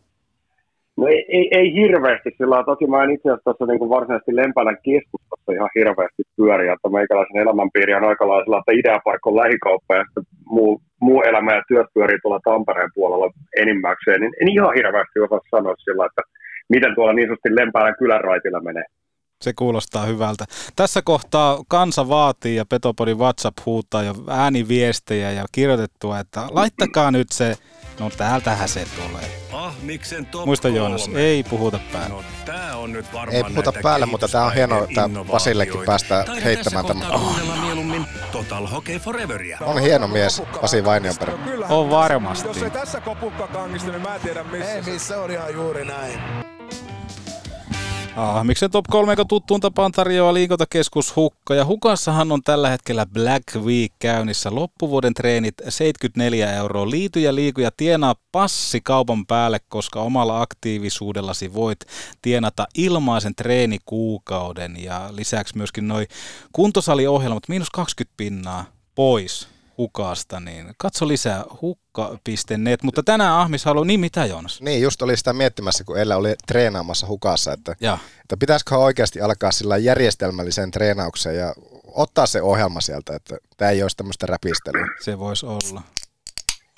No 0.98 1.08
ei, 1.08 1.26
ei, 1.38 1.46
ei 1.52 1.74
hirveästi, 1.74 2.30
sillä 2.38 2.64
toki 2.64 2.88
mä 2.88 3.04
en 3.04 3.12
itse 3.12 3.30
asiassa 3.30 3.44
tuossa 3.44 3.66
niin 3.66 3.90
varsinaisesti 3.90 4.36
Lempälän 4.36 4.78
keskustassa 4.84 5.52
ihan 5.52 5.70
hirveästi 5.76 6.24
pyöri, 6.38 6.68
että 6.68 6.90
meikäläisen 6.90 7.42
elämänpiiri 7.42 7.94
on 7.94 8.04
aika 8.04 8.28
lailla 8.28 8.60
että 8.60 8.78
Ideapark 8.80 9.28
on 9.28 9.36
lähikauppa 9.36 9.96
ja 9.96 10.04
sitten 10.04 10.24
muu, 10.46 10.82
muu 11.02 11.22
elämä 11.22 11.56
ja 11.56 11.64
työt 11.68 11.88
pyörii 11.94 12.20
tuolla 12.22 12.40
Tampereen 12.44 12.96
puolella 12.96 13.30
enimmäkseen, 13.62 14.22
niin 14.22 14.34
en 14.42 14.50
ihan 14.56 14.76
hirveästi 14.76 15.20
osaa 15.20 15.40
sanoa 15.52 15.76
sillä, 15.78 16.06
että 16.06 16.22
miten 16.70 16.96
tuolla 16.96 17.14
niin 17.14 17.28
sanotusti 17.28 17.56
Lempälän 17.56 18.00
kylänraitilla 18.00 18.62
menee. 18.62 18.86
Se 19.44 19.54
kuulostaa 19.54 20.06
hyvältä. 20.06 20.46
Tässä 20.76 21.02
kohtaa 21.02 21.64
kansa 21.68 22.10
vaatii 22.10 22.56
ja 22.56 22.66
Petopodin 22.66 23.18
WhatsApp 23.18 23.58
huutaa 23.66 24.04
jo 24.04 24.16
ääniviestejä 24.28 25.32
ja 25.32 25.46
kirjoitettua, 25.52 26.20
että 26.20 26.48
laittakaa 26.52 27.12
nyt 27.12 27.32
se, 27.32 27.58
no 28.00 28.10
täältähän 28.10 28.70
se 28.70 28.86
tulee. 28.96 29.42
Ahmiksen 29.54 30.26
top 30.26 30.46
Muista 30.46 30.68
Joonas, 30.68 31.10
ei 31.16 31.44
puhuta 31.44 31.80
päälle. 31.94 32.10
No 32.10 32.24
tää 32.46 32.78
on 32.78 32.92
nyt 32.92 33.14
varmaan 33.14 33.36
Ei 33.36 33.44
puhuta 33.44 33.74
päälle, 33.84 34.06
mutta 34.06 34.28
tää 34.28 34.46
on 34.46 34.54
hienoa, 34.54 34.84
että 34.84 35.10
päästään 35.86 36.26
Taida 36.26 36.42
heittämään 36.42 36.86
tämä. 36.86 37.06
kuunnella 37.20 37.56
mieluummin 37.56 38.06
Total 38.32 38.68
Hockey 38.68 39.00
Foreveria. 39.00 39.58
On 39.62 39.82
hieno 39.82 40.08
mies, 40.08 40.42
Pasi 40.62 40.86
Vainionperä. 40.86 41.34
On 41.70 41.90
varmasti. 41.90 42.48
Jos 42.48 42.64
ei 42.64 42.70
tässä 42.70 43.02
kopukka 43.02 43.48
kangista, 43.48 43.92
niin 43.92 44.02
mä 44.02 44.16
en 44.16 44.22
tiedä 44.22 44.44
missä. 44.44 44.74
Ei 44.74 44.82
missä 44.82 45.22
on 45.22 45.32
ihan 45.32 45.54
juuri 45.54 45.86
näin. 45.86 46.20
Ah, 48.16 48.46
miksen 48.46 48.72
top 48.72 48.86
3, 48.90 49.12
joka 49.12 49.26
tuttuun 49.26 49.60
tapaan 49.60 49.92
tarjoaa 49.92 50.34
liikuntakeskus 50.34 51.16
Hukka. 51.16 51.56
Ja 51.56 51.66
Hukassahan 51.66 52.32
on 52.32 52.44
tällä 52.44 52.70
hetkellä 52.70 53.06
Black 53.06 53.56
Week 53.56 53.94
käynnissä. 54.00 54.56
Loppuvuoden 54.56 55.14
treenit 55.14 55.56
74 55.70 56.54
euroa. 56.54 56.90
Liity 56.90 57.20
ja 57.20 57.36
liiku 57.36 57.62
ja 57.62 57.72
tienaa 57.78 58.16
passi 58.32 58.82
kaupan 58.82 59.26
päälle, 59.26 59.60
koska 59.70 60.02
omalla 60.02 60.42
aktiivisuudellasi 60.42 61.54
voit 61.54 61.80
tienata 62.22 62.68
ilmaisen 62.78 63.36
treenikuukauden. 63.36 64.84
Ja 64.84 65.10
lisäksi 65.12 65.58
myöskin 65.58 65.88
noi 65.88 66.08
kuntosaliohjelmat, 66.52 67.50
miinus 67.50 67.70
20 67.70 68.14
pinnaa 68.18 68.66
pois 68.96 69.53
Hukasta, 69.78 70.40
niin 70.40 70.74
katso 70.78 71.08
lisää 71.08 71.44
hukka.net. 71.62 72.84
Mutta 72.84 73.04
tänään 73.04 73.34
Ahmis 73.40 73.66
haluaa, 73.66 73.86
niin 73.86 74.00
mitä 74.00 74.26
Joonas? 74.26 74.62
Niin, 74.62 74.82
just 74.82 75.02
oli 75.02 75.18
sitä 75.18 75.34
miettimässä, 75.34 75.84
kun 75.84 75.98
Ella 76.00 76.16
oli 76.16 76.36
treenaamassa 76.48 77.08
hukassa, 77.08 77.54
että, 77.54 77.76
Ja. 77.80 77.98
että 78.22 78.38
pitäisikö 78.38 78.78
oikeasti 78.78 79.22
alkaa 79.22 79.52
sillä 79.52 79.78
järjestelmälliseen 79.78 80.72
treenaukseen 80.72 81.36
ja 81.38 81.54
ottaa 81.86 82.26
se 82.26 82.42
ohjelma 82.42 82.82
sieltä, 82.82 83.16
että 83.16 83.38
tämä 83.58 83.72
ei 83.72 83.82
olisi 83.84 83.98
tämmöistä 83.98 84.26
räpistelyä. 84.26 84.86
Se 85.04 85.20
voisi 85.20 85.46
olla. 85.46 85.82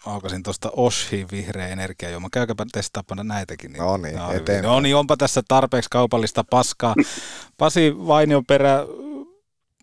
Aukasin 0.06 0.44
tuosta 0.44 0.72
Oshi 0.76 1.26
vihreä 1.32 1.68
energiajuoma. 1.68 2.28
Käykääpä 2.32 2.66
testaapana 2.72 3.24
näitäkin. 3.24 3.74
Niin. 3.74 3.82
No 3.84 3.98
niin, 3.98 4.16
eteenpäin. 4.16 4.64
No 4.64 4.80
niin, 4.80 4.96
onpa 4.96 5.18
tässä 5.18 5.44
tarpeeksi 5.48 5.90
kaupallista 5.90 6.44
paskaa. 6.50 6.96
Pasi 7.58 7.94
Vainionperä, 7.98 8.80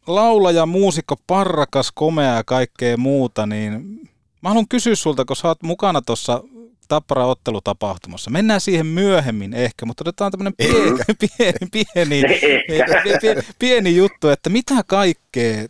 laulaja, 0.07 0.67
muusikko, 0.67 1.17
parrakas, 1.27 1.93
komea 1.95 2.35
ja 2.35 2.45
kaikkea 2.45 2.97
muuta, 2.97 3.47
niin 3.47 4.01
mä 4.43 4.49
haluan 4.49 4.69
kysyä 4.69 4.95
sulta, 4.95 5.25
kun 5.25 5.37
sä 5.37 5.49
oot 5.49 5.63
mukana 5.63 6.03
tuossa 6.03 6.43
Tappara 6.89 7.27
ottelutapahtumassa. 7.27 8.31
Mennään 8.31 8.61
siihen 8.61 8.87
myöhemmin 8.87 9.55
ehkä, 9.55 9.87
mutta 9.87 10.03
otetaan 10.03 10.33
tämmöinen 10.33 10.55
pieni, 10.61 10.97
pieni, 11.29 11.69
pieni, 11.73 12.23
pieni, 13.21 13.43
pieni 13.59 13.97
juttu, 13.97 14.29
että 14.29 14.51
mitä 14.51 14.75
kaikkea 14.87 15.67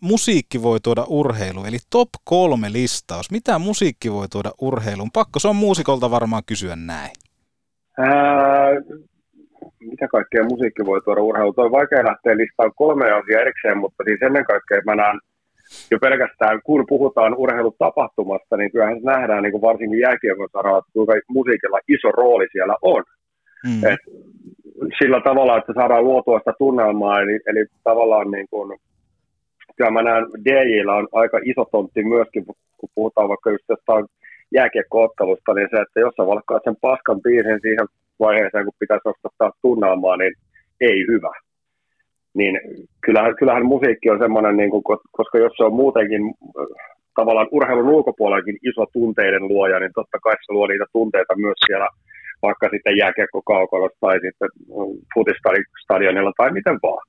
musiikki 0.00 0.62
voi 0.62 0.80
tuoda 0.80 1.04
urheiluun, 1.08 1.66
eli 1.66 1.78
top 1.90 2.08
kolme 2.24 2.72
listaus. 2.72 3.30
Mitä 3.30 3.58
musiikki 3.58 4.12
voi 4.12 4.28
tuoda 4.28 4.52
urheiluun? 4.60 5.10
Pakko 5.10 5.38
se 5.38 5.48
on 5.48 5.56
muusikolta 5.56 6.10
varmaan 6.10 6.42
kysyä 6.46 6.76
näin. 6.76 7.10
Ää, 7.98 8.06
mitä 9.90 10.08
kaikkea 10.08 10.44
musiikki 10.44 10.86
voi 10.86 11.00
tuoda 11.00 11.20
urheilu? 11.20 11.52
Toi 11.52 11.64
on 11.64 11.78
vaikea 11.80 12.04
lähteä 12.10 12.36
listaan 12.36 12.72
kolme 12.76 13.04
asiaa 13.04 13.40
erikseen, 13.40 13.78
mutta 13.78 14.04
siis 14.04 14.22
ennen 14.22 14.44
kaikkea 14.44 14.80
mä 14.86 14.94
näen 14.94 15.18
jo 15.90 15.98
pelkästään, 15.98 16.60
kun 16.64 16.84
puhutaan 16.88 17.34
urheilutapahtumasta, 17.34 18.56
niin 18.56 18.72
kyllähän 18.72 18.98
se 19.00 19.04
nähdään 19.04 19.42
niin 19.42 19.52
kuin 19.52 19.62
varsinkin 19.62 19.98
jääkiekon 19.98 20.48
saralla, 20.52 20.78
että 20.78 20.92
kuinka 20.92 21.14
musiikilla 21.28 21.78
iso 21.88 22.12
rooli 22.12 22.46
siellä 22.52 22.76
on. 22.82 23.02
Mm. 23.64 23.84
Et 23.92 24.02
sillä 24.98 25.20
tavalla, 25.20 25.58
että 25.58 25.72
saadaan 25.74 26.04
luotua 26.04 26.38
sitä 26.38 26.52
tunnelmaa, 26.58 27.20
eli, 27.20 27.40
eli 27.46 27.66
tavallaan 27.84 28.30
niin 28.30 28.46
kuin, 28.50 28.78
kyllä 29.76 29.90
mä 29.90 30.02
näen 30.02 30.24
DJillä 30.44 30.94
on 30.94 31.08
aika 31.12 31.38
iso 31.44 31.64
tontti 31.72 32.04
myöskin, 32.04 32.44
kun 32.76 32.90
puhutaan 32.94 33.28
vaikka 33.28 33.50
just 33.50 33.64
jostain 33.68 34.06
jääkiekkoottelusta, 34.54 35.54
niin 35.54 35.68
se, 35.70 35.76
että 35.80 36.00
jos 36.00 36.14
sä 36.14 36.26
valkkaat 36.26 36.62
sen 36.64 36.76
paskan 36.80 37.20
biisin 37.22 37.60
siihen 37.62 37.86
vaiheeseen, 38.20 38.64
kun 38.64 38.80
pitäisi 38.80 39.08
ostattaa 39.08 39.58
tunnelmaa, 39.62 40.16
niin 40.16 40.34
ei 40.80 40.98
hyvä. 41.10 41.32
Niin 42.34 42.60
kyllähän, 43.04 43.36
kyllähän 43.38 43.66
musiikki 43.66 44.10
on 44.10 44.18
semmoinen, 44.18 44.56
niin 44.56 44.70
kuin, 44.70 44.82
koska 45.12 45.38
jos 45.38 45.52
se 45.56 45.64
on 45.64 45.74
muutenkin 45.74 46.22
äh, 46.24 46.96
tavallaan 47.14 47.48
urheilun 47.50 47.88
ulkopuolellakin 47.88 48.58
iso 48.62 48.86
tunteiden 48.92 49.48
luoja, 49.48 49.80
niin 49.80 49.92
totta 49.94 50.18
kai 50.22 50.34
se 50.34 50.52
luo 50.52 50.66
niitä 50.66 50.84
tunteita 50.92 51.36
myös 51.36 51.58
siellä 51.66 51.88
vaikka 52.42 52.68
sitten 52.72 52.96
jääkiekkokaukalossa 52.96 53.98
tai 54.00 54.16
sitten 54.24 54.48
mm, 54.68 54.96
futistadionilla 55.14 56.32
tai 56.36 56.50
miten 56.52 56.78
vaan. 56.82 57.06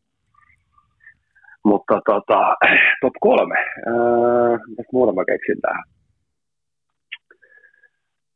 Mutta 1.63 2.01
tota, 2.05 2.55
top 3.01 3.13
kolme. 3.19 3.59
Öö, 3.87 4.57
mitä 4.67 4.83
muuta 4.93 5.13
mä 5.13 5.23
keksin 5.31 5.61
tähän? 5.61 5.83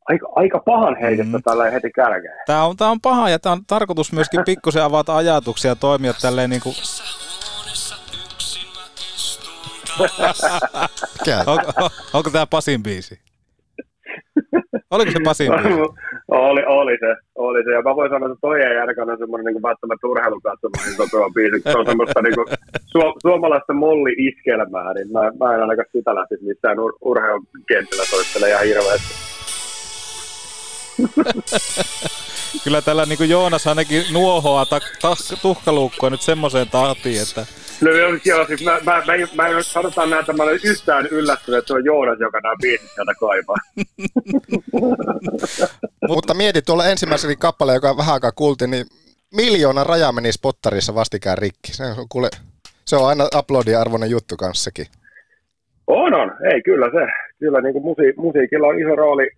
Aika, 0.08 0.28
aika 0.36 0.58
pahan 0.58 0.96
heitettä 1.00 1.36
mm. 1.36 1.42
tällä 1.42 1.70
heti 1.70 1.90
kärkeen. 1.90 2.34
Tämä 2.46 2.64
on, 2.64 2.76
tää 2.76 2.88
on 2.88 3.00
paha 3.00 3.30
ja 3.30 3.38
tämä 3.38 3.52
on 3.52 3.64
tarkoitus 3.66 4.12
myöskin 4.12 4.42
pikkusen 4.46 4.82
avata 4.82 5.16
ajatuksia 5.16 5.70
ja 5.70 5.76
toimia 5.76 6.12
tälleen 6.22 6.50
niin 6.50 6.62
kuin... 6.62 6.74
onko, 11.46 11.72
onko 12.14 12.30
tämä 12.30 12.46
Pasin 12.46 12.82
biisi? 12.82 13.20
Oliko 14.90 15.10
se 15.10 15.18
Pasin 15.24 15.52
biisi? 15.52 15.80
oli, 16.28 16.62
oli, 16.66 16.98
se, 17.00 17.16
oli 17.34 17.64
se. 17.64 17.70
Ja 17.72 17.82
mä 17.82 17.96
voin 17.96 18.10
sanoa, 18.10 18.28
että 18.28 18.38
toi 18.40 18.62
ei 18.62 18.78
ainakaan 18.78 19.10
ole 19.10 19.18
semmoinen 19.18 19.54
niin 19.54 19.62
välttämättä 19.62 20.06
urheilukatsomaan 20.06 20.88
sopiva 20.96 21.30
biisi. 21.34 21.62
Se 21.72 21.78
on 21.78 21.86
semmoista 21.86 22.22
niin 22.22 22.34
kuin, 22.34 22.46
su- 22.92 23.16
suomalaista 23.22 23.72
molli-iskelmää, 23.72 24.94
niin 24.94 25.12
mä, 25.12 25.20
mä 25.20 25.54
en 25.54 25.60
ainakaan 25.60 25.86
sitä 25.92 26.14
lähtisi 26.14 26.44
missään 26.44 26.78
ur- 26.78 26.98
urheilukentällä 27.00 28.04
soittele 28.04 28.48
ihan 28.48 28.64
hirveästi. 28.64 29.31
Kyllä 32.64 32.82
tällä 32.82 33.06
niin 33.06 33.30
Joonas 33.30 33.66
ainakin 33.66 34.04
nuohoa 34.12 34.66
ta- 34.66 34.80
ta- 35.02 35.36
tuhkaluukkoa 35.42 36.10
nyt 36.10 36.22
semmoiseen 36.22 36.68
tahtiin, 36.68 37.22
että 37.22 37.46
No 37.82 37.90
joo, 37.90 38.18
joo 38.24 38.46
siis 38.46 38.64
mä, 38.64 38.72
mä, 38.72 39.02
mä, 39.06 39.12
mä, 39.34 39.54
mä 39.54 39.62
sanotaan 39.62 40.10
näin, 40.10 40.20
että 40.20 40.32
mä 40.32 40.42
olen 40.42 40.60
yhtään 40.64 41.06
yllättynyt, 41.06 41.58
että 41.58 41.68
se 41.68 41.74
on 41.74 41.84
Joonas, 41.84 42.20
joka 42.20 42.40
nämä 42.40 42.54
biisit 42.62 42.90
sieltä 42.94 43.12
kaipaa. 43.20 43.56
Mutta 46.08 46.34
mieti 46.34 46.62
tuolla 46.62 46.86
ensimmäisellä 46.86 47.36
kappale, 47.36 47.74
joka 47.74 47.96
vähän 47.96 48.14
aikaa 48.14 48.32
kuultiin, 48.32 48.70
niin 48.70 48.86
miljoona 49.34 49.84
raja 49.84 50.12
meni 50.12 50.32
spottarissa 50.32 50.94
vastikään 50.94 51.38
rikki. 51.38 51.72
Se 51.72 51.84
on, 51.84 52.06
kuule, 52.08 52.28
se 52.84 52.96
on 52.96 53.08
aina 53.08 53.28
uploadin 53.38 53.78
arvoinen 53.78 54.10
juttu 54.10 54.36
kanssakin. 54.36 54.86
On, 55.86 56.14
on. 56.14 56.30
Ei, 56.52 56.62
kyllä 56.62 56.86
se. 56.86 57.12
Kyllä 57.38 57.60
niin 57.60 57.72
kuin 57.72 57.84
musi, 57.84 58.12
musiikilla 58.16 58.66
on 58.66 58.80
iso 58.80 58.96
rooli 58.96 59.30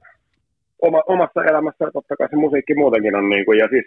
oma, 0.82 1.02
omassa 1.06 1.44
elämässä. 1.44 1.90
Totta 1.92 2.16
kai 2.16 2.28
se 2.30 2.36
musiikki 2.36 2.74
muutenkin 2.74 3.16
on. 3.16 3.28
Niin 3.28 3.44
kuin, 3.44 3.58
ja 3.58 3.68
siis 3.68 3.86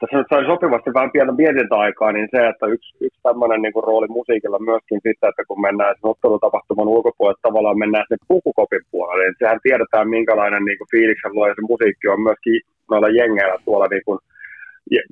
tässä 0.00 0.16
nyt 0.18 0.30
sai 0.30 0.44
sopivasti 0.44 0.90
vähän 0.94 1.12
pientä 1.14 1.32
mietintäaikaa, 1.32 2.12
niin 2.12 2.28
se, 2.34 2.40
että 2.48 2.66
yksi, 2.74 2.90
yksi 3.06 3.20
tämmöinen 3.22 3.62
niin 3.62 3.72
kuin 3.72 3.84
rooli 3.84 4.08
musiikilla 4.18 4.58
myöskin 4.70 5.00
sitten, 5.06 5.28
että 5.28 5.42
kun 5.48 5.60
mennään 5.60 5.94
sen 5.94 6.10
ottelutapahtuman 6.12 6.92
ulkopuolelle, 6.94 7.38
tavallaan 7.42 7.78
mennään 7.78 8.04
sinne 8.08 8.26
pukukopin 8.28 8.84
puolelle, 8.90 9.24
niin 9.24 9.34
sehän 9.38 9.60
tiedetään, 9.62 10.08
minkälainen 10.08 10.64
niin 10.64 10.78
kuin 10.78 10.88
luo, 11.34 11.46
ja 11.48 11.54
se 11.54 11.62
musiikki 11.72 12.08
on 12.08 12.20
myöskin 12.26 12.60
noilla 12.90 13.08
jengeillä 13.08 13.58
tuolla 13.64 13.86
niin 13.90 14.04
kuin 14.06 14.18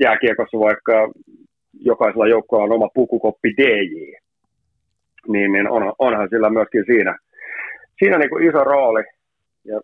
jääkiekossa, 0.04 0.58
vaikka 0.58 1.10
jokaisella 1.80 2.26
joukkoilla 2.26 2.64
on 2.64 2.72
oma 2.78 2.88
pukukoppi 2.94 3.50
DJ, 3.58 3.72
niin, 5.32 5.52
niin 5.52 5.68
on, 5.70 5.92
onhan 5.98 6.28
sillä 6.28 6.50
myöskin 6.50 6.84
siinä, 6.86 7.18
siinä 7.98 8.18
niin 8.18 8.30
kuin 8.30 8.48
iso 8.48 8.64
rooli, 8.64 9.04
ja 9.64 9.80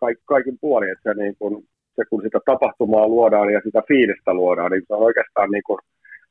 kaik, 0.00 0.18
kaikin 0.24 0.58
puolin, 0.60 0.92
että 0.92 1.12
se 1.12 1.22
niin 1.22 1.36
kuin, 1.38 1.64
se, 1.96 2.02
kun 2.10 2.22
sitä 2.22 2.38
tapahtumaa 2.46 3.08
luodaan 3.08 3.52
ja 3.52 3.60
sitä 3.64 3.82
fiilistä 3.88 4.34
luodaan, 4.34 4.70
niin 4.70 4.82
se 4.86 4.94
on 4.94 5.02
oikeastaan 5.02 5.50
niin 5.50 5.62
kuin 5.66 5.78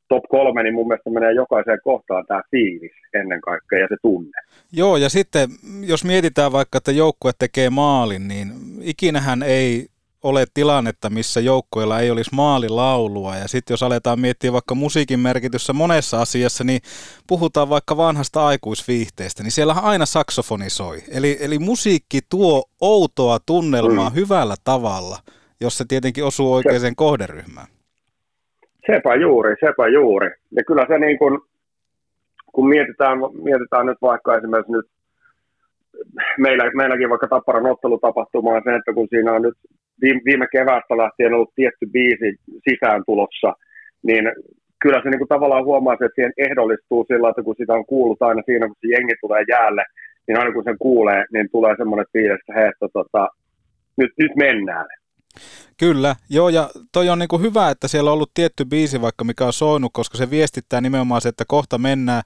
top 0.08 0.24
kolme, 0.28 0.62
niin 0.62 0.74
mun 0.74 0.88
mielestä 0.88 1.10
menee 1.10 1.32
jokaiseen 1.32 1.78
kohtaan 1.84 2.26
tämä 2.26 2.42
fiilis 2.50 2.92
ennen 3.14 3.40
kaikkea 3.40 3.78
ja 3.78 3.86
se 3.88 3.96
tunne. 4.02 4.38
Joo, 4.72 4.96
ja 4.96 5.08
sitten 5.08 5.48
jos 5.86 6.04
mietitään 6.04 6.52
vaikka, 6.52 6.78
että 6.78 6.92
joukkue 6.92 7.32
tekee 7.38 7.70
maalin, 7.70 8.28
niin 8.28 8.48
ikinähän 8.82 9.42
ei 9.42 9.86
ole 10.24 10.44
tilannetta, 10.54 11.10
missä 11.10 11.40
joukkueella 11.40 12.00
ei 12.00 12.10
olisi 12.10 12.34
maalilaulua. 12.34 13.36
Ja 13.36 13.48
sitten 13.48 13.72
jos 13.74 13.82
aletaan 13.82 14.20
miettiä 14.20 14.52
vaikka 14.52 14.74
musiikin 14.74 15.20
merkityssä 15.20 15.72
monessa 15.72 16.20
asiassa, 16.20 16.64
niin 16.64 16.80
puhutaan 17.28 17.68
vaikka 17.68 17.96
vanhasta 17.96 18.46
aikuisviihteestä, 18.46 19.42
niin 19.42 19.50
siellähän 19.50 19.84
aina 19.84 20.06
saksofoni 20.06 20.70
soi. 20.70 20.98
Eli, 21.12 21.36
eli 21.40 21.58
musiikki 21.58 22.20
tuo 22.30 22.64
outoa 22.80 23.38
tunnelmaa 23.46 24.10
mm. 24.10 24.14
hyvällä 24.14 24.54
tavalla. 24.64 25.18
jos 25.60 25.78
se 25.78 25.84
tietenkin 25.88 26.24
osuu 26.24 26.52
oikeaan 26.52 26.96
kohderyhmään. 26.96 27.66
Sepä 28.86 29.14
juuri, 29.14 29.56
sepä 29.60 29.88
juuri. 29.88 30.30
Ja 30.56 30.64
kyllä 30.66 30.86
se 30.88 30.98
niin 30.98 31.18
kuin, 31.18 31.38
kun 32.52 32.68
mietitään, 32.68 33.18
mietitään 33.42 33.86
nyt 33.86 33.98
vaikka 34.02 34.36
esimerkiksi 34.36 34.72
nyt 34.72 34.86
meillä, 36.38 36.70
meilläkin 36.74 37.10
vaikka 37.10 37.28
Tapparan 37.28 37.66
ottelutapahtuma 37.66 38.50
on 38.50 38.62
se, 38.64 38.74
että 38.74 38.92
kun 38.94 39.06
siinä 39.10 39.32
on 39.32 39.42
nyt 39.42 39.54
viime, 40.02 40.46
keväästä 40.52 40.96
lähtien 40.96 41.34
ollut 41.34 41.54
tietty 41.54 41.86
biisi 41.92 42.36
sisään 42.68 43.02
tulossa, 43.06 43.52
niin 44.02 44.24
kyllä 44.82 45.00
se 45.02 45.10
niin 45.10 45.18
kuin 45.18 45.28
tavallaan 45.28 45.64
huomaa, 45.64 45.94
että 45.94 46.08
siihen 46.14 46.32
ehdollistuu 46.38 47.04
sillä, 47.08 47.28
että 47.30 47.42
kun 47.42 47.54
sitä 47.58 47.72
on 47.74 47.86
kuullut 47.86 48.22
aina 48.22 48.42
siinä, 48.46 48.66
kun 48.66 48.76
se 48.80 48.88
jengi 48.88 49.14
tulee 49.20 49.44
jäälle, 49.48 49.84
niin 50.26 50.38
aina 50.38 50.52
kun 50.52 50.64
sen 50.64 50.78
kuulee, 50.78 51.24
niin 51.32 51.48
tulee 51.52 51.74
semmoinen 51.76 52.06
fiilis, 52.12 52.40
että 52.40 52.52
hei, 52.54 52.68
että 52.68 52.88
tota, 52.92 53.28
nyt, 53.96 54.12
nyt 54.18 54.32
mennään. 54.36 54.86
Kyllä, 55.76 56.16
joo 56.28 56.48
ja 56.48 56.70
toi 56.92 57.08
on 57.08 57.18
niinku 57.18 57.38
hyvä, 57.38 57.70
että 57.70 57.88
siellä 57.88 58.10
on 58.10 58.14
ollut 58.14 58.34
tietty 58.34 58.64
biisi 58.64 59.00
vaikka 59.00 59.24
mikä 59.24 59.46
on 59.46 59.52
soinut, 59.52 59.92
koska 59.92 60.18
se 60.18 60.30
viestittää 60.30 60.80
nimenomaan 60.80 61.20
se, 61.20 61.28
että 61.28 61.44
kohta 61.48 61.78
mennään. 61.78 62.22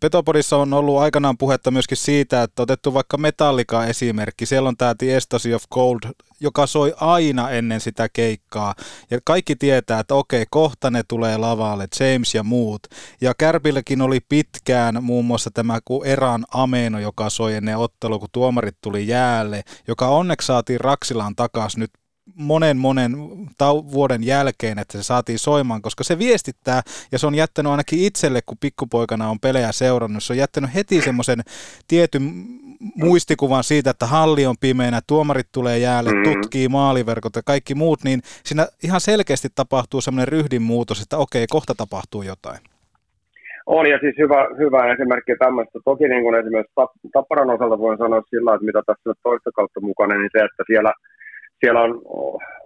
Petopodissa 0.00 0.56
on 0.56 0.72
ollut 0.72 0.98
aikanaan 0.98 1.38
puhetta 1.38 1.70
myöskin 1.70 1.96
siitä, 1.96 2.42
että 2.42 2.62
otettu 2.62 2.94
vaikka 2.94 3.16
Metallica 3.16 3.84
esimerkki, 3.84 4.46
siellä 4.46 4.68
on 4.68 4.76
tämä 4.76 4.94
The 4.94 5.18
of 5.54 5.62
Gold, 5.70 5.98
joka 6.40 6.66
soi 6.66 6.94
aina 6.96 7.50
ennen 7.50 7.80
sitä 7.80 8.08
keikkaa. 8.12 8.74
Ja 9.10 9.18
kaikki 9.24 9.56
tietää, 9.56 10.00
että 10.00 10.14
okei, 10.14 10.44
kohta 10.50 10.90
ne 10.90 11.02
tulee 11.08 11.36
lavalle, 11.36 11.86
James 12.00 12.34
ja 12.34 12.42
muut. 12.42 12.82
Ja 13.20 13.34
Kärpilläkin 13.38 14.02
oli 14.02 14.20
pitkään 14.28 15.04
muun 15.04 15.24
muassa 15.24 15.50
tämä 15.54 15.78
Eran 16.04 16.44
Ameno, 16.54 16.98
joka 16.98 17.30
soi 17.30 17.54
ennen 17.54 17.78
ottelu, 17.78 18.18
kun 18.18 18.28
tuomarit 18.32 18.76
tuli 18.80 19.06
jäälle, 19.06 19.62
joka 19.88 20.08
onneksi 20.08 20.46
saatiin 20.46 20.80
Raksilaan 20.80 21.36
takaisin 21.36 21.80
nyt 21.80 21.90
monen 22.40 22.76
monen 22.76 23.12
tau- 23.62 23.92
vuoden 23.92 24.26
jälkeen, 24.26 24.78
että 24.78 24.98
se 24.98 25.02
saatiin 25.02 25.38
soimaan, 25.38 25.82
koska 25.82 26.04
se 26.04 26.18
viestittää, 26.18 26.82
ja 27.12 27.18
se 27.18 27.26
on 27.26 27.34
jättänyt 27.34 27.70
ainakin 27.70 28.04
itselle, 28.04 28.40
kun 28.46 28.58
pikkupoikana 28.60 29.28
on 29.28 29.40
pelejä 29.40 29.72
seurannut, 29.72 30.22
se 30.22 30.32
on 30.32 30.36
jättänyt 30.36 30.74
heti 30.74 31.00
semmoisen 31.02 31.40
tietyn 31.88 32.22
muistikuvan 32.94 33.64
siitä, 33.64 33.90
että 33.90 34.06
halli 34.06 34.46
on 34.46 34.56
pimeänä, 34.60 35.00
tuomarit 35.06 35.48
tulee 35.52 35.78
jäälle, 35.78 36.10
mm. 36.12 36.22
tutkii 36.22 36.68
maaliverkot 36.68 37.36
ja 37.36 37.42
kaikki 37.46 37.74
muut, 37.74 38.04
niin 38.04 38.20
siinä 38.44 38.66
ihan 38.82 39.00
selkeästi 39.00 39.48
tapahtuu 39.54 40.00
semmoinen 40.00 40.28
ryhdin 40.28 40.62
muutos, 40.62 41.02
että 41.02 41.16
okei, 41.16 41.46
kohta 41.46 41.74
tapahtuu 41.74 42.22
jotain. 42.22 42.58
On 43.66 43.86
ja 43.86 43.98
siis 43.98 44.16
hyvä, 44.18 44.48
hyvä 44.58 44.92
esimerkki 44.92 45.36
tämmöistä. 45.38 45.78
Toki 45.84 46.08
niin 46.08 46.22
kuin 46.22 46.40
esimerkiksi 46.40 46.74
Tapparan 47.12 47.50
osalta 47.50 47.78
voin 47.78 47.98
sanoa 47.98 48.22
sillä, 48.30 48.54
että 48.54 48.66
mitä 48.66 48.82
tässä 48.86 49.12
toista 49.22 49.50
kautta 49.52 49.80
mukana, 49.80 50.14
niin 50.14 50.30
se, 50.32 50.38
että 50.44 50.64
siellä– 50.66 50.92
siellä 51.60 51.80
on, 51.86 51.92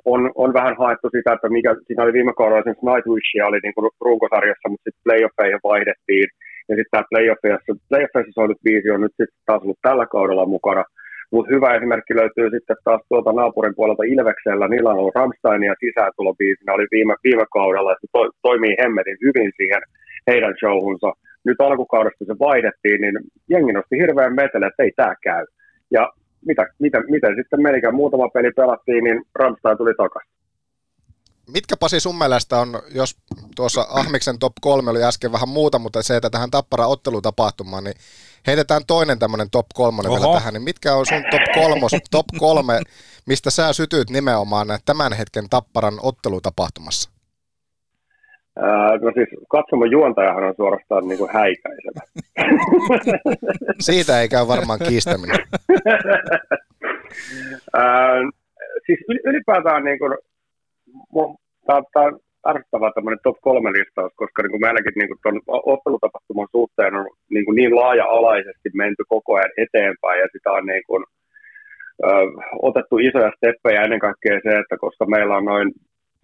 on, 0.05 0.21
on 0.35 0.51
vähän 0.55 0.77
haettu 0.83 1.09
sitä, 1.17 1.33
että 1.33 1.49
mikä, 1.49 1.71
siinä 1.87 2.03
oli 2.03 2.13
viime 2.13 2.33
kaudella 2.37 2.61
esimerkiksi 2.61 2.87
Nightwishia 2.87 3.47
oli 3.47 3.61
niin 3.63 3.75
kuin 3.75 3.91
runkosarjassa, 4.07 4.69
mutta 4.69 4.85
sitten 4.85 5.05
playoffeihin 5.05 5.61
vaihdettiin. 5.71 6.29
Ja 6.69 6.75
sitten 6.77 6.93
tämä 6.95 7.11
playoffeissa, 7.11 7.73
playoffeissa 7.89 8.33
soinut 8.35 8.65
biisi 8.65 8.91
on 8.91 9.01
nyt 9.01 9.17
sitten 9.21 9.43
taas 9.47 9.63
ollut 9.63 9.85
tällä 9.89 10.07
kaudella 10.07 10.47
mukana. 10.57 10.85
Mutta 11.33 11.53
hyvä 11.55 11.75
esimerkki 11.75 12.15
löytyy 12.17 12.51
sitten 12.51 12.77
taas 12.85 13.03
tuolta 13.09 13.33
naapurin 13.33 13.75
puolelta 13.79 14.11
Ilveksellä. 14.15 14.69
Niillä 14.69 14.91
on 14.91 14.99
ollut 14.99 15.15
Rammstein 15.15 15.63
ja 15.63 15.75
sisääntulobiisinä 15.81 16.73
oli 16.73 16.87
viime, 16.95 17.15
viime 17.25 17.47
kaudella, 17.53 17.91
ja 17.91 17.97
se 18.01 18.07
to, 18.13 18.21
toimii 18.43 18.75
hemmetin 18.83 19.19
hyvin 19.27 19.51
siihen 19.57 19.83
heidän 20.31 20.55
showhunsa. 20.61 21.13
Nyt 21.45 21.61
alkukaudesta 21.61 22.25
se 22.25 22.35
vaihdettiin, 22.49 23.01
niin 23.01 23.17
jengi 23.51 23.73
nosti 23.73 23.97
hirveän 24.03 24.35
metelle, 24.35 24.67
että 24.67 24.83
ei 24.83 24.93
tämä 24.97 25.15
käy. 25.23 25.45
Ja 25.91 26.13
mitä, 26.47 26.67
mitä, 26.79 26.99
miten 27.09 27.37
sitten 27.37 27.63
menikään. 27.63 27.95
Muutama 27.95 28.29
peli 28.29 28.53
pelattiin, 28.57 29.05
niin 29.05 29.23
Ramstein 29.35 29.79
tuli 29.79 29.95
takaisin. 29.95 30.35
Mitkä 31.53 31.77
Pasi 31.77 32.01
sun 32.01 32.19
mielestä 32.19 32.59
on, 32.59 32.83
jos 32.95 33.17
tuossa 33.57 33.87
Ahmiksen 33.91 34.39
top 34.39 34.53
3 34.61 34.91
oli 34.91 35.03
äsken 35.03 35.33
vähän 35.33 35.49
muuta, 35.49 35.79
mutta 35.79 36.03
se, 36.03 36.17
että 36.17 36.31
tähän 36.31 36.51
Tappara 36.51 36.87
ottelutapahtumaan, 36.87 37.85
niin 37.85 37.95
heitetään 38.47 38.83
toinen 38.87 39.19
tämmöinen 39.19 39.51
top 39.51 39.67
3 39.75 40.03
vielä 40.03 40.35
tähän, 40.35 40.55
niin 40.55 40.63
mitkä 40.63 40.95
on 40.95 41.07
sun 41.07 41.25
top, 41.31 41.43
kolmos, 41.55 41.93
top 42.11 42.27
kolme, 42.39 42.81
mistä 43.27 43.51
sä 43.51 43.73
sytyt 43.73 44.11
nimenomaan 44.11 44.69
tämän 44.85 45.13
hetken 45.13 45.49
Tapparan 45.51 45.99
ottelutapahtumassa? 46.03 47.14
No 49.03 49.13
siis 49.15 49.29
katsomon 49.49 49.91
juontajahan 49.91 50.45
on 50.45 50.55
suorastaan 50.57 51.09
niin 51.09 51.19
kuin 51.19 51.31
häikäisevä. 51.33 52.01
Siitä 53.81 54.21
ei 54.21 54.29
käy 54.29 54.49
varmaan 54.49 54.79
kiistäminen. 54.89 55.37
siis 58.87 58.99
ylipäätään 59.25 59.85
niin 59.85 59.99
kuin, 59.99 60.13
tämä 61.67 62.07
on 62.07 62.21
tarvittava 62.43 62.93
tämmöinen 62.95 63.23
top 63.23 63.39
kolme 63.41 63.71
listaus, 63.73 64.13
koska 64.17 64.43
niin 64.43 64.51
kuin 64.55 64.65
meilläkin 64.67 64.93
niin 64.97 65.11
kuin 65.11 65.21
tuon 65.23 65.63
ottelutapahtuman 65.75 66.49
suhteen 66.51 66.95
on 67.01 67.07
niin, 67.31 67.45
kuin 67.45 67.57
niin 67.57 67.77
laaja-alaisesti 67.77 68.69
menty 68.75 69.03
koko 69.09 69.31
ajan 69.35 69.53
eteenpäin 69.65 70.21
ja 70.21 70.29
sitä 70.33 70.51
on 70.53 70.67
niin 70.67 70.85
kuin, 70.87 71.05
ö, 72.05 72.09
otettu 72.69 72.99
isoja 72.99 73.31
steppejä 73.37 73.83
ennen 73.83 74.05
kaikkea 74.07 74.41
se, 74.43 74.53
että 74.59 74.77
koska 74.85 75.05
meillä 75.07 75.37
on 75.37 75.45
noin 75.45 75.69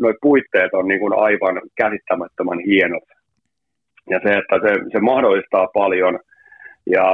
noi 0.00 0.14
puitteet 0.20 0.74
on 0.74 0.88
niin 0.88 1.00
kuin 1.00 1.14
aivan 1.26 1.56
käsittämättömän 1.76 2.60
hienot. 2.68 3.08
Ja 4.10 4.20
se, 4.24 4.30
että 4.40 4.56
se, 4.64 4.72
se 4.92 5.00
mahdollistaa 5.00 5.66
paljon. 5.74 6.18
Ja 6.86 7.04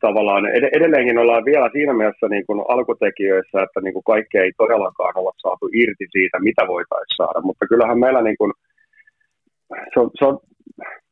tavallaan 0.00 0.44
edelleenkin 0.78 1.18
ollaan 1.18 1.44
vielä 1.44 1.68
siinä 1.72 1.92
mielessä 1.92 2.26
niin 2.28 2.46
kuin 2.46 2.60
alkutekijöissä, 2.68 3.62
että 3.62 3.80
niin 3.80 3.94
kuin 3.94 4.10
kaikkea 4.12 4.42
ei 4.42 4.52
todellakaan 4.56 5.18
olla 5.18 5.32
saatu 5.44 5.66
irti 5.82 6.06
siitä, 6.16 6.36
mitä 6.48 6.62
voitaisiin 6.74 7.16
saada. 7.16 7.40
Mutta 7.48 7.64
kyllähän 7.70 7.98
meillä 8.04 8.22
niin 8.22 8.38
kuin, 8.40 8.52
se 9.92 10.00
on, 10.00 10.10
se 10.18 10.24
on, 10.24 10.38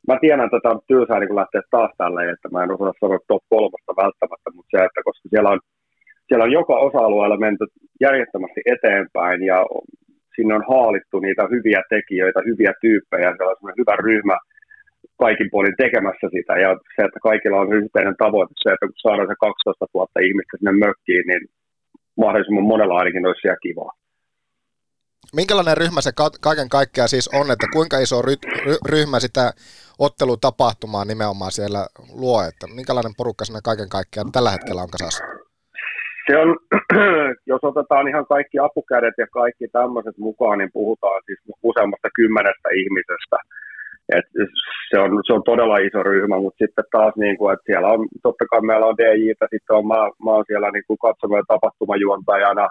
mä 0.08 0.16
tiedän, 0.20 0.46
että 0.46 0.60
tämä 0.62 0.74
on 0.74 0.86
tylsää 0.88 1.18
niin 1.20 1.40
lähteä 1.42 1.62
taas 1.70 1.92
tälle, 1.98 2.22
että 2.30 2.48
mä 2.52 2.62
en 2.62 2.74
osaa 2.74 2.92
sanoa 3.00 3.18
top 3.28 3.44
kolmosta 3.54 4.00
välttämättä, 4.02 4.48
mutta 4.54 4.72
se, 4.72 4.78
että 4.84 5.00
koska 5.04 5.26
siellä 5.28 5.50
on, 5.54 5.60
siellä 6.28 6.44
on 6.44 6.56
joka 6.60 6.76
osa-alueella 6.86 7.44
menty 7.46 7.64
järjettömästi 8.00 8.60
eteenpäin 8.74 9.42
ja 9.50 9.58
sinne 10.36 10.54
on 10.54 10.64
haalittu 10.72 11.16
niitä 11.20 11.42
hyviä 11.54 11.82
tekijöitä, 11.94 12.40
hyviä 12.50 12.72
tyyppejä, 12.80 13.34
se 13.36 13.44
on 13.44 13.72
hyvä 13.80 13.96
ryhmä 14.08 14.36
kaikin 15.24 15.48
puolin 15.50 15.76
tekemässä 15.84 16.26
sitä, 16.36 16.54
ja 16.64 16.70
se, 16.94 17.00
että 17.06 17.20
kaikilla 17.28 17.60
on 17.60 17.72
yhteinen 17.80 18.16
tavoite, 18.24 18.54
se, 18.56 18.68
että 18.72 18.86
kun 18.86 19.02
saadaan 19.04 19.28
se 19.28 19.34
12 19.40 19.86
000 19.94 20.26
ihmistä 20.28 20.56
sinne 20.56 20.72
mökkiin, 20.84 21.26
niin 21.30 21.42
mahdollisimman 22.22 22.70
monella 22.72 22.98
ainakin 22.98 23.26
olisi 23.26 23.40
siellä 23.42 23.64
kivaa. 23.66 23.92
Minkälainen 25.36 25.76
ryhmä 25.76 26.00
se 26.00 26.10
kaiken 26.40 26.68
kaikkiaan 26.68 27.08
siis 27.08 27.28
on, 27.28 27.50
että 27.50 27.66
kuinka 27.72 27.98
iso 27.98 28.22
ry- 28.22 28.78
ryhmä 28.88 29.20
sitä 29.20 29.52
ottelutapahtumaa 29.98 31.04
nimenomaan 31.04 31.52
siellä 31.52 31.86
luo, 32.12 32.42
että 32.42 32.66
minkälainen 32.66 33.14
porukka 33.16 33.44
siinä 33.44 33.60
kaiken 33.64 33.88
kaikkiaan 33.88 34.32
tällä 34.32 34.50
hetkellä 34.50 34.82
on 34.82 34.90
kasassa? 34.90 35.24
Se 36.32 36.38
on, 36.38 36.56
jos 37.52 37.62
otetaan 37.62 38.08
ihan 38.08 38.26
kaikki 38.26 38.58
apukädet 38.58 39.14
ja 39.18 39.26
kaikki 39.26 39.66
tämmöiset 39.68 40.18
mukaan, 40.18 40.58
niin 40.58 40.72
puhutaan 40.72 41.22
siis 41.26 41.40
useammasta 41.62 42.08
kymmenestä 42.14 42.68
ihmisestä. 42.80 43.36
Et 44.16 44.28
se, 44.90 44.98
on, 44.98 45.10
se 45.26 45.32
on 45.32 45.42
todella 45.44 45.76
iso 45.76 46.02
ryhmä, 46.02 46.36
mutta 46.40 46.64
sitten 46.64 46.84
taas 46.92 47.14
niin 47.16 47.36
kuin, 47.38 47.52
että 47.52 47.66
siellä 47.66 47.88
on, 47.88 48.00
totta 48.22 48.44
kai 48.50 48.60
meillä 48.60 48.86
on 48.86 48.98
DJ, 48.98 49.32
sitten 49.50 49.76
on, 49.78 49.86
mä, 49.86 50.00
mä 50.24 50.30
oon 50.34 50.44
siellä 50.46 50.70
niin 50.70 50.84
kuin 50.88 50.98
ja 51.38 51.42
tapahtumajuontajana, 51.48 52.68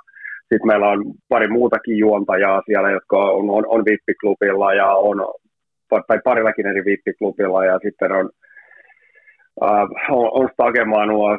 sitten 0.50 0.68
meillä 0.68 0.88
on 0.90 1.00
pari 1.30 1.48
muutakin 1.48 1.98
juontajaa 1.98 2.62
siellä, 2.66 2.92
jotka 2.92 3.18
on, 3.18 3.50
on, 3.50 3.64
on 3.68 3.86
VIP-klubilla 3.86 4.74
ja 4.74 4.88
on, 5.10 5.18
tai 6.08 6.20
parillakin 6.24 6.68
eri 6.68 6.86
VIP-klubilla 6.86 7.66
ja 7.66 7.80
sitten 7.84 8.12
on, 8.12 8.30
äh, 9.64 9.82
on, 10.10 10.30
on 10.40 10.50
Stagemanua, 10.54 11.38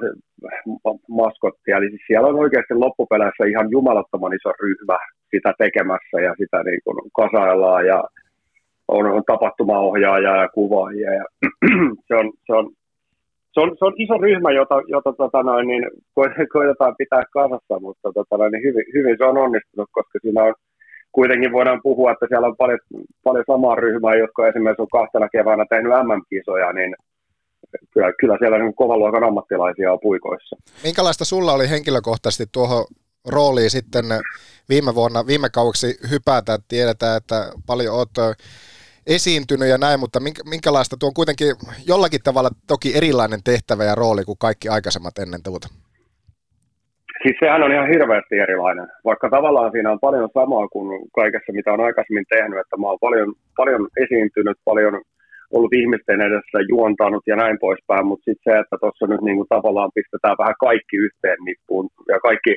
maskottia. 1.09 1.77
Eli 1.77 1.89
siis 1.89 2.03
siellä 2.07 2.29
on 2.29 2.39
oikeasti 2.45 2.75
loppupeleissä 2.75 3.45
ihan 3.45 3.71
jumalattoman 3.71 4.35
iso 4.35 4.53
ryhmä 4.63 4.99
sitä 5.31 5.53
tekemässä 5.59 6.17
ja 6.27 6.35
sitä 6.39 6.63
niin 6.63 6.81
kuin 6.85 6.97
kasaillaan 7.21 7.87
ja 7.87 8.05
on, 8.89 9.07
on 9.07 9.23
tapahtumaohjaajia 9.27 10.37
ja 10.37 10.49
kuvaajia. 10.49 11.13
Ja 11.13 11.25
se, 12.09 12.15
on, 12.15 12.33
se, 12.47 12.53
on, 12.53 12.71
se, 13.53 13.61
on, 13.61 13.77
se 13.79 13.85
on 13.85 13.95
iso 13.97 14.19
ryhmä, 14.19 14.51
jota, 14.51 14.83
jota 14.87 15.13
tota 15.13 15.43
noin, 15.43 15.67
niin 15.69 15.85
koitetaan 16.53 16.95
pitää 17.03 17.25
kasassa, 17.33 17.81
mutta 17.81 18.13
tota 18.15 18.37
noin, 18.37 18.53
niin 18.53 18.63
hyvin, 18.63 18.85
hyvin 18.95 19.17
se 19.19 19.25
on 19.25 19.39
onnistunut, 19.39 19.89
koska 19.93 20.19
siinä 20.23 20.43
on 20.43 20.55
kuitenkin 21.13 21.53
voidaan 21.53 21.81
puhua, 21.83 22.13
että 22.13 22.27
siellä 22.29 22.47
on 22.47 22.57
paljon, 22.57 22.79
paljon 23.25 23.45
samaa 23.47 23.75
ryhmää, 23.75 24.15
jotka 24.15 24.49
esimerkiksi 24.49 24.83
on 24.83 24.99
kahtena 24.99 25.29
keväänä 25.29 25.65
tehnyt 25.71 25.93
MM-kisoja, 25.93 26.73
niin 26.73 26.95
kyllä, 27.91 28.13
kyllä 28.21 28.37
siellä 28.39 28.59
niin 28.59 28.75
kovan 28.75 28.99
luokan 28.99 29.25
ammattilaisia 29.25 29.93
on 29.93 29.99
puikoissa. 30.03 30.57
Minkälaista 30.85 31.25
sulla 31.25 31.53
oli 31.53 31.71
henkilökohtaisesti 31.71 32.45
tuohon 32.53 32.85
rooliin 33.29 33.71
sitten 33.71 34.05
viime 34.69 34.95
vuonna, 34.95 35.27
viime 35.27 35.49
kaueksi 35.51 35.99
hypätä? 36.11 36.59
Tiedetään, 36.69 37.17
että 37.17 37.53
paljon 37.67 37.95
olet 37.97 38.39
esiintynyt 39.07 39.69
ja 39.69 39.79
näin, 39.79 40.01
mutta 40.01 40.21
minkälaista 40.51 40.97
tuo 40.97 41.09
on 41.09 41.15
kuitenkin 41.15 41.49
jollakin 41.87 42.21
tavalla 42.25 42.51
toki 42.67 42.97
erilainen 42.97 43.41
tehtävä 43.45 43.85
ja 43.85 43.95
rooli 43.95 44.25
kuin 44.25 44.39
kaikki 44.39 44.69
aikaisemmat 44.69 45.19
ennen 45.19 45.43
tuota? 45.43 45.69
Siis 47.23 47.37
sehän 47.41 47.63
on 47.63 47.73
ihan 47.73 47.89
hirveästi 47.89 48.37
erilainen, 48.39 48.89
vaikka 49.05 49.31
tavallaan 49.31 49.73
siinä 49.73 49.93
on 49.93 50.01
paljon 50.01 50.29
samaa 50.35 50.69
kuin 50.69 51.09
kaikessa, 51.15 51.53
mitä 51.53 51.73
on 51.73 51.81
aikaisemmin 51.81 52.25
tehnyt, 52.29 52.61
että 52.61 52.77
mä 52.77 52.87
oon 52.89 52.99
paljon, 53.01 53.35
paljon 53.57 53.89
esiintynyt, 54.05 54.59
paljon 54.65 54.95
ollut 55.53 55.75
ihmisten 55.75 56.21
edessä 56.21 56.59
juontanut 56.69 57.23
ja 57.27 57.37
näin 57.37 57.59
poispäin, 57.59 58.07
mutta 58.07 58.25
sitten 58.25 58.47
se, 58.47 58.59
että 58.59 58.77
tuossa 58.81 59.07
nyt 59.07 59.21
niin 59.21 59.37
kuin 59.37 59.49
tavallaan 59.49 59.91
pistetään 59.95 60.37
vähän 60.39 60.55
kaikki 60.61 60.97
yhteen 60.97 61.41
nippuun 61.45 61.89
ja 62.09 62.19
kaikki, 62.21 62.55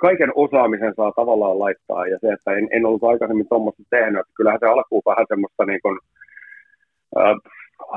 kaiken 0.00 0.32
osaamisen 0.34 0.94
saa 0.96 1.12
tavallaan 1.20 1.58
laittaa 1.58 2.06
ja 2.06 2.18
se, 2.20 2.28
että 2.32 2.50
en, 2.52 2.68
en 2.70 2.86
ollut 2.86 3.04
aikaisemmin 3.04 3.48
tuommoista 3.48 3.82
tehnyt, 3.90 4.20
että 4.20 4.36
kyllähän 4.36 4.60
se 4.60 4.66
alkuun 4.66 5.02
vähän 5.06 5.26
semmoista 5.28 5.64
niin 5.64 5.82
kuin, 5.82 5.98
äh, 7.18 7.34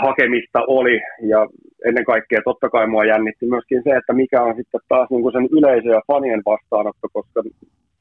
hakemista 0.05 0.59
oli 0.67 1.01
ja 1.21 1.47
ennen 1.85 2.05
kaikkea 2.05 2.41
totta 2.45 2.69
kai 2.69 2.87
mua 2.87 3.05
jännitti 3.05 3.45
myöskin 3.45 3.81
se, 3.83 3.89
että 3.89 4.13
mikä 4.13 4.43
on 4.43 4.55
sitten 4.55 4.79
taas 4.89 5.09
niin 5.09 5.21
kuin 5.21 5.33
sen 5.33 5.47
yleisö 5.51 5.89
ja 5.89 6.01
fanien 6.07 6.41
vastaanotto, 6.45 7.07
koska 7.13 7.43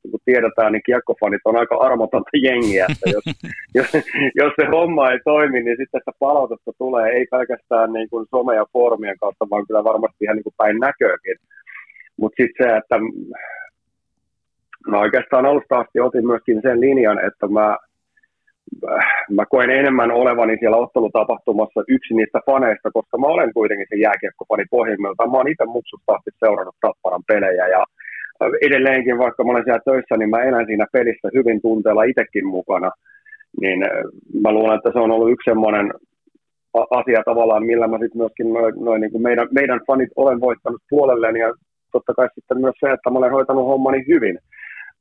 niin 0.03 0.11
kuin 0.11 0.20
tiedetään, 0.24 0.72
niin 0.72 0.82
kiekkofanit 0.86 1.40
on 1.44 1.57
aika 1.57 1.76
armotonta 1.76 2.30
jengiä, 2.42 2.86
että 2.90 3.11
jos, 3.11 3.24
jos, 3.78 3.90
jos 4.34 4.53
se 4.61 4.66
homma 4.66 5.11
ei 5.11 5.18
toimi, 5.24 5.62
niin 5.62 5.76
sitten 5.76 6.01
sitä 6.01 6.12
palautetta 6.18 6.72
tulee 6.78 7.07
ei 7.11 7.26
pelkästään 7.30 7.92
niin 7.92 8.11
kuin 8.11 8.26
some- 8.26 8.55
ja 8.55 8.64
foorumien 8.72 9.18
kautta, 9.20 9.51
vaan 9.51 9.66
kyllä 9.66 9.84
varmasti 9.84 10.24
ihan 10.24 10.36
niin 10.36 10.44
kuin 10.48 10.55
päin 10.57 10.78
näköäkin. 10.78 11.36
Mutta 12.16 12.42
sitten 12.42 12.66
se, 12.66 12.76
että 12.76 12.96
mä 14.88 14.98
oikeastaan 14.98 15.46
alusta 15.46 15.78
asti 15.78 16.01
otin 16.01 16.26
myöskin 16.26 16.61
sen 16.62 16.80
linjan, 16.80 17.18
että 17.26 17.46
mä 17.48 17.76
mä 19.30 19.44
koen 19.46 19.70
enemmän 19.70 20.11
olevani 20.11 20.57
siellä 20.61 20.76
ottelutapahtumassa 20.76 21.80
yksi 21.88 22.14
niistä 22.14 22.40
faneista, 22.46 22.90
koska 22.90 23.18
mä 23.18 23.26
olen 23.26 23.53
kuitenkin 23.55 23.86
se 23.90 23.96
jääkiekkofani 23.96 24.64
pohjimmiltaan. 24.70 25.30
Mä 25.30 25.36
oon 25.36 25.48
itse 25.48 25.64
muksusta 25.64 26.12
asti 26.12 26.30
seurannut 26.40 26.76
Tapparan 26.80 27.22
pelejä 27.28 27.66
ja 27.68 27.84
edelleenkin, 28.62 29.18
vaikka 29.18 29.45
mä 29.45 29.51
olen 29.51 29.64
siellä 29.64 29.80
töissä, 29.84 30.16
niin 30.16 30.30
mä 30.30 30.43
elän 30.43 30.66
siinä 30.66 30.86
pelissä 30.93 31.28
hyvin 31.34 31.61
tunteella 31.62 32.03
itsekin 32.03 32.47
mukana. 32.47 32.91
Niin 33.61 33.80
mä 34.43 34.53
luulen, 34.53 34.76
että 34.76 34.91
se 34.93 34.99
on 34.99 35.11
ollut 35.11 35.30
yksi 35.30 35.51
semmoinen 35.51 35.93
asia 36.91 37.22
tavallaan, 37.24 37.66
millä 37.66 37.86
mä 37.88 37.99
sitten 37.99 38.20
myöskin 38.20 38.53
noin, 38.53 38.74
noin 38.78 39.01
niin 39.01 39.12
kuin 39.12 39.22
meidän, 39.22 39.49
meidän 39.51 39.80
fanit 39.86 40.11
olen 40.16 40.41
voittanut 40.41 40.82
puolelleen 40.91 41.36
ja 41.36 41.53
totta 41.93 42.14
kai 42.14 42.28
sitten 42.34 42.61
myös 42.61 42.74
se, 42.80 42.91
että 42.91 43.11
mä 43.11 43.18
olen 43.18 43.32
hoitanut 43.32 43.66
hommani 43.66 44.05
hyvin. 44.09 44.38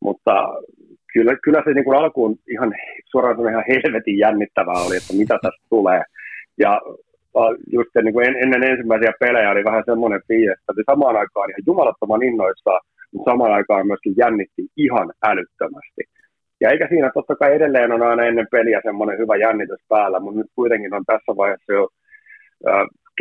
Mutta 0.01 0.33
kyllä, 1.13 1.35
kyllä 1.43 1.61
se 1.65 1.73
niin 1.73 1.85
kuin 1.85 1.97
alkuun 1.97 2.35
ihan 2.51 2.73
suoraan 3.11 3.49
ihan 3.49 3.63
helvetin 3.67 4.17
jännittävää 4.17 4.79
oli, 4.87 4.97
että 4.97 5.13
mitä 5.13 5.37
tästä 5.41 5.65
tulee. 5.69 6.01
Ja 6.57 6.81
just 7.71 7.89
niin 8.03 8.13
kuin 8.13 8.37
ennen 8.43 8.63
ensimmäisiä 8.63 9.11
pelejä 9.19 9.51
oli 9.51 9.63
vähän 9.63 9.83
semmoinen 9.85 10.21
fiilis, 10.27 10.59
että 10.69 10.83
samaan 10.91 11.15
aikaan 11.15 11.49
ihan 11.49 11.63
jumalattoman 11.67 12.23
innoissaan, 12.23 12.81
mutta 13.11 13.31
samaan 13.31 13.53
aikaan 13.53 13.87
myöskin 13.87 14.13
jännitti 14.17 14.63
ihan 14.77 15.07
älyttömästi. 15.23 16.03
Ja 16.61 16.69
eikä 16.69 16.87
siinä 16.87 17.11
totta 17.13 17.35
kai 17.35 17.55
edelleen 17.55 17.91
on 17.91 18.01
aina 18.01 18.23
ennen 18.23 18.47
peliä 18.51 18.81
semmoinen 18.83 19.17
hyvä 19.17 19.35
jännitys 19.35 19.83
päällä, 19.89 20.19
mutta 20.19 20.39
nyt 20.39 20.51
kuitenkin 20.55 20.93
on 20.93 21.03
tässä 21.05 21.31
vaiheessa 21.37 21.73
jo 21.73 21.87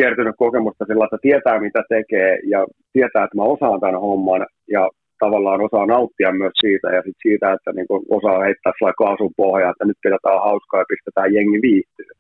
kertynyt 0.01 0.35
kokemusta 0.39 0.85
sillä, 0.85 1.05
että 1.05 1.19
tietää 1.23 1.61
mitä 1.61 1.83
tekee 1.89 2.39
ja 2.55 2.61
tietää, 2.93 3.25
että 3.25 3.37
mä 3.37 3.43
osaan 3.55 3.81
tämän 3.81 4.01
homman 4.01 4.47
ja 4.77 4.91
tavallaan 5.19 5.61
osaa 5.61 5.87
nauttia 5.87 6.33
myös 6.33 6.57
siitä 6.61 6.89
ja 6.97 7.03
sit 7.03 7.19
siitä, 7.23 7.53
että 7.53 7.71
niin 7.73 7.87
osaa 8.19 8.45
heittää 8.47 8.73
sellainen 8.73 9.03
kaasun 9.05 9.33
pohjaa, 9.37 9.71
että 9.71 9.85
nyt 9.85 10.01
pidetään 10.03 10.45
hauskaa 10.49 10.81
ja 10.81 10.91
pistetään 10.93 11.35
jengi 11.35 11.61
viihtyä. 11.63 12.13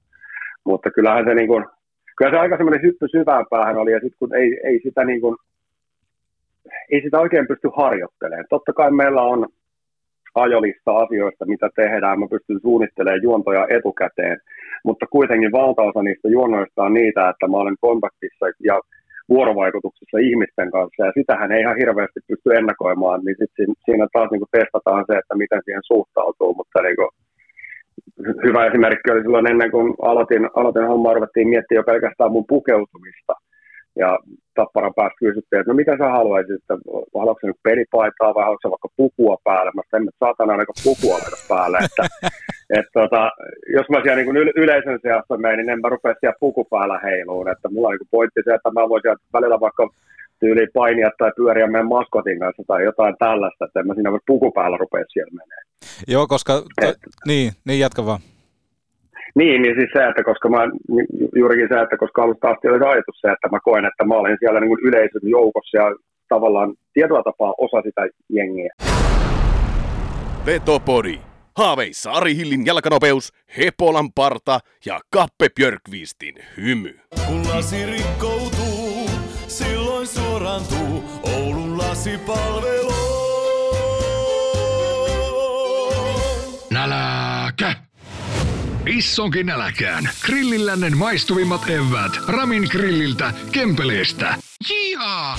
Mutta 0.68 0.90
kyllähän 0.90 1.24
se, 1.24 1.34
niin 1.34 1.50
kuin, 1.52 1.64
kyllä 2.16 2.30
se 2.30 2.38
aika 2.38 2.56
semmoinen 2.56 2.82
hyppy 2.86 3.06
syvään 3.08 3.46
päähän 3.50 3.76
oli 3.76 3.92
ja 3.92 4.00
sitten 4.00 4.18
kun 4.18 4.34
ei, 4.40 4.48
ei 4.64 4.80
sitä 4.82 5.04
niin 5.04 5.20
kuin, 5.20 5.36
ei 6.90 7.00
sitä 7.02 7.20
oikein 7.20 7.48
pysty 7.48 7.68
harjoittelemaan. 7.76 8.44
Totta 8.50 8.72
kai 8.72 8.90
meillä 8.90 9.22
on 9.22 9.46
ajolista 10.34 10.90
asioista, 10.96 11.46
mitä 11.46 11.68
tehdään. 11.76 12.20
Mä 12.20 12.26
pystyn 12.30 12.60
suunnittelemaan 12.60 13.22
juontoja 13.22 13.66
etukäteen, 13.70 14.38
mutta 14.84 15.06
kuitenkin 15.06 15.52
valtaosa 15.52 16.02
niistä 16.02 16.28
juonnoista 16.28 16.82
on 16.82 16.94
niitä, 16.94 17.28
että 17.28 17.48
mä 17.48 17.56
olen 17.56 17.76
kontaktissa 17.80 18.46
ja 18.64 18.80
vuorovaikutuksessa 19.28 20.18
ihmisten 20.18 20.70
kanssa, 20.70 21.06
ja 21.06 21.12
sitähän 21.18 21.52
ei 21.52 21.60
ihan 21.60 21.76
hirveästi 21.76 22.20
pysty 22.28 22.48
ennakoimaan, 22.54 23.20
niin 23.24 23.36
sit 23.38 23.52
siinä 23.84 24.06
taas 24.12 24.30
niin 24.30 24.56
testataan 24.58 25.04
se, 25.06 25.18
että 25.18 25.34
miten 25.42 25.60
siihen 25.64 25.82
suhtautuu, 25.92 26.54
mutta 26.54 26.82
niin 26.82 26.96
kuin, 26.96 27.10
hyvä 28.46 28.66
esimerkki 28.66 29.10
oli 29.10 29.22
silloin 29.22 29.50
ennen 29.50 29.70
kuin 29.70 29.94
aloitin, 30.02 30.44
aloitin 30.56 30.86
hommaa, 30.86 31.14
ruvettiin 31.14 31.48
miettiä 31.48 31.78
jo 31.78 31.82
pelkästään 31.82 32.32
mun 32.32 32.44
pukeutumista, 32.48 33.32
ja 33.98 34.18
Tapparan 34.54 34.94
päästä 34.96 35.22
kysyttiin, 35.24 35.60
että 35.60 35.72
no 35.72 35.76
mitä 35.76 35.92
sä 35.98 36.08
haluaisit, 36.18 36.56
että 36.56 36.74
haluatko 37.20 37.46
nyt 37.46 37.56
pelipaitaa 37.62 38.34
vai 38.34 38.44
haluatko 38.44 38.70
vaikka 38.70 38.88
pukua 38.96 39.36
päälle? 39.44 39.70
Mä 39.74 39.82
sanoin, 39.90 40.08
että 40.08 40.24
saatana 40.24 40.52
aika 40.52 40.72
pukua 40.84 41.18
laita 41.22 41.40
päälle. 41.48 41.78
Että, 41.86 42.02
että 42.78 42.92
tota, 43.00 43.22
jos 43.76 43.86
mä 43.90 43.98
siellä 44.02 44.22
niin 44.22 44.52
yleisön 44.62 44.98
seassa 45.02 45.36
menen, 45.36 45.58
niin 45.58 45.70
en 45.70 45.80
mä 45.80 45.88
rupea 45.88 46.14
siellä 46.20 46.40
puku 46.40 46.64
päällä 46.64 46.98
heiluun. 47.06 47.48
Että 47.52 47.68
mulla 47.68 47.88
on 47.88 47.94
niin 47.94 48.14
pointti 48.16 48.40
se, 48.44 48.54
että 48.54 48.70
mä 48.70 48.88
voisin 48.88 49.16
välillä 49.32 49.60
vaikka 49.60 49.88
tyyli 50.40 50.66
painia 50.74 51.10
tai 51.18 51.32
pyöriä 51.36 51.66
meidän 51.66 51.88
maskotin 51.88 52.38
kanssa 52.38 52.62
tai 52.66 52.84
jotain 52.84 53.14
tällaista, 53.18 53.64
että 53.64 53.80
en 53.80 53.86
mä 53.86 53.94
siinä 53.94 54.18
puku 54.26 54.52
päällä 54.52 54.76
rupea 54.76 55.04
siellä 55.12 55.32
menee. 55.40 55.62
Joo, 56.08 56.26
koska, 56.26 56.52
to, 56.80 56.92
niin, 57.26 57.52
niin 57.64 57.80
jatka 57.80 58.06
vaan. 58.06 58.20
Niin, 59.34 59.62
niin 59.62 59.74
siis 59.78 59.90
se, 59.92 60.04
että 60.06 60.22
koska 60.24 60.48
mä, 60.48 60.62
juurikin 61.36 61.68
se, 61.68 61.80
että 61.80 61.96
koska 61.96 62.22
alusta 62.22 62.48
asti 62.50 62.68
oli 62.68 62.86
ajatus 62.86 63.20
se, 63.20 63.28
että 63.32 63.48
mä 63.52 63.58
koen, 63.60 63.84
että 63.84 64.04
mä 64.04 64.14
olen 64.14 64.36
siellä 64.40 64.60
niin 64.60 64.84
yleisön 64.88 65.30
joukossa 65.36 65.78
ja 65.78 65.86
tavallaan 66.28 66.74
tietyllä 66.94 67.22
tapaa 67.22 67.54
osa 67.58 67.82
sitä 67.82 68.02
jengiä. 68.28 68.72
Vetopodi. 70.46 71.18
Haaveissa 71.58 72.10
Ari 72.10 72.36
Hillin 72.36 72.66
jalkanopeus, 72.66 73.32
Hepolan 73.58 74.12
parta 74.14 74.60
ja 74.86 75.00
Kappe 75.12 75.48
Björkvistin 75.56 76.34
hymy. 76.56 76.98
Kun 77.26 77.42
lasi 77.54 77.86
rikkoutuu, 77.86 79.10
silloin 79.46 80.06
suorantuu 80.06 81.04
Oulun 81.34 81.78
lasipalvelu. 81.78 83.07
Issonkin 88.88 89.46
nälkään. 89.46 90.10
Grillillännen 90.26 90.96
maistuvimmat 90.96 91.70
evät. 91.70 92.12
Ramin 92.26 92.62
grilliltä, 92.70 93.32
Kempeleestä. 93.52 94.34
Jihaa! 94.70 95.38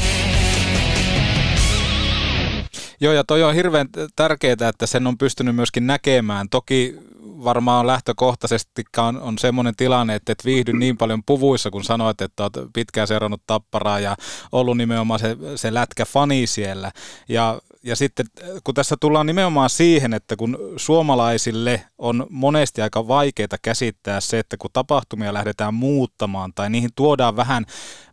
Joo, 3.02 3.14
ja 3.14 3.24
toi 3.24 3.44
on 3.44 3.56
hirveän 3.56 3.88
tärkeää, 4.16 4.70
että 4.70 4.86
sen 4.86 5.08
on 5.08 5.18
pystynyt 5.18 5.56
myöskin 5.56 5.88
näkemään. 5.88 6.50
Toki 6.50 6.96
varmaan 7.44 7.88
lähtökohtaisesti 7.88 8.84
on, 8.98 9.22
on 9.22 9.38
semmoinen 9.38 9.76
tilanne, 9.76 10.16
että 10.16 10.32
et 10.32 10.46
viihdy 10.46 10.74
niin 10.74 10.98
paljon 10.98 11.24
puvuissa, 11.26 11.72
kun 11.72 11.84
sanoit, 11.84 12.22
että 12.22 12.44
olet 12.44 12.70
pitkään 12.74 13.08
seurannut 13.08 13.42
tapparaa 13.48 14.00
ja 14.00 14.16
ollut 14.52 14.78
nimenomaan 14.78 15.20
se, 15.20 15.38
se 15.56 15.74
lätkä 15.74 16.06
fani 16.06 16.48
siellä. 16.48 16.92
Ja 17.30 17.62
ja 17.84 17.96
sitten 17.96 18.26
kun 18.64 18.76
tässä 18.76 18.96
tullaan 19.00 19.26
nimenomaan 19.26 19.70
siihen, 19.70 20.14
että 20.14 20.36
kun 20.36 20.58
suomalaisille 20.78 21.82
on 21.98 22.28
monesti 22.30 22.82
aika 22.82 23.08
vaikeaa 23.08 23.48
käsittää 23.62 24.22
se, 24.22 24.40
että 24.40 24.58
kun 24.58 24.70
tapahtumia 24.74 25.34
lähdetään 25.34 25.74
muuttamaan 25.74 26.54
tai 26.54 26.70
niihin 26.70 26.90
tuodaan 26.96 27.36
vähän, 27.36 27.66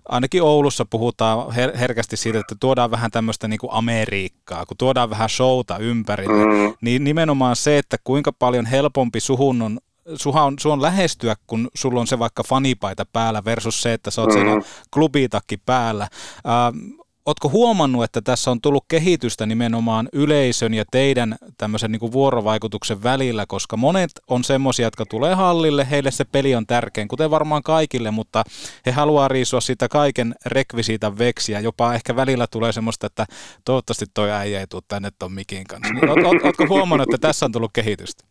ainakin 0.09 0.43
Oulussa 0.43 0.85
puhutaan 0.85 1.49
her- 1.49 1.77
herkästi 1.77 2.17
siitä, 2.17 2.39
että 2.39 2.55
tuodaan 2.61 2.91
vähän 2.91 3.11
tämmöistä 3.11 3.49
niin 3.49 3.59
kuin 3.59 3.73
Amerikkaa, 3.73 4.67
kun 4.67 4.77
tuodaan 4.77 5.11
vähän 5.11 5.29
showta 5.29 5.79
ympärille, 5.79 6.45
mm. 6.45 6.75
niin 6.81 7.05
nimenomaan 7.05 7.57
se, 7.57 7.79
että 7.79 7.97
kuinka 8.05 8.33
paljon 8.33 8.67
helpompi 8.67 9.21
suhun 9.21 9.63
on 9.63 9.79
suha 10.15 10.43
on, 10.45 10.59
sun 10.59 10.73
on 10.73 10.83
lähestyä, 10.83 11.37
kun 11.47 11.69
sulla 11.75 12.01
on 12.01 12.07
se 12.07 12.19
vaikka 12.19 12.43
fanipaita 12.43 13.07
päällä 13.13 13.45
versus 13.45 13.83
se, 13.83 13.93
että 13.93 14.11
sä 14.11 14.21
oot 14.21 14.31
mm. 14.31 14.35
siinä 14.35 14.63
klubitakki 14.91 15.57
päällä. 15.57 16.09
Ähm, 16.47 17.01
Oletko 17.27 17.49
huomannut, 17.49 18.05
että 18.05 18.21
tässä 18.21 18.51
on 18.51 18.61
tullut 18.61 18.85
kehitystä 18.91 19.47
nimenomaan 19.47 20.09
yleisön 20.13 20.75
ja 20.75 20.85
teidän 20.93 21.35
tämmöisen 21.59 21.93
niin 21.93 22.13
vuorovaikutuksen 22.13 23.03
välillä, 23.03 23.45
koska 23.49 23.77
monet 23.77 24.11
on 24.31 24.45
semmoisia, 24.45 24.87
jotka 24.87 25.05
tulee 25.11 25.35
hallille, 25.35 25.87
heille 25.91 26.11
se 26.11 26.25
peli 26.33 26.55
on 26.55 26.67
tärkein, 26.67 27.09
kuten 27.09 27.31
varmaan 27.31 27.63
kaikille, 27.63 28.11
mutta 28.11 28.43
he 28.87 28.91
haluaa 28.91 29.29
riisua 29.29 29.61
sitä 29.61 29.89
kaiken 29.89 30.35
rekvisiitan 30.47 31.19
veksiä, 31.19 31.61
jopa 31.61 31.95
ehkä 31.95 32.17
välillä 32.17 32.47
tulee 32.53 32.73
semmoista, 32.73 33.07
että 33.07 33.25
toivottavasti 33.65 34.05
toi 34.15 34.31
äijä 34.31 34.61
ei 34.61 34.67
tule 34.67 34.83
tänne 34.89 35.09
ton 35.19 35.33
mikin 35.33 35.65
kanssa. 35.65 35.95
Niin, 35.95 36.09
oot, 36.09 36.43
oot, 36.45 36.69
huomannut, 36.69 37.09
että 37.09 37.27
tässä 37.29 37.47
on 37.47 37.53
tullut 37.53 37.73
kehitystä? 37.75 38.25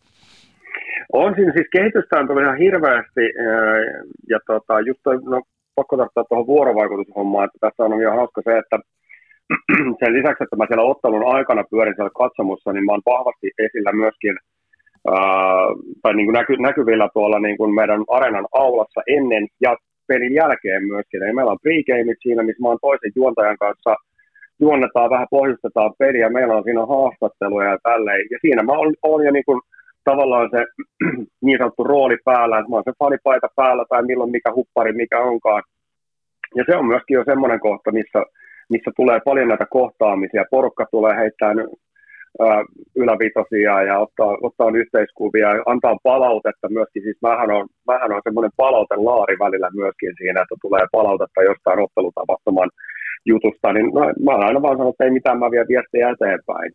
On 1.12 1.34
siinä 1.34 1.52
siis 1.52 1.68
kehitystä 1.72 2.18
on 2.18 2.26
tullut 2.26 2.42
ihan 2.42 2.58
hirveästi 2.58 3.24
ja 4.30 4.38
tota, 4.46 4.80
just 4.80 5.00
toi, 5.02 5.16
no, 5.22 5.42
pakko 5.76 5.96
tarttua 5.96 6.24
tuohon 6.24 6.46
vuorovaikutushommaan, 6.46 7.44
että 7.44 7.58
tässä 7.60 7.82
on 7.84 8.00
ihan 8.02 8.16
hauska 8.20 8.40
se, 8.44 8.58
että 8.58 8.76
sen 10.00 10.12
lisäksi, 10.16 10.44
että 10.44 10.56
mä 10.56 10.66
siellä 10.66 10.90
ottelun 10.92 11.28
aikana 11.36 11.64
pyörin 11.70 11.94
siellä 11.96 12.20
katsomussa, 12.22 12.72
niin 12.72 12.84
mä 12.84 12.92
oon 12.92 13.08
vahvasti 13.12 13.48
esillä 13.66 13.92
myöskin 13.92 14.34
ää, 15.12 15.66
tai 16.02 16.12
niin 16.14 16.26
kuin 16.26 16.38
näky, 16.40 16.56
näkyvillä 16.56 17.08
tuolla 17.14 17.38
niin 17.38 17.58
kuin 17.60 17.74
meidän 17.74 18.02
areenan 18.08 18.46
aulassa 18.52 19.00
ennen 19.16 19.46
ja 19.60 19.76
pelin 20.08 20.34
jälkeen 20.34 20.82
myöskin. 20.92 21.22
Eli 21.22 21.32
meillä 21.32 21.52
on 21.52 21.64
pregameit 21.66 22.18
siinä, 22.22 22.42
missä 22.42 22.62
mä 22.62 22.68
oon 22.68 22.84
toisen 22.86 23.12
juontajan 23.16 23.58
kanssa 23.64 23.94
juonnetaan 24.60 25.10
vähän, 25.10 25.26
pohjustetaan 25.30 25.92
peliä, 25.98 26.28
meillä 26.28 26.56
on 26.56 26.64
siinä 26.64 26.86
haastatteluja 26.86 27.70
ja 27.70 27.78
tälleen. 27.82 28.26
Ja 28.30 28.38
siinä 28.40 28.62
mä 28.62 28.72
olen, 28.72 28.94
olen 29.02 29.26
jo 29.26 29.32
niin 29.32 29.44
kuin, 29.48 29.60
tavallaan 30.10 30.48
se 30.54 30.60
niin 31.44 31.58
sanottu 31.58 31.84
rooli 31.84 32.18
päällä, 32.24 32.58
että 32.58 32.70
mä 32.70 32.76
oon 32.76 32.88
se 32.88 33.00
fanipaita 33.04 33.48
päällä 33.56 33.84
tai 33.88 34.02
milloin 34.02 34.30
mikä 34.36 34.50
huppari, 34.58 34.92
mikä 34.92 35.18
onkaan. 35.20 35.62
Ja 36.56 36.64
se 36.66 36.76
on 36.76 36.86
myöskin 36.86 37.14
jo 37.14 37.22
semmoinen 37.24 37.60
kohta, 37.60 37.92
missä, 37.92 38.20
missä 38.74 38.90
tulee 38.96 39.20
paljon 39.24 39.48
näitä 39.48 39.66
kohtaamisia. 39.70 40.44
Porukka 40.50 40.84
tulee 40.90 41.14
heittää 41.16 41.54
ylävitosia 43.02 43.82
ja 43.82 43.98
ottaa, 43.98 44.32
ottaa 44.42 44.70
yhteiskuvia 44.82 45.54
ja 45.54 45.62
antaa 45.66 45.96
palautetta 46.02 46.68
myöskin. 46.68 47.02
Siis 47.02 47.18
mähän 47.22 47.50
on, 47.50 47.66
mähän 47.86 48.12
on 48.12 48.20
semmoinen 48.24 48.50
palautelaari 48.56 49.36
välillä 49.38 49.68
myöskin 49.74 50.12
siinä, 50.18 50.42
että 50.42 50.56
tulee 50.62 50.84
palautetta 50.92 51.42
jostain 51.42 51.80
ottelutapahtuman 51.84 52.70
jutusta, 53.24 53.72
niin 53.72 53.86
no, 53.94 54.00
mä 54.24 54.46
aina 54.46 54.62
vaan 54.62 54.76
sanonut, 54.76 54.94
että 54.94 55.04
ei 55.04 55.10
mitään, 55.10 55.38
mä 55.38 55.50
vien 55.50 55.68
viestiä 55.68 56.10
eteenpäin. 56.10 56.72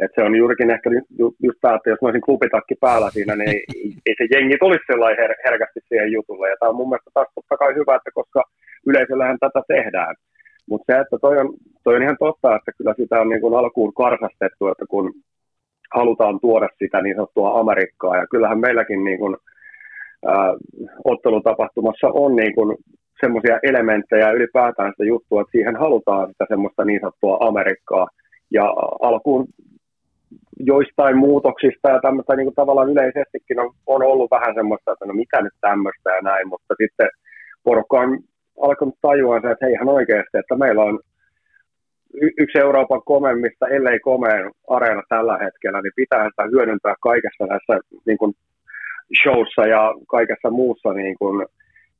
Et 0.00 0.10
se 0.14 0.22
on 0.22 0.36
juurikin 0.36 0.70
ehkä 0.70 0.90
ju, 1.18 1.34
just 1.42 1.58
tämä, 1.60 1.76
että 1.76 1.90
jos 1.90 1.98
mä 2.02 2.06
olisin 2.06 2.26
klubitakki 2.28 2.74
päällä 2.80 3.10
siinä, 3.10 3.36
niin 3.36 3.48
ei, 3.48 3.64
ei 4.06 4.14
se 4.18 4.24
jengi 4.34 4.56
tulisi 4.60 4.84
sellainen 4.86 5.18
her, 5.22 5.34
herkästi 5.44 5.80
siihen 5.88 6.12
jutulle. 6.12 6.50
Ja 6.50 6.56
tämä 6.60 6.70
on 6.70 6.76
mun 6.76 6.88
mielestä 6.88 7.10
taas 7.14 7.28
totta 7.34 7.56
kai 7.56 7.74
hyvä, 7.74 7.96
että 7.96 8.10
koska 8.14 8.42
yleisöllähän 8.86 9.38
tätä 9.40 9.62
tehdään. 9.68 10.14
Mutta 10.70 10.86
se, 10.86 11.00
että 11.00 11.16
toi 11.20 11.38
on, 11.38 11.48
toi 11.84 11.96
on 11.96 12.02
ihan 12.02 12.16
totta, 12.18 12.56
että 12.56 12.72
kyllä 12.78 12.94
sitä 12.96 13.20
on 13.20 13.28
niin 13.28 13.40
kuin 13.40 13.54
alkuun 13.54 13.94
karsastettu, 13.94 14.68
että 14.68 14.84
kun 14.88 15.12
halutaan 15.94 16.40
tuoda 16.40 16.68
sitä 16.78 17.02
niin 17.02 17.16
sanottua 17.16 17.60
Amerikkaa, 17.60 18.16
ja 18.16 18.26
kyllähän 18.30 18.60
meilläkin 18.60 19.04
niin 19.04 19.18
kuin, 19.18 19.36
ää, 20.26 20.54
ottelutapahtumassa 21.04 22.08
on 22.08 22.36
niin 22.36 22.54
kuin 22.54 22.76
semmoisia 23.20 23.58
elementtejä 23.62 24.30
ylipäätään 24.30 24.92
sitä 24.92 25.04
juttua, 25.04 25.40
että 25.40 25.50
siihen 25.50 25.76
halutaan 25.76 26.28
sitä 26.28 26.44
semmoista 26.48 26.84
niin 26.84 27.00
sanottua 27.00 27.38
Amerikkaa. 27.40 28.08
Ja 28.50 28.64
alkuun 29.02 29.46
joistain 30.60 31.16
muutoksista 31.16 31.90
ja 31.90 32.00
tämmöistä 32.00 32.36
niin 32.36 32.46
kuin 32.46 32.54
tavallaan 32.54 32.90
yleisestikin 32.90 33.60
on, 33.60 33.70
on 33.86 34.02
ollut 34.02 34.30
vähän 34.30 34.54
semmoista, 34.54 34.92
että 34.92 35.06
no 35.06 35.14
mitä 35.14 35.42
nyt 35.42 35.52
tämmöistä 35.60 36.10
ja 36.10 36.22
näin, 36.22 36.48
mutta 36.48 36.74
sitten 36.82 37.08
porukka 37.64 38.00
on 38.00 38.18
alkanut 38.62 38.94
tajua 39.00 39.40
se, 39.40 39.50
että 39.50 39.66
hei 39.66 39.72
ihan 39.72 39.88
oikeasti, 39.88 40.38
että 40.38 40.56
meillä 40.56 40.82
on 40.82 41.00
yksi 42.38 42.58
Euroopan 42.58 43.02
komeimmista, 43.04 43.68
ellei 43.68 43.98
komeen 43.98 44.50
areena 44.68 45.02
tällä 45.08 45.38
hetkellä, 45.44 45.82
niin 45.82 45.92
pitää 45.96 46.24
sitä 46.24 46.42
hyödyntää 46.52 46.94
kaikessa 47.00 47.46
näissä 47.46 47.74
niin 48.06 48.18
kuin 48.18 48.32
showssa 49.22 49.62
ja 49.66 49.94
kaikessa 50.08 50.50
muussa. 50.50 50.92
Niin 50.92 51.16
kuin, 51.18 51.46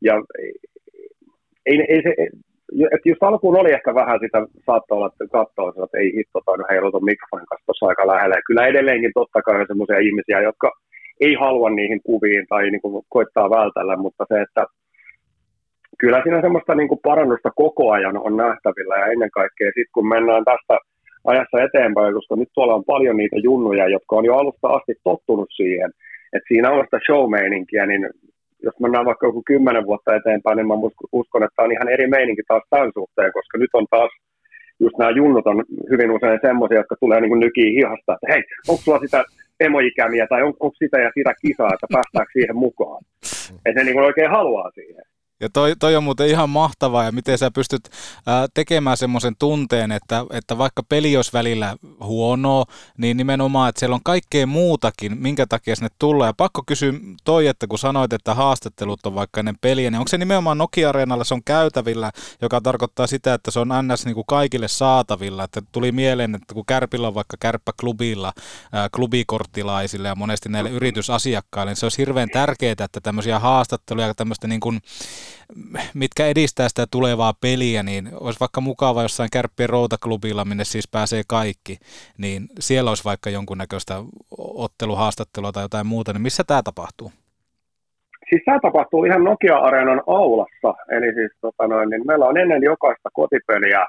ja 0.00 0.14
ei, 1.66 1.84
ei 1.88 2.02
se, 2.02 2.14
että 2.94 3.08
just 3.08 3.22
alkuun 3.22 3.60
oli 3.60 3.72
ehkä 3.72 3.94
vähän 3.94 4.18
sitä, 4.20 4.38
saattoi 4.66 4.96
olla, 4.96 5.06
että 5.06 5.24
katsoo, 5.38 5.68
että 5.68 5.98
ei 5.98 6.12
hitto, 6.16 6.40
tai 6.46 6.58
no 6.58 6.64
heiluton 6.70 7.04
mikrofonin 7.04 7.46
kanssa 7.46 7.66
tuossa 7.66 7.86
aika 7.86 8.06
lähellä. 8.06 8.46
kyllä 8.46 8.66
edelleenkin 8.66 9.12
totta 9.14 9.42
kai 9.42 9.60
on 9.60 9.66
sellaisia 9.66 10.06
ihmisiä, 10.08 10.40
jotka 10.40 10.72
ei 11.20 11.34
halua 11.34 11.70
niihin 11.70 12.00
kuviin 12.02 12.46
tai 12.48 12.70
niin 12.70 12.80
kuin 12.80 13.04
koittaa 13.08 13.50
vältellä, 13.50 13.96
mutta 13.96 14.24
se, 14.28 14.40
että 14.40 14.66
kyllä 15.98 16.22
siinä 16.22 16.40
semmoista 16.40 16.74
niin 16.74 16.88
kuin 16.88 17.00
parannusta 17.02 17.50
koko 17.56 17.90
ajan 17.90 18.18
on 18.18 18.36
nähtävillä 18.36 18.96
ja 18.96 19.06
ennen 19.06 19.30
kaikkea 19.30 19.66
sitten 19.66 19.94
kun 19.94 20.08
mennään 20.08 20.44
tästä 20.44 20.78
ajassa 21.24 21.62
eteenpäin, 21.62 22.14
koska 22.14 22.36
nyt 22.36 22.48
tuolla 22.54 22.74
on 22.74 22.84
paljon 22.84 23.16
niitä 23.16 23.36
junnuja, 23.36 23.88
jotka 23.88 24.16
on 24.16 24.24
jo 24.24 24.34
alusta 24.36 24.68
asti 24.68 24.94
tottunut 25.04 25.48
siihen, 25.56 25.90
että 26.32 26.48
siinä 26.48 26.70
on 26.70 26.84
sitä 26.84 26.98
show 27.06 27.30
niin 27.48 28.10
jos 28.66 28.80
mennään 28.80 29.08
vaikka 29.10 29.26
joku 29.26 29.42
kymmenen 29.46 29.86
vuotta 29.86 30.16
eteenpäin, 30.18 30.56
niin 30.56 30.66
mä 30.66 30.74
uskon, 31.20 31.42
että 31.44 31.62
on 31.62 31.72
ihan 31.72 31.88
eri 31.88 32.06
meininki 32.06 32.42
taas 32.48 32.62
tämän 32.70 32.90
suhteen, 32.98 33.32
koska 33.32 33.58
nyt 33.58 33.72
on 33.72 33.86
taas 33.90 34.12
just 34.80 34.98
nämä 34.98 35.10
junnut 35.10 35.46
on 35.46 35.64
hyvin 35.90 36.10
usein 36.10 36.38
semmoisia, 36.42 36.78
jotka 36.78 36.96
tulee 37.00 37.20
niin 37.20 37.40
nykiin 37.40 37.74
hihasta, 37.78 38.14
että 38.14 38.26
hei, 38.32 38.42
onko 38.68 38.82
sulla 38.82 38.98
sitä 38.98 39.24
emoikämiä 39.60 40.26
tai 40.26 40.42
on, 40.42 40.54
onko 40.60 40.76
sitä 40.78 40.98
ja 41.00 41.10
sitä 41.14 41.32
kisaa, 41.42 41.74
että 41.74 41.86
päästäänkö 41.92 42.32
siihen 42.32 42.56
mukaan. 42.56 43.02
Että 43.66 43.80
ne 43.80 43.84
niin 43.84 44.08
oikein 44.10 44.30
haluaa 44.30 44.70
siihen. 44.70 45.04
Ja 45.40 45.48
toi, 45.50 45.76
toi 45.78 45.96
on 45.96 46.04
muuten 46.04 46.28
ihan 46.28 46.50
mahtavaa 46.50 47.04
ja 47.04 47.12
miten 47.12 47.38
sä 47.38 47.50
pystyt 47.50 47.88
ää, 48.26 48.46
tekemään 48.54 48.96
semmoisen 48.96 49.36
tunteen, 49.38 49.92
että, 49.92 50.24
että 50.30 50.58
vaikka 50.58 50.82
peli 50.82 51.16
olisi 51.16 51.32
välillä 51.32 51.76
huonoa, 52.00 52.64
niin 52.98 53.16
nimenomaan, 53.16 53.68
että 53.68 53.78
siellä 53.78 53.94
on 53.94 54.00
kaikkea 54.04 54.46
muutakin, 54.46 55.18
minkä 55.18 55.46
takia 55.46 55.76
sinne 55.76 55.88
tulee. 55.98 56.28
Ja 56.28 56.34
pakko 56.36 56.62
kysyä 56.66 56.92
toi, 57.24 57.46
että 57.46 57.66
kun 57.66 57.78
sanoit, 57.78 58.12
että 58.12 58.34
haastattelut 58.34 59.06
on 59.06 59.14
vaikka 59.14 59.40
ennen 59.40 59.58
peliä, 59.60 59.90
niin 59.90 59.98
onko 59.98 60.08
se 60.08 60.18
nimenomaan 60.18 60.58
Nokia-areenalla, 60.58 61.24
se 61.24 61.34
on 61.34 61.44
käytävillä, 61.44 62.12
joka 62.42 62.60
tarkoittaa 62.60 63.06
sitä, 63.06 63.34
että 63.34 63.50
se 63.50 63.60
on 63.60 63.68
ns. 63.82 64.04
Niin 64.04 64.14
kuin 64.14 64.26
kaikille 64.26 64.68
saatavilla. 64.68 65.44
Että 65.44 65.62
tuli 65.72 65.92
mieleen, 65.92 66.34
että 66.34 66.54
kun 66.54 66.66
Kärpillä 66.66 67.08
on 67.08 67.14
vaikka 67.14 67.36
kärppäklubilla, 67.40 68.32
ää, 68.72 68.88
klubikorttilaisille 68.88 70.08
ja 70.08 70.14
monesti 70.14 70.48
näille 70.48 70.70
yritysasiakkaille, 70.70 71.70
niin 71.70 71.76
se 71.76 71.86
olisi 71.86 71.98
hirveän 71.98 72.30
tärkeää, 72.30 72.72
että 72.72 73.00
tämmöisiä 73.02 73.38
haastatteluja 73.38 74.06
ja 74.06 74.14
tämmöistä 74.14 74.48
niin 74.48 74.60
kuin 74.60 74.80
mitkä 75.94 76.26
edistää 76.26 76.68
sitä 76.68 76.86
tulevaa 76.90 77.34
peliä, 77.40 77.82
niin 77.82 78.08
olisi 78.20 78.40
vaikka 78.40 78.60
mukava 78.60 79.02
jossain 79.02 79.28
kärppien 79.32 79.68
routaklubilla, 79.68 80.44
minne 80.44 80.64
siis 80.64 80.88
pääsee 80.88 81.22
kaikki, 81.28 81.78
niin 82.18 82.46
siellä 82.60 82.90
olisi 82.90 83.04
vaikka 83.04 83.30
jonkunnäköistä 83.30 83.94
otteluhaastattelua 84.38 85.52
tai 85.52 85.64
jotain 85.64 85.86
muuta, 85.86 86.12
niin 86.12 86.22
missä 86.22 86.44
tämä 86.46 86.62
tapahtuu? 86.62 87.12
Siis 88.28 88.42
tämä 88.44 88.58
tapahtuu 88.62 89.04
ihan 89.04 89.24
Nokia-areenan 89.24 90.02
aulassa, 90.06 90.74
eli 90.90 91.14
siis 91.14 91.32
tota 91.40 91.66
noin, 91.66 91.90
niin 91.90 92.06
meillä 92.06 92.26
on 92.26 92.36
ennen 92.36 92.62
jokaista 92.62 93.08
kotipeliä 93.12 93.86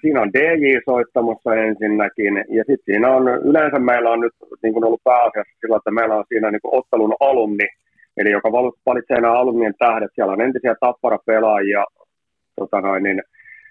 siinä 0.00 0.20
on 0.22 0.32
DJ 0.32 0.78
soittamassa 0.84 1.54
ensinnäkin, 1.54 2.44
ja 2.48 2.64
sitten 2.66 2.84
siinä 2.84 3.10
on, 3.10 3.28
yleensä 3.28 3.78
meillä 3.78 4.10
on 4.10 4.20
nyt 4.20 4.32
niin 4.62 4.72
kuin 4.72 4.84
ollut 4.84 5.04
pääasiassa 5.04 5.56
sillä, 5.60 5.76
että 5.76 5.90
meillä 5.90 6.16
on 6.16 6.24
siinä 6.28 6.50
niin 6.50 6.60
kuin 6.62 6.74
ottelun 6.74 7.14
alumni, 7.20 7.68
eli 8.20 8.30
joka 8.30 8.52
valitsee 8.86 9.20
nämä 9.20 9.40
alumnien 9.40 9.74
tähdet. 9.78 10.10
Siellä 10.14 10.32
on 10.32 10.40
entisiä 10.40 10.74
tappara-pelaajia. 10.80 11.84
Tota 12.56 12.80
noin, 12.80 13.02
niin 13.02 13.22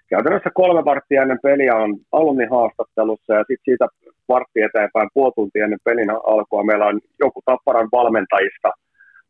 käytännössä 0.08 0.50
kolme 0.54 0.84
varttia 0.84 1.22
ennen 1.22 1.38
peliä 1.42 1.76
on 1.76 1.96
alumnihaastattelussa 2.12 3.34
ja 3.34 3.44
sitten 3.48 3.64
siitä 3.64 3.86
vartti 4.28 4.62
eteenpäin 4.62 5.08
puoli 5.14 5.32
tuntia 5.34 5.64
ennen 5.64 5.84
pelin 5.84 6.10
alkua 6.10 6.64
meillä 6.64 6.86
on 6.86 7.00
joku 7.20 7.40
tapparan 7.44 7.88
valmentajista 7.92 8.70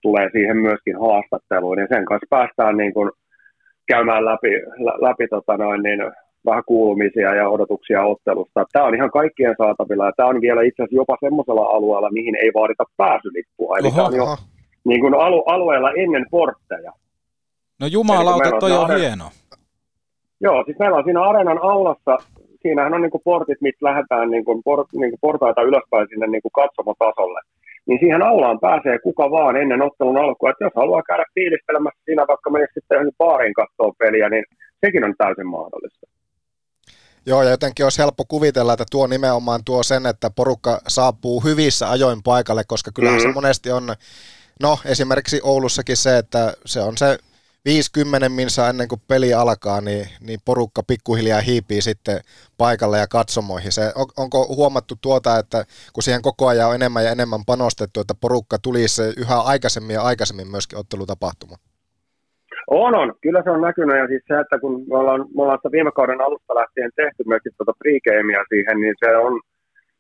tulee 0.03 0.29
siihen 0.33 0.57
myöskin 0.57 0.97
haastatteluun 1.01 1.79
ja 1.79 1.87
sen 1.93 2.05
kanssa 2.05 2.27
päästään 2.31 2.77
niin 2.77 2.95
kuin 2.95 3.11
käymään 3.87 4.25
läpi, 4.25 4.53
läpi 5.07 5.29
tota 5.29 5.57
noin, 5.57 5.83
niin 5.83 6.01
vähän 6.47 6.63
kuulumisia 6.67 7.35
ja 7.35 7.49
odotuksia 7.49 8.03
ottelusta. 8.03 8.65
Tämä 8.73 8.85
on 8.85 8.95
ihan 8.95 9.11
kaikkien 9.11 9.55
saatavilla 9.59 10.07
ja 10.07 10.13
tämä 10.17 10.29
on 10.29 10.41
vielä 10.41 10.63
itse 10.63 10.83
asiassa 10.83 11.01
jopa 11.03 11.17
semmoisella 11.21 11.65
alueella, 11.77 12.11
mihin 12.11 12.37
ei 12.43 12.51
vaadita 12.55 12.85
pääsylippua. 12.97 13.79
Eli 13.79 13.89
oho, 13.89 13.97
tämä 13.97 14.09
on 14.09 14.17
jo 14.17 14.37
niin 14.85 15.01
kuin 15.01 15.15
alu, 15.15 15.43
alueella 15.47 15.91
ennen 15.93 16.27
portteja. 16.31 16.93
No 17.81 17.87
jumalauta, 17.87 18.51
toi 18.61 18.73
on, 18.73 18.91
on 18.91 18.99
hieno. 18.99 19.31
Joo, 20.41 20.65
siis 20.65 20.79
meillä 20.79 20.97
on 20.97 21.05
siinä 21.05 21.23
areenan 21.23 21.59
aulassa, 21.63 22.17
siinähän 22.63 22.95
on 22.95 23.03
niin 23.03 23.11
kuin 23.11 23.23
portit, 23.25 23.61
mistä 23.61 23.87
lähdetään 23.87 24.31
niin 24.31 24.45
kuin 24.45 24.63
port, 24.65 24.89
niin 24.93 25.11
kuin 25.11 25.21
portaita 25.21 25.63
ylöspäin 25.63 26.07
sinne 26.09 26.27
niin 26.27 26.43
kuin 26.43 26.53
katsomotasolle. 26.53 27.41
Niin 27.87 28.01
siihen 28.01 28.23
aulaan 28.23 28.61
pääsee 28.61 28.99
kuka 28.99 29.31
vaan 29.31 29.57
ennen 29.57 29.83
ottelun 29.83 30.19
alkua. 30.19 30.51
Että 30.51 30.65
jos 30.65 30.73
haluaa 30.77 31.03
käydä 31.03 31.25
fiilistelemässä 31.35 32.01
siinä, 32.05 32.25
vaikka 32.29 32.51
menisi 32.51 32.73
sitten 32.75 32.95
johonkin 32.97 33.19
baarin 33.19 33.55
katsoa 33.55 33.93
peliä, 33.99 34.29
niin 34.29 34.45
sekin 34.81 35.05
on 35.05 35.15
täysin 35.19 35.47
mahdollista. 35.47 36.07
Joo, 37.27 37.43
ja 37.43 37.51
jotenkin 37.51 37.87
olisi 37.87 38.03
helppo 38.03 38.25
kuvitella, 38.29 38.73
että 38.73 38.85
tuo 38.91 39.07
nimenomaan 39.07 39.61
tuo 39.65 39.83
sen, 39.83 40.07
että 40.07 40.31
porukka 40.37 40.81
saapuu 40.89 41.41
hyvissä 41.41 41.91
ajoin 41.91 42.23
paikalle, 42.23 42.63
koska 42.67 42.91
kyllähän 42.95 43.19
mm-hmm. 43.19 43.33
se 43.33 43.35
monesti 43.35 43.71
on 43.71 43.95
No 44.63 44.79
esimerkiksi 44.85 45.41
Oulussakin 45.43 45.97
se, 45.97 46.19
että 46.19 46.53
se 46.67 46.81
on 46.81 46.97
se 46.97 47.19
50 47.65 48.29
minsa 48.29 48.69
ennen 48.69 48.89
kuin 48.89 49.01
peli 49.09 49.35
alkaa, 49.35 49.81
niin, 49.81 50.07
niin 50.27 50.41
porukka 50.45 50.83
pikkuhiljaa 50.83 51.41
hiipii 51.41 51.83
sitten 51.83 52.21
paikalle 52.59 52.99
ja 52.99 53.07
katsomoihin. 53.07 53.73
Se, 53.73 53.93
on, 53.95 54.07
onko 54.17 54.47
huomattu 54.57 54.95
tuota, 55.03 55.39
että 55.39 55.65
kun 55.93 56.03
siihen 56.03 56.23
koko 56.23 56.47
ajan 56.49 56.69
on 56.69 56.75
enemmän 56.75 57.05
ja 57.05 57.11
enemmän 57.11 57.45
panostettu, 57.47 58.01
että 58.01 58.15
porukka 58.21 58.57
tulisi 58.63 59.03
yhä 59.17 59.39
aikaisemmin 59.41 59.95
ja 59.95 60.03
aikaisemmin 60.03 60.51
myöskin 60.51 60.79
ottelutapahtuma? 60.79 61.57
On, 62.67 62.95
on. 62.95 63.15
Kyllä 63.23 63.43
se 63.43 63.51
on 63.51 63.61
näkynyt 63.61 63.99
ja 63.99 64.07
siis 64.07 64.23
se, 64.29 64.41
että 64.41 64.59
kun 64.59 64.85
me 64.89 64.97
ollaan, 64.97 65.21
me 65.35 65.43
ollaan 65.43 65.59
sitä 65.59 65.73
viime 65.73 65.93
kauden 65.93 66.21
alusta 66.21 66.55
lähtien 66.55 66.91
tehty 66.97 67.23
myöskin 67.27 67.53
tuota 67.57 67.79
pregamea 67.79 68.45
siihen, 68.49 68.81
niin 68.81 68.95
se 69.05 69.17
on 69.17 69.41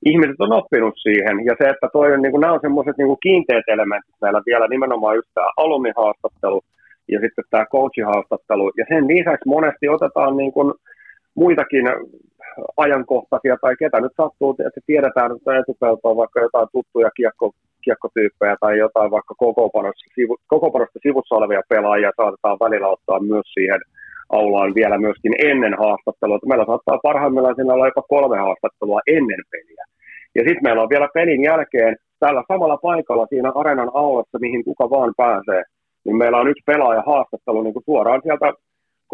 ihmiset 0.06 0.40
on 0.40 0.52
oppinut 0.52 0.94
siihen. 1.02 1.44
Ja 1.44 1.54
se, 1.58 1.68
että 1.68 1.88
toi 1.92 2.18
niin 2.18 2.32
kuin, 2.32 2.40
nämä 2.40 2.52
on 2.52 2.60
semmoiset 2.62 2.96
niin 2.98 3.22
kiinteät 3.22 3.64
elementit 3.68 4.14
meillä 4.20 4.42
vielä 4.46 4.66
nimenomaan 4.68 5.16
just 5.16 5.30
tämä 5.34 5.46
alumnihaastattelu 5.56 6.60
ja 7.12 7.20
sitten 7.20 7.44
tämä 7.50 7.66
coachihaastattelu. 7.72 8.72
Ja 8.76 8.84
sen 8.88 9.08
lisäksi 9.08 9.48
monesti 9.48 9.88
otetaan 9.88 10.36
niin 10.36 10.52
kuin, 10.52 10.74
muitakin 11.34 11.86
ajankohtaisia 12.76 13.56
tai 13.60 13.74
ketä 13.78 14.00
nyt 14.00 14.12
sattuu, 14.16 14.50
että 14.66 14.80
tiedetään, 14.86 15.32
että 15.36 15.58
etupeltoon 15.58 16.16
vaikka 16.16 16.40
jotain 16.40 16.68
tuttuja 16.72 17.10
kiekko, 17.16 17.52
kiekkotyyppejä 17.84 18.56
tai 18.60 18.78
jotain 18.78 19.10
vaikka 19.10 19.34
kokopanosta, 19.38 20.14
sivu, 20.14 20.36
sivussa 21.02 21.34
olevia 21.34 21.62
pelaajia 21.68 22.12
saatetaan 22.16 22.58
välillä 22.64 22.88
ottaa 22.88 23.20
myös 23.20 23.46
siihen 23.54 23.80
aulaan 24.30 24.74
vielä 24.74 24.98
myöskin 24.98 25.34
ennen 25.50 25.74
haastattelua. 25.78 26.36
Että 26.36 26.48
meillä 26.48 26.66
saattaa 26.66 26.98
parhaimmillaan 27.02 27.54
siinä 27.54 27.74
olla 27.74 27.86
jopa 27.86 28.02
kolme 28.02 28.38
haastattelua 28.38 29.00
ennen 29.06 29.42
peliä. 29.50 29.84
Ja 30.34 30.42
sitten 30.42 30.62
meillä 30.62 30.82
on 30.82 30.88
vielä 30.94 31.08
pelin 31.14 31.42
jälkeen 31.42 31.96
tällä 32.20 32.42
samalla 32.48 32.76
paikalla 32.76 33.26
siinä 33.26 33.52
areenan 33.54 33.90
aulassa, 33.94 34.38
mihin 34.40 34.64
kuka 34.64 34.90
vaan 34.90 35.12
pääsee, 35.16 35.62
niin 36.04 36.16
meillä 36.16 36.38
on 36.38 36.48
yksi 36.48 36.62
pelaaja 36.66 37.02
haastattelu 37.06 37.62
niin 37.62 37.74
kuin 37.74 37.84
suoraan 37.84 38.20
sieltä 38.22 38.52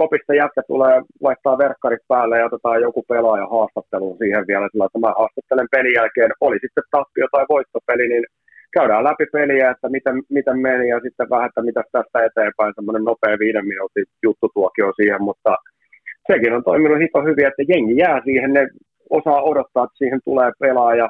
kopista 0.01 0.35
jätkä 0.35 0.63
tulee, 0.67 1.03
laittaa 1.27 1.59
verkkarit 1.59 2.05
päälle 2.09 2.39
ja 2.39 2.47
otetaan 2.47 2.81
joku 2.83 3.03
pelaaja 3.09 3.47
haastatteluun 3.55 4.19
siihen 4.19 4.45
vielä, 4.51 4.69
sillä 4.73 4.87
että 4.87 4.99
mä 4.99 5.19
haastattelen 5.19 5.69
pelin 5.75 5.95
jälkeen, 6.01 6.31
oli 6.41 6.59
sitten 6.61 6.91
tappio 6.91 7.27
tai 7.33 7.45
voittopeli, 7.49 8.09
niin 8.09 8.25
käydään 8.79 9.05
läpi 9.09 9.27
peliä, 9.33 9.71
että 9.71 9.89
miten, 9.97 10.17
miten 10.37 10.59
meni 10.67 10.89
ja 10.89 10.99
sitten 11.01 11.31
vähän, 11.31 11.49
että 11.49 11.63
mitä 11.69 11.83
tästä 11.93 12.19
eteenpäin, 12.29 12.73
semmoinen 12.75 13.05
nopea 13.05 13.37
viiden 13.45 13.67
minuutin 13.73 14.07
juttutuokio 14.27 14.89
siihen, 14.99 15.23
mutta 15.29 15.53
sekin 16.31 16.53
on 16.57 16.65
toiminut 16.65 17.03
hito 17.05 17.21
hyvin, 17.29 17.47
että 17.47 17.63
jengi 17.73 17.97
jää 18.05 18.19
siihen, 18.25 18.53
ne 18.53 18.63
osaa 19.19 19.43
odottaa, 19.51 19.85
että 19.85 20.01
siihen 20.01 20.21
tulee 20.25 20.51
pelaaja 20.61 21.09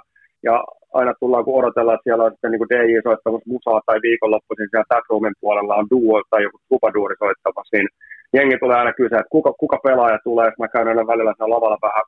ja 0.49 0.65
aina 0.99 1.13
tullaan 1.21 1.45
kun 1.45 1.59
odotellaan, 1.61 1.95
että 1.95 2.09
siellä 2.09 2.25
on 2.25 2.33
sitten 2.33 2.51
niin 2.51 2.71
DJ 2.73 2.95
soittamassa 3.09 3.53
musaa 3.55 3.81
tai 3.87 3.99
viikonloppuisin 4.07 4.69
siellä 4.71 4.89
Tatroomin 4.89 5.41
puolella 5.41 5.75
on 5.81 5.91
duo 5.95 6.23
tai 6.31 6.43
joku 6.43 6.59
tupaduuri 6.69 7.17
soittamassa, 7.19 7.77
niin 7.77 7.89
jengi 8.37 8.57
tulee 8.59 8.79
aina 8.79 8.99
kysyä, 9.01 9.19
että 9.19 9.37
kuka, 9.37 9.53
kuka 9.63 9.79
pelaaja 9.87 10.19
tulee, 10.25 10.49
mä 10.59 10.69
käyn 10.69 10.89
aina 10.89 11.07
välillä 11.13 11.33
siellä 11.37 11.55
lavalla 11.55 11.79
vähän 11.83 12.05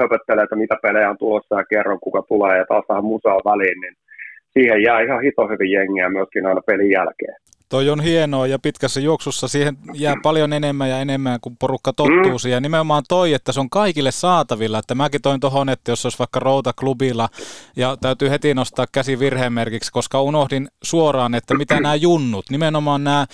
höpöttelee, 0.00 0.44
että 0.44 0.62
mitä 0.64 0.76
pelejä 0.82 1.10
on 1.10 1.18
tulossa 1.18 1.58
ja 1.60 1.64
kerron 1.72 2.00
kuka 2.06 2.22
tulee 2.28 2.58
ja 2.58 2.66
taas 2.68 2.84
vähän 2.88 3.04
musaa 3.12 3.46
väliin, 3.50 3.80
niin 3.80 3.94
siihen 4.52 4.82
jää 4.82 5.00
ihan 5.00 5.22
hito 5.22 5.48
hyvin 5.48 5.70
jengiä 5.70 6.08
myöskin 6.08 6.46
aina 6.46 6.60
pelin 6.66 6.90
jälkeen. 6.90 7.34
Toi 7.68 7.90
on 7.90 8.00
hienoa 8.00 8.46
ja 8.46 8.58
pitkässä 8.58 9.00
juoksussa 9.00 9.48
siihen 9.48 9.76
jää 9.94 10.14
paljon 10.22 10.52
enemmän 10.52 10.90
ja 10.90 11.00
enemmän, 11.00 11.38
kun 11.40 11.56
porukka 11.56 11.92
tottuu 11.92 12.32
mm. 12.32 12.38
siihen. 12.38 12.56
Ja 12.56 12.60
nimenomaan 12.60 13.02
toi, 13.08 13.32
että 13.32 13.52
se 13.52 13.60
on 13.60 13.70
kaikille 13.70 14.10
saatavilla. 14.10 14.78
Että 14.78 14.94
mäkin 14.94 15.22
toin 15.22 15.40
tuohon, 15.40 15.68
että 15.68 15.92
jos 15.92 16.06
olisi 16.06 16.18
vaikka 16.18 16.40
Routa-klubilla 16.40 17.28
ja 17.76 17.96
täytyy 18.00 18.30
heti 18.30 18.54
nostaa 18.54 18.86
käsi 18.92 19.18
virhemerkiksi, 19.18 19.92
koska 19.92 20.22
unohdin 20.22 20.68
suoraan, 20.82 21.34
että 21.34 21.54
mitä 21.54 21.80
nämä 21.80 21.94
junnut, 21.94 22.50
nimenomaan 22.50 23.04
nämä 23.04 23.26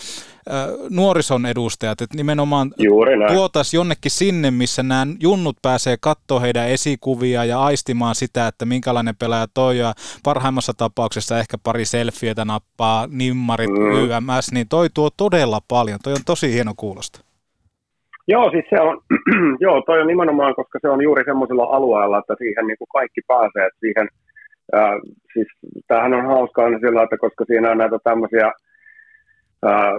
nuorison 0.91 1.47
edustajat, 1.47 2.01
että 2.01 2.17
nimenomaan 2.17 2.71
tuotaisiin 3.35 3.79
jonnekin 3.79 4.11
sinne, 4.11 4.51
missä 4.51 4.83
nämä 4.83 5.07
junnut 5.21 5.57
pääsee 5.63 5.97
katsoa 6.01 6.41
heidän 6.41 6.69
esikuvia 6.69 7.45
ja 7.45 7.61
aistimaan 7.61 8.15
sitä, 8.15 8.47
että 8.47 8.65
minkälainen 8.65 9.15
pelaaja 9.21 9.47
toi 9.55 9.79
ja 9.79 9.93
parhaimmassa 10.25 10.73
tapauksessa 10.77 11.39
ehkä 11.39 11.57
pari 11.65 11.85
selfietä 11.85 12.45
nappaa, 12.45 13.07
nimmarit, 13.11 13.71
mm. 13.71 13.93
YMS, 13.93 14.53
niin 14.53 14.69
toi 14.69 14.89
tuo 14.95 15.09
todella 15.17 15.61
paljon. 15.69 15.99
Toi 16.05 16.13
on 16.13 16.27
tosi 16.27 16.53
hieno 16.53 16.73
kuulosta. 16.77 17.21
Joo, 18.29 18.51
siis 18.51 18.65
se 18.71 18.81
on, 18.81 19.01
joo, 19.65 19.83
toi 19.87 20.01
on 20.01 20.07
nimenomaan, 20.07 20.55
koska 20.55 20.79
se 20.83 20.89
on 20.89 21.03
juuri 21.03 21.25
semmoisella 21.25 21.65
alueella, 21.65 22.19
että 22.19 22.35
siihen 22.39 22.67
niin 22.67 22.79
kuin 22.79 22.89
kaikki 22.93 23.21
pääsee, 23.29 23.67
että 23.67 23.81
siihen, 23.81 24.09
äh, 24.75 24.95
siis 25.33 25.49
tämähän 25.87 26.15
on 26.15 26.27
hauskaa 26.27 26.69
sillä, 26.69 27.03
että 27.03 27.17
koska 27.19 27.45
siinä 27.45 27.71
on 27.71 27.79
näitä 27.79 27.99
tämmöisiä 28.05 28.53
äh, 29.67 29.93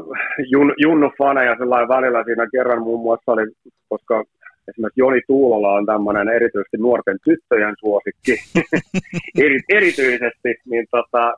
jun, 0.52 0.74
junnu-faneja 0.78 1.58
sellainen 1.58 1.88
välillä 1.88 2.24
siinä 2.24 2.48
kerran 2.52 2.82
muun 2.82 3.02
muassa 3.02 3.32
oli, 3.32 3.44
koska 3.90 4.24
esimerkiksi 4.68 5.02
Joni 5.02 5.22
Tuulola 5.28 5.74
on 5.74 5.86
tämmöinen 5.86 6.30
erityisesti 6.30 6.78
nuorten 6.78 7.18
tyttöjen 7.24 7.76
suosikki, 7.80 8.36
Eri, 9.46 9.60
erityisesti, 9.70 10.56
niin 10.70 10.86
tota, 10.92 11.34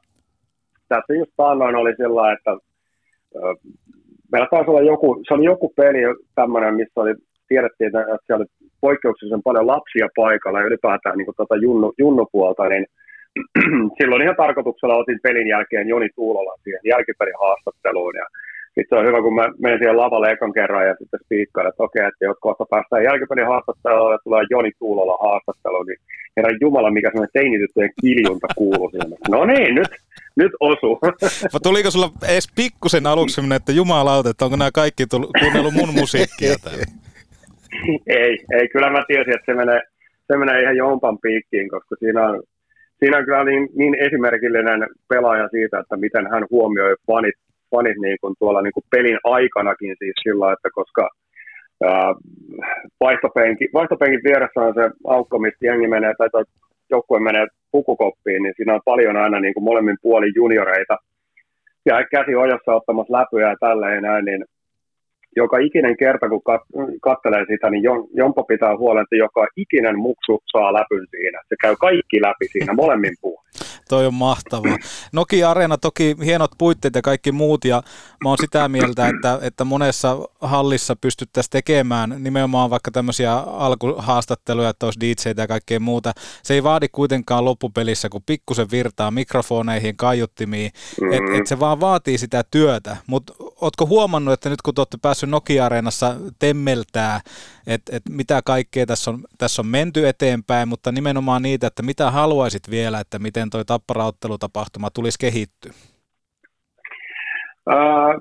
tässä 0.88 1.14
just 1.14 1.32
taannoin 1.38 1.76
oli 1.76 1.96
sillä 1.96 2.34
että 2.34 2.52
äh, 2.52 3.56
meillä 4.32 4.48
taisi 4.52 4.70
olla 4.70 4.82
joku, 4.82 5.24
se 5.28 5.34
oli 5.34 5.46
joku 5.46 5.74
peli 5.76 6.00
tämmöinen, 6.36 6.76
missä 6.76 7.02
oli, 7.02 7.14
tiedettiin, 7.48 7.88
että 7.88 8.18
siellä 8.26 8.42
oli 8.42 8.72
poikkeuksellisen 8.82 9.44
paljon 9.44 9.68
lapsia 9.68 10.08
paikalla 10.16 10.60
ja 10.60 10.66
ylipäätään 10.66 11.18
niin 11.18 11.26
kuin 11.26 11.36
tota 11.36 11.56
junnu, 11.56 11.94
junnupuolta, 11.98 12.70
niin 12.70 12.86
silloin 13.98 14.22
ihan 14.22 14.36
tarkoituksella 14.36 14.96
otin 14.96 15.20
pelin 15.24 15.48
jälkeen 15.48 15.88
Joni 15.88 16.10
Tuulola 16.16 16.54
siihen 16.64 16.82
jälkipelin 16.84 17.40
haastatteluun 17.40 18.16
ja 18.16 18.26
sitten 18.76 18.90
se 18.90 19.00
on 19.00 19.08
hyvä, 19.08 19.22
kun 19.22 19.36
mä 19.36 19.46
menen 19.64 19.80
siihen 19.80 19.98
lavalle 19.98 20.32
ekan 20.32 20.54
kerran 20.54 20.88
ja 20.88 20.96
sitten 21.00 21.20
spiikkaan, 21.24 21.68
että 21.68 21.84
okei, 21.84 22.06
että 22.06 22.26
jos 22.26 22.38
kohta 22.40 22.66
päästään 22.70 23.04
jälkipelin 23.04 23.48
haastatteluun 23.48 24.12
ja 24.12 24.20
tulee 24.24 24.44
Joni 24.50 24.72
Tuulola 24.80 25.18
haastattelu, 25.26 25.84
niin 25.84 26.00
herran 26.38 26.58
Jumala, 26.62 26.92
mikä 26.92 27.10
semmoinen 27.10 27.38
teinityttöjen 27.40 27.94
kiljunta 28.02 28.48
kuuluu 28.58 28.90
siinä. 28.90 29.16
No 29.30 29.46
niin, 29.46 29.76
nyt, 29.76 29.92
nyt 30.36 30.52
osu. 30.60 31.00
Tuliko 31.64 31.92
sulla 31.92 32.12
edes 32.32 32.48
pikkusen 32.56 33.08
aluksi 33.08 33.36
semmoinen, 33.36 33.56
että 33.56 33.72
jumalauta, 33.72 34.30
että 34.30 34.46
onko 34.46 34.58
nämä 34.58 34.72
kaikki 34.74 35.06
tullut, 35.08 35.32
kuunnellut 35.40 35.74
mun 35.74 35.94
musiikkia 35.94 36.56
täällä? 36.64 36.86
ei, 38.22 38.34
ei, 38.58 38.68
kyllä 38.70 38.90
mä 38.90 39.04
tiesin, 39.08 39.34
että 39.36 39.52
se 39.52 39.54
menee, 39.54 39.82
se 40.28 40.38
menee 40.38 40.62
ihan 40.62 40.78
jompan 40.78 41.18
piikkiin, 41.20 41.70
koska 41.70 41.96
siinä 42.00 42.30
on 42.30 42.44
siinä 43.00 43.18
on 43.18 43.26
kyllä 43.26 43.44
niin, 43.44 43.70
niin 43.76 43.96
esimerkillinen 43.96 44.88
pelaaja 45.10 45.48
siitä, 45.48 45.80
että 45.80 45.98
miten 45.98 46.28
hän 46.32 46.46
huomioi 46.52 46.96
fanit, 47.08 47.36
fanit 47.72 47.98
niin 47.98 48.18
kuin 48.22 48.34
tuolla 48.40 48.62
niin 48.62 48.74
kuin 48.74 48.84
pelin 48.92 49.20
aikanakin 49.24 49.96
siis 50.00 50.16
sillä, 50.24 50.54
että 50.54 50.70
koska 50.74 51.10
ää, 51.84 52.14
vaihtopenki, 53.00 53.70
vaihtopenkin 53.74 54.22
vieressä 54.24 54.62
on 54.62 54.74
se 54.74 54.90
aukko, 55.08 55.40
mistä 55.40 55.66
jengi 55.66 55.88
menee, 55.88 56.14
tai, 56.18 56.44
joukkue 56.90 57.20
menee 57.20 57.48
pukukoppiin, 57.72 58.44
niin 58.44 58.54
siinä 58.58 58.74
on 58.74 58.82
paljon 58.86 59.18
aina 59.18 59.40
niin 59.40 59.54
kuin 59.54 59.64
molemmin 59.64 59.98
puolin 60.02 60.34
junioreita 60.36 60.98
ja 61.86 62.06
käsi 62.12 62.36
ojassa 62.36 62.74
ottamassa 62.74 63.14
läpyjä 63.14 63.50
ja 63.50 63.56
tälleen 63.60 64.04
näin, 64.04 64.26
niin 64.26 64.46
joka 65.38 65.58
ikinen 65.58 65.98
kerta, 65.98 66.30
kun 66.30 66.42
kat- 66.50 66.98
kattelee 67.02 67.46
sitä, 67.52 67.70
niin 67.70 67.84
Jompo 68.14 68.44
pitää 68.44 68.78
huolen, 68.78 69.04
että 69.04 69.16
joka 69.16 69.48
ikinen 69.58 70.00
muksu 70.00 70.42
saa 70.52 70.74
läpyn 70.74 71.06
siinä. 71.10 71.40
Se 71.50 71.56
käy 71.62 71.76
kaikki 71.80 72.22
läpi 72.22 72.48
siinä 72.52 72.74
molemmin 72.74 73.16
puolin. 73.22 73.67
Toi 73.88 74.06
on 74.08 74.14
mahtavaa. 74.14 74.78
Nokia 75.12 75.52
Areena 75.52 75.78
toki 75.78 76.16
hienot 76.26 76.52
puitteet 76.58 76.96
ja 76.96 77.02
kaikki 77.02 77.32
muut, 77.32 77.66
ja 77.66 77.84
mä 78.24 78.30
oon 78.30 78.38
sitä 78.42 78.70
mieltä, 78.70 79.08
että, 79.08 79.40
että 79.42 79.64
monessa 79.64 80.18
hallissa 80.42 80.96
pystyttäisiin 80.96 81.52
tekemään 81.52 82.16
nimenomaan 82.20 82.70
vaikka 82.70 82.92
tämmöisiä 82.92 83.34
alkuhaastatteluja, 83.36 84.70
että 84.70 84.86
olisi 84.86 85.00
DJtä 85.00 85.42
ja 85.42 85.48
kaikkea 85.48 85.80
muuta. 85.80 86.14
Se 86.44 86.54
ei 86.54 86.64
vaadi 86.64 86.88
kuitenkaan 86.90 87.46
loppupelissä, 87.46 88.10
kun 88.10 88.24
pikkusen 88.26 88.72
virtaa 88.72 89.12
mikrofoneihin, 89.12 89.98
kaiuttimiin, 89.98 90.72
mm-hmm. 90.72 91.14
että 91.14 91.42
et 91.42 91.48
se 91.48 91.60
vaan 91.60 91.80
vaatii 91.80 92.18
sitä 92.18 92.44
työtä. 92.52 92.98
Mutta 93.08 93.34
ootko 93.62 93.86
huomannut, 93.86 94.34
että 94.34 94.50
nyt 94.50 94.62
kun 94.62 94.76
te 94.76 94.82
olette 94.82 94.98
päässyt 95.02 95.30
Nokia-areenassa 95.30 96.16
temmeltää, 96.40 97.22
että 97.68 97.96
et 97.96 98.04
mitä 98.10 98.42
kaikkea 98.46 98.86
tässä 98.86 99.12
on, 99.12 99.24
tässä 99.38 99.62
on 99.62 99.68
menty 99.68 100.08
eteenpäin, 100.08 100.68
mutta 100.68 100.92
nimenomaan 100.92 101.42
niitä, 101.42 101.68
että 101.68 101.84
mitä 101.84 102.12
haluaisit 102.12 102.70
vielä, 102.70 103.00
että 103.00 103.20
miten 103.20 103.50
toi 103.50 103.66
tapparaottelutapahtuma 103.78 104.90
tulisi 104.90 105.20
kehittyä? 105.26 105.72
Uh, 107.74 108.14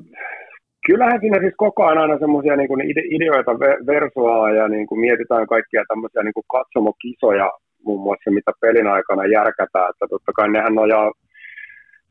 kyllähän 0.87 1.21
siinä 1.21 1.39
siis 1.41 1.55
koko 1.57 1.85
ajan 1.85 1.99
aina 1.99 2.19
semmoisia 2.19 2.57
niin 2.57 3.15
ideoita 3.17 3.53
versoaa 3.87 4.51
ja 4.51 4.69
niin 4.69 4.87
kuin 4.87 5.01
mietitään 5.01 5.47
kaikkia 5.47 5.85
tämmöisiä 5.89 6.23
niin 6.23 6.39
kuin 6.39 6.51
katsomokisoja 6.57 7.51
muun 7.85 8.03
muassa, 8.03 8.31
mitä 8.31 8.53
pelin 8.61 8.87
aikana 8.87 9.27
järkätään, 9.27 9.91
että 9.91 10.07
totta 10.11 10.33
kai 10.33 10.49
nehän 10.49 10.75
nojaa 10.75 11.09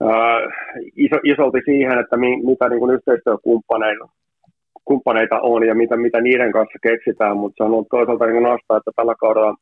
uh, 0.07 0.41
iso, 0.95 1.17
isolti 1.23 1.59
siihen, 1.65 1.99
että 1.99 2.17
mi, 2.17 2.29
mitä 2.49 2.69
niin 2.69 2.79
kuin 2.79 2.95
yhteistyökumppaneita 2.95 4.05
kumppaneita 4.85 5.39
on 5.41 5.67
ja 5.67 5.75
mitä, 5.75 5.97
mitä 5.97 6.21
niiden 6.21 6.51
kanssa 6.51 6.79
keksitään, 6.83 7.37
mutta 7.37 7.55
se 7.57 7.63
on 7.63 7.73
ollut 7.73 7.87
toisaalta 7.91 8.25
niin 8.25 8.43
nasta, 8.43 8.77
että 8.77 8.91
tällä 8.95 9.15
kaudella 9.19 9.55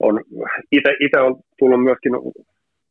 on 0.00 0.20
itse 1.00 1.20
on 1.20 1.36
tullut 1.58 1.84
myöskin 1.84 2.12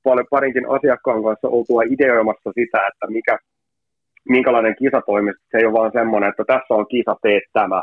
paljon 0.04 0.28
parinkin 0.30 0.70
asiakkaan 0.70 1.24
kanssa 1.24 1.48
oltua 1.48 1.82
ideoimassa 1.90 2.52
sitä, 2.60 2.80
että 2.88 3.08
mikä, 3.08 3.38
minkälainen 4.30 4.76
kisa 4.76 5.02
toimisi. 5.06 5.40
Se 5.52 5.58
ei 5.58 5.66
ole 5.66 5.74
vaan 5.74 5.92
semmoinen, 5.94 6.30
että 6.30 6.44
tässä 6.48 6.74
on 6.74 6.88
kisa, 6.88 7.16
teet 7.22 7.44
tämä, 7.54 7.82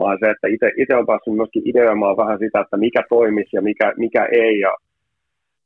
vaan 0.00 0.18
se, 0.20 0.30
että 0.30 0.48
itse 0.76 0.96
on 0.96 1.06
päässyt 1.06 1.34
myöskin 1.34 1.68
ideoimaan 1.68 2.16
vähän 2.16 2.38
sitä, 2.38 2.60
että 2.60 2.76
mikä 2.76 3.02
toimisi 3.08 3.56
ja 3.56 3.62
mikä, 3.62 3.92
mikä 3.96 4.28
ei. 4.32 4.60
Ja 4.60 4.72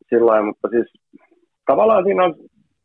sillä 0.08 0.42
mutta 0.42 0.68
siis 0.68 0.88
tavallaan 1.66 2.04
siinä 2.04 2.24
on 2.24 2.34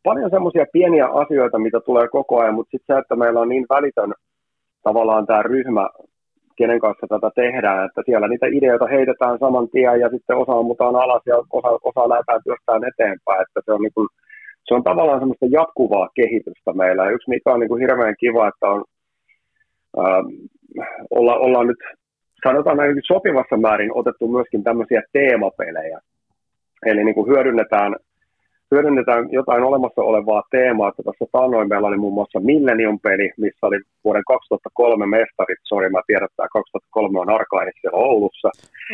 paljon 0.02 0.30
semmoisia 0.30 0.66
pieniä 0.72 1.06
asioita, 1.06 1.58
mitä 1.58 1.80
tulee 1.80 2.08
koko 2.08 2.40
ajan, 2.40 2.54
mutta 2.54 2.70
sitten 2.70 2.96
se, 2.96 3.00
että 3.00 3.16
meillä 3.16 3.40
on 3.40 3.48
niin 3.48 3.66
välitön 3.68 4.12
tavallaan 4.82 5.26
tämä 5.26 5.42
ryhmä, 5.42 5.88
kenen 6.58 6.80
kanssa 6.80 7.06
tätä 7.06 7.30
tehdään, 7.34 7.86
että 7.86 8.02
siellä 8.06 8.28
niitä 8.28 8.46
ideoita 8.58 8.86
heitetään 8.86 9.38
saman 9.38 9.68
tien 9.68 10.00
ja 10.00 10.08
sitten 10.14 10.36
osa 10.36 10.52
ammutaan 10.52 10.96
alas 10.96 11.22
ja 11.26 11.36
osa, 11.58 11.70
osa 11.90 12.08
lähdetään 12.08 12.44
työstään 12.44 12.82
eteenpäin, 12.90 13.42
että 13.42 13.60
se 13.64 13.72
on, 13.72 13.82
niin 13.82 13.96
kuin, 13.96 14.08
se 14.66 14.74
on 14.74 14.84
tavallaan 14.84 15.20
semmoista 15.20 15.46
jatkuvaa 15.58 16.08
kehitystä 16.14 16.72
meillä. 16.72 17.04
Ja 17.04 17.10
yksi 17.10 17.30
mikä 17.30 17.52
on 17.52 17.60
niin 17.60 17.72
kuin 17.72 17.80
hirveän 17.80 18.14
kiva, 18.20 18.48
että 18.48 18.66
on, 18.74 18.84
äh, 20.02 20.24
olla, 21.10 21.34
ollaan 21.36 21.66
nyt 21.66 21.82
sanotaan 22.44 22.76
näin 22.76 23.00
sopivassa 23.12 23.56
määrin 23.56 23.96
otettu 24.00 24.28
myöskin 24.28 24.64
tämmöisiä 24.64 25.02
teemapelejä. 25.12 25.98
Eli 26.86 27.04
niin 27.04 27.14
kuin 27.14 27.28
hyödynnetään 27.30 27.96
hyödynnetään 28.70 29.28
jotain 29.32 29.62
olemassa 29.62 30.02
olevaa 30.02 30.42
teemaa, 30.50 30.88
että 30.88 31.02
tuossa 31.02 31.24
taannoin 31.32 31.68
meillä 31.68 31.88
oli 31.88 31.96
muun 31.96 32.14
muassa 32.14 32.40
Millennium-peli, 32.40 33.30
missä 33.36 33.66
oli 33.66 33.80
vuoden 34.04 34.22
2003 34.26 35.06
mestarit, 35.06 35.58
sori 35.62 35.90
mä 35.90 36.00
tiedän, 36.06 36.28
että 36.30 36.46
2003 36.52 37.20
on 37.20 37.30
Arkainit 37.30 37.74
siellä 37.80 37.98
Oulussa. 37.98 38.50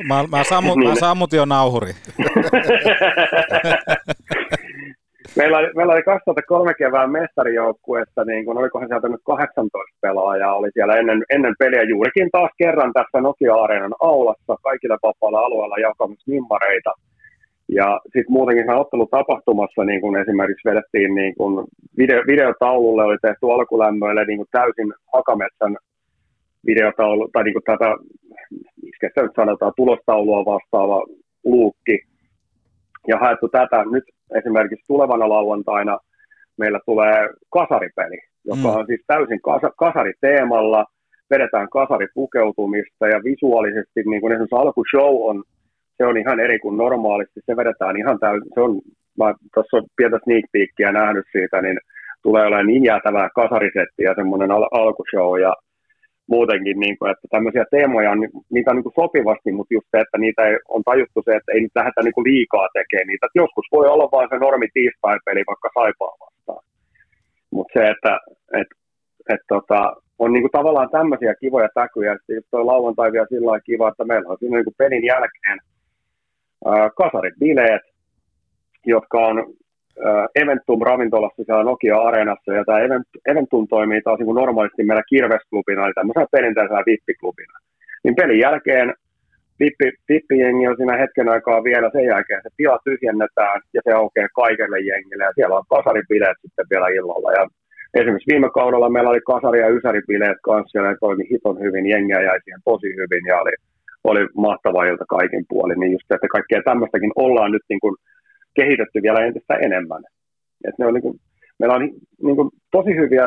Mä, 0.09 0.25
mä, 0.31 0.45
sammut, 0.45 0.79
niin. 0.79 0.89
mä 0.89 0.95
sammutin 0.95 1.37
jo 1.37 1.45
nauhuri. 1.45 1.93
meillä, 5.39 5.59
oli, 5.59 5.71
meillä 5.77 5.93
oli 5.93 6.03
2003 6.03 6.75
kevään 6.75 7.11
mestarijoukkuessa, 7.11 8.25
niin 8.25 8.45
kun 8.45 8.59
olikohan 8.59 8.89
sieltä 8.89 9.09
nyt 9.09 9.21
18 9.25 9.97
pelaajaa, 10.01 10.55
oli 10.55 10.71
siellä 10.75 10.97
ennen, 10.97 11.23
ennen 11.31 11.55
peliä 11.59 11.83
juurikin 11.83 12.29
taas 12.33 12.51
kerran 12.59 12.93
tässä 12.93 13.21
Nokia-areenan 13.21 13.95
aulassa, 14.01 14.57
kaikilla 14.63 14.99
vapaalla 15.03 15.41
alueella 15.41 15.79
jakamassa 15.79 16.31
nimmareita. 16.31 16.93
Ja 17.69 18.01
sitten 18.05 18.33
muutenkin 18.33 18.65
siinä 18.65 18.81
ottelutapahtumassa 18.81 19.85
niin 19.85 20.01
kun 20.01 20.19
esimerkiksi 20.19 20.69
vedettiin 20.69 21.15
niin 21.15 21.35
kun 21.35 21.65
video, 21.99 22.23
videotaululle, 22.27 23.05
oli 23.05 23.17
tehty 23.23 23.47
alkulämmöille 23.53 24.25
niin 24.25 24.39
kun 24.39 24.47
täysin 24.51 24.93
Hakametsän 25.13 25.77
videotaulu, 26.67 27.29
tai 27.33 27.45
niin 27.45 27.55
kuin 27.55 27.63
tätä, 27.65 27.97
miksi 28.83 29.21
nyt 29.23 29.37
sanotaan, 29.37 29.73
tulostaulua 29.77 30.45
vastaava 30.45 31.07
luukki, 31.45 31.99
ja 33.09 33.19
haettu 33.19 33.49
tätä. 33.49 33.85
Nyt 33.91 34.05
esimerkiksi 34.39 34.87
tulevana 34.87 35.29
lauantaina 35.29 35.99
meillä 36.57 36.81
tulee 36.87 37.29
kasaripeli, 37.51 38.19
joka 38.45 38.69
mm. 38.69 38.77
on 38.77 38.87
siis 38.87 39.01
täysin 39.07 39.43
kasa, 39.43 39.71
kasariteemalla, 39.79 40.85
vedetään 41.31 41.69
kasaripukeutumista 41.69 43.09
ja 43.09 43.21
visuaalisesti, 43.25 44.03
niin 44.07 44.21
kuin 44.21 44.33
esimerkiksi 44.33 44.57
alkushow 44.57 45.15
on 45.31 45.45
se 45.97 46.07
on 46.07 46.17
ihan 46.17 46.41
eri 46.41 46.59
kuin 46.59 46.77
normaalisti. 46.77 47.41
Se 47.47 47.57
vedetään 47.57 47.97
ihan 47.97 48.19
täysin, 48.19 48.51
se 48.55 48.61
on, 48.61 48.81
mä 49.19 49.35
tuossa 49.55 49.77
on 49.77 49.85
pientä 49.97 50.19
sneak 50.25 50.45
peekia 50.53 50.93
nähnyt 50.93 51.27
siitä, 51.33 51.63
niin 51.63 51.79
tulee 52.23 52.47
olemaan 52.47 52.67
niin 52.67 52.85
jäätävää 52.85 53.29
kasarisetti 53.35 54.03
ja 54.03 54.15
semmoinen 54.15 54.51
al- 54.51 54.75
alkushow 54.81 55.41
ja 55.41 55.53
muutenkin, 56.27 56.81
niin 56.81 56.97
kuin, 56.99 57.11
että 57.11 57.27
tämmöisiä 57.31 57.65
teemoja 57.71 58.11
on, 58.11 58.19
niitä 58.55 58.71
on 58.71 58.77
niin 58.77 58.89
kuin 58.89 59.01
sopivasti, 59.03 59.53
mutta 59.53 59.75
just 59.75 59.89
se, 59.91 59.99
että 60.01 60.19
niitä 60.19 60.43
ei, 60.47 60.57
on 60.69 60.83
tajuttu 60.85 61.21
se, 61.25 61.33
että 61.37 61.53
ei 61.53 61.61
niitä 61.61 61.81
lähdetä 61.81 62.01
niin 62.03 62.17
kuin 62.17 62.29
liikaa 62.31 62.69
tekemään 62.73 63.07
niitä. 63.09 63.27
Että 63.27 63.43
joskus 63.43 63.67
voi 63.73 63.87
olla 63.95 64.09
vain 64.17 64.29
se 64.31 64.39
normi 64.39 64.69
tiistai-peli 64.75 65.43
vaikka 65.51 65.69
saipaa 65.79 66.15
vastaan. 66.23 66.65
Mutta 67.55 67.73
se, 67.77 67.83
että 67.95 68.13
et, 68.61 68.71
et, 69.33 69.43
tota, 69.49 69.81
on 70.19 70.33
niin 70.33 70.43
kuin 70.43 70.57
tavallaan 70.59 70.91
tämmöisiä 70.91 71.35
kivoja 71.43 71.69
täkyjä. 71.75 72.13
Sitten 72.17 72.37
just 72.37 72.49
toi 72.51 72.65
lauantai 72.65 73.13
vielä 73.13 73.27
sillä 73.31 73.61
kiva, 73.61 73.89
että 73.89 74.05
meillä 74.05 74.29
on 74.31 74.37
siinä 74.39 74.57
niin 74.57 74.69
kuin 74.69 74.81
pelin 74.83 75.05
jälkeen– 75.13 75.59
kasarit 76.97 77.35
bileet, 77.41 77.83
jotka 78.87 79.19
on 79.19 79.37
Eventum 80.35 80.81
ravintolassa 80.83 81.45
siellä 81.45 81.65
Nokia-areenassa, 81.65 82.53
ja 82.53 82.65
tämä 82.65 82.79
Eventum 83.33 83.69
toimii 83.69 84.03
taas 84.03 84.19
niin 84.19 84.27
kuin 84.27 84.41
normaalisti 84.43 84.85
meillä 84.85 85.03
Kirvesklubina, 85.09 85.85
eli 85.85 85.93
tämmöisenä 85.95 86.27
perinteisenä 86.33 86.83
vippiklubina. 86.87 87.59
Niin 88.05 88.15
pelin 88.15 88.39
jälkeen 88.39 88.95
vippi, 89.61 89.93
vippijengi 90.09 90.69
on 90.69 90.77
siinä 90.77 90.97
hetken 90.97 91.29
aikaa 91.29 91.65
vielä, 91.65 91.91
sen 91.93 92.05
jälkeen 92.05 92.41
se 92.43 92.49
tila 92.57 92.79
tyhjennetään, 92.85 93.61
ja 93.75 93.81
se 93.85 93.93
aukeaa 93.93 94.29
kaikille 94.35 94.81
jengille, 94.81 95.25
ja 95.25 95.33
siellä 95.35 95.57
on 95.57 95.65
kasaribileet 95.71 96.39
sitten 96.43 96.67
vielä 96.71 96.89
illalla, 96.89 97.33
ja 97.33 97.49
Esimerkiksi 97.95 98.33
viime 98.33 98.51
kaudella 98.55 98.89
meillä 98.91 99.11
oli 99.11 99.21
kasari- 99.21 99.61
ja 99.61 99.69
ysäribileet 99.69 100.39
kanssa, 100.43 100.79
ja 100.79 100.83
ne 100.85 100.97
toimi 101.01 101.25
hiton 101.31 101.61
hyvin, 101.61 101.87
jengiä 101.87 102.23
jäi 102.23 102.41
siihen 102.45 102.61
tosi 102.65 102.89
hyvin, 103.01 103.25
ja 103.27 103.41
oli 103.41 103.55
oli 104.05 104.29
mahtava 104.47 104.85
ilta 104.85 105.05
kaikin 105.09 105.45
puolin, 105.49 105.81
niin 105.81 105.93
just 105.93 106.11
että 106.11 106.29
kaikkea 106.29 106.63
tämmöistäkin 106.65 107.13
ollaan 107.17 107.51
nyt 107.53 107.63
niin 107.69 107.81
kuin 107.81 107.97
kehitetty 108.55 109.03
vielä 109.03 109.25
entistä 109.27 109.55
enemmän. 109.55 110.03
Et 110.69 110.79
ne 110.79 110.87
on 110.87 110.95
niin 110.95 111.03
kuin, 111.03 111.21
meillä 111.59 111.75
on 111.75 111.83
niin 112.23 112.37
kuin 112.37 112.51
tosi 112.71 112.93
hyviä 113.01 113.27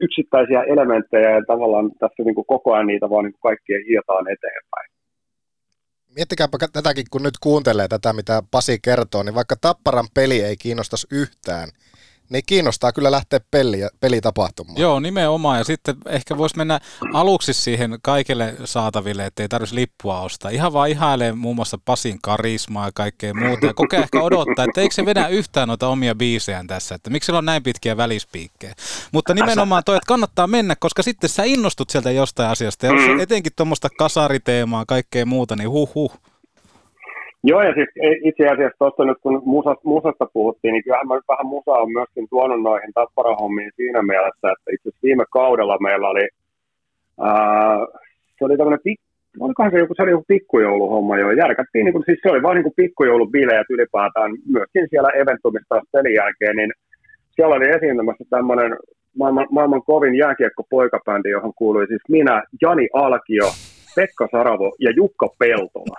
yksittäisiä 0.00 0.62
elementtejä 0.62 1.30
ja 1.30 1.42
tavallaan 1.46 1.90
tässä 2.00 2.22
niin 2.22 2.34
kuin 2.34 2.46
koko 2.46 2.72
ajan 2.72 2.86
niitä 2.86 3.10
vaan 3.10 3.24
niin 3.24 3.42
kaikkia 3.42 3.78
hiotaan 3.88 4.26
eteenpäin. 4.34 4.88
Miettikääpä 6.16 6.58
tätäkin, 6.72 7.04
kun 7.10 7.22
nyt 7.22 7.38
kuuntelee 7.42 7.88
tätä, 7.88 8.12
mitä 8.12 8.42
Pasi 8.50 8.78
kertoo, 8.82 9.22
niin 9.22 9.34
vaikka 9.34 9.56
Tapparan 9.60 10.08
peli 10.14 10.40
ei 10.40 10.56
kiinnostaisi 10.56 11.06
yhtään, 11.12 11.68
niin 12.30 12.42
kiinnostaa 12.46 12.92
kyllä 12.92 13.10
lähteä 13.10 13.40
peli, 13.50 13.78
pelitapahtumaan. 14.00 14.80
Joo, 14.80 15.00
nimenomaan. 15.00 15.58
Ja 15.58 15.64
sitten 15.64 15.96
ehkä 16.08 16.38
voisi 16.38 16.56
mennä 16.56 16.80
aluksi 17.12 17.52
siihen 17.52 17.98
kaikille 18.02 18.54
saataville, 18.64 19.26
ettei 19.26 19.48
tarvitsisi 19.48 19.80
lippua 19.80 20.20
ostaa. 20.20 20.50
Ihan 20.50 20.72
vaan 20.72 20.88
ihailee 20.88 21.32
muun 21.32 21.56
muassa 21.56 21.78
Pasin 21.84 22.18
karismaa 22.22 22.86
ja 22.86 22.92
kaikkea 22.94 23.34
muuta. 23.34 23.66
Ja 23.66 23.74
kokee 23.74 24.00
ehkä 24.00 24.22
odottaa, 24.22 24.64
että 24.64 24.80
eikö 24.80 24.94
se 24.94 25.06
vedä 25.06 25.28
yhtään 25.28 25.68
noita 25.68 25.88
omia 25.88 26.14
biisejään 26.14 26.66
tässä, 26.66 26.94
että 26.94 27.10
miksi 27.10 27.26
sillä 27.26 27.38
on 27.38 27.44
näin 27.44 27.62
pitkiä 27.62 27.96
välispiikkejä. 27.96 28.74
Mutta 29.12 29.34
nimenomaan 29.34 29.84
toi, 29.84 29.96
että 29.96 30.06
kannattaa 30.06 30.46
mennä, 30.46 30.76
koska 30.80 31.02
sitten 31.02 31.30
sä 31.30 31.44
innostut 31.44 31.90
sieltä 31.90 32.10
jostain 32.10 32.50
asiasta. 32.50 32.86
Ja 32.86 32.92
mm. 32.92 33.20
etenkin 33.20 33.52
tuommoista 33.56 33.88
kasariteemaa 33.98 34.84
kaikkea 34.86 35.26
muuta, 35.26 35.56
niin 35.56 35.70
huh 35.70 35.94
huh. 35.94 36.20
Joo, 37.46 37.62
ja 37.62 37.72
siis 37.74 37.88
itse 38.28 38.48
asiassa 38.48 38.78
tuossa 38.78 39.04
nyt 39.04 39.18
kun 39.22 39.42
musasta, 39.44 39.88
musasta 39.88 40.26
puhuttiin, 40.32 40.72
niin 40.72 40.84
kyllähän 40.84 41.08
mä 41.08 41.14
nyt 41.14 41.28
vähän 41.28 41.46
musa 41.46 41.70
on 41.70 41.92
myöskin 41.92 42.26
tuonut 42.30 42.62
noihin 42.62 42.92
tapparahommiin 42.94 43.72
siinä 43.76 44.02
mielessä, 44.02 44.46
että 44.52 44.68
itse 44.74 44.88
asiassa 44.88 45.06
viime 45.08 45.24
kaudella 45.32 45.78
meillä 45.78 46.08
oli, 46.08 46.28
ää, 47.20 47.78
se 48.38 48.44
oli 48.44 48.56
tämmöinen 48.56 48.84
pik, 48.84 49.00
olikohan 49.40 49.70
se 49.70 49.78
joku, 49.78 49.94
se 49.94 50.02
oli 50.02 50.10
joku 50.10 50.24
pikkujouluhomma 50.28 51.18
jo, 51.18 51.30
järkättiin, 51.30 51.84
niin 51.84 51.92
kuin, 51.92 52.04
siis 52.06 52.18
se 52.22 52.30
oli 52.30 52.42
vaan 52.42 52.56
niin 52.56 52.76
pikkujoulubileet 52.76 53.66
ylipäätään, 53.70 54.30
myöskin 54.54 54.86
siellä 54.90 55.08
eventumista 55.08 55.82
pelin 55.92 56.14
jälkeen, 56.14 56.56
niin 56.56 56.72
siellä 57.30 57.56
oli 57.56 57.68
esiintymässä 57.68 58.24
tämmöinen 58.30 58.76
maailman, 59.18 59.46
maailman 59.50 59.82
kovin 59.82 60.14
jääkiekko-poikabändi, 60.14 61.30
johon 61.30 61.54
kuului 61.56 61.86
siis 61.86 62.02
minä, 62.08 62.42
Jani 62.62 62.88
Alkio, 62.92 63.48
Pekka 63.96 64.28
Saravo 64.32 64.74
ja 64.78 64.90
Jukka 64.90 65.28
Peltola. 65.38 65.96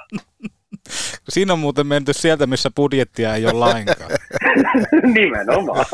Siinä 1.29 1.53
on 1.53 1.59
muuten 1.59 1.87
menty 1.87 2.13
sieltä, 2.13 2.47
missä 2.47 2.69
budjettia 2.75 3.35
ei 3.35 3.45
ole 3.45 3.53
lainkaan. 3.53 4.11
Nimenomaan. 5.15 5.85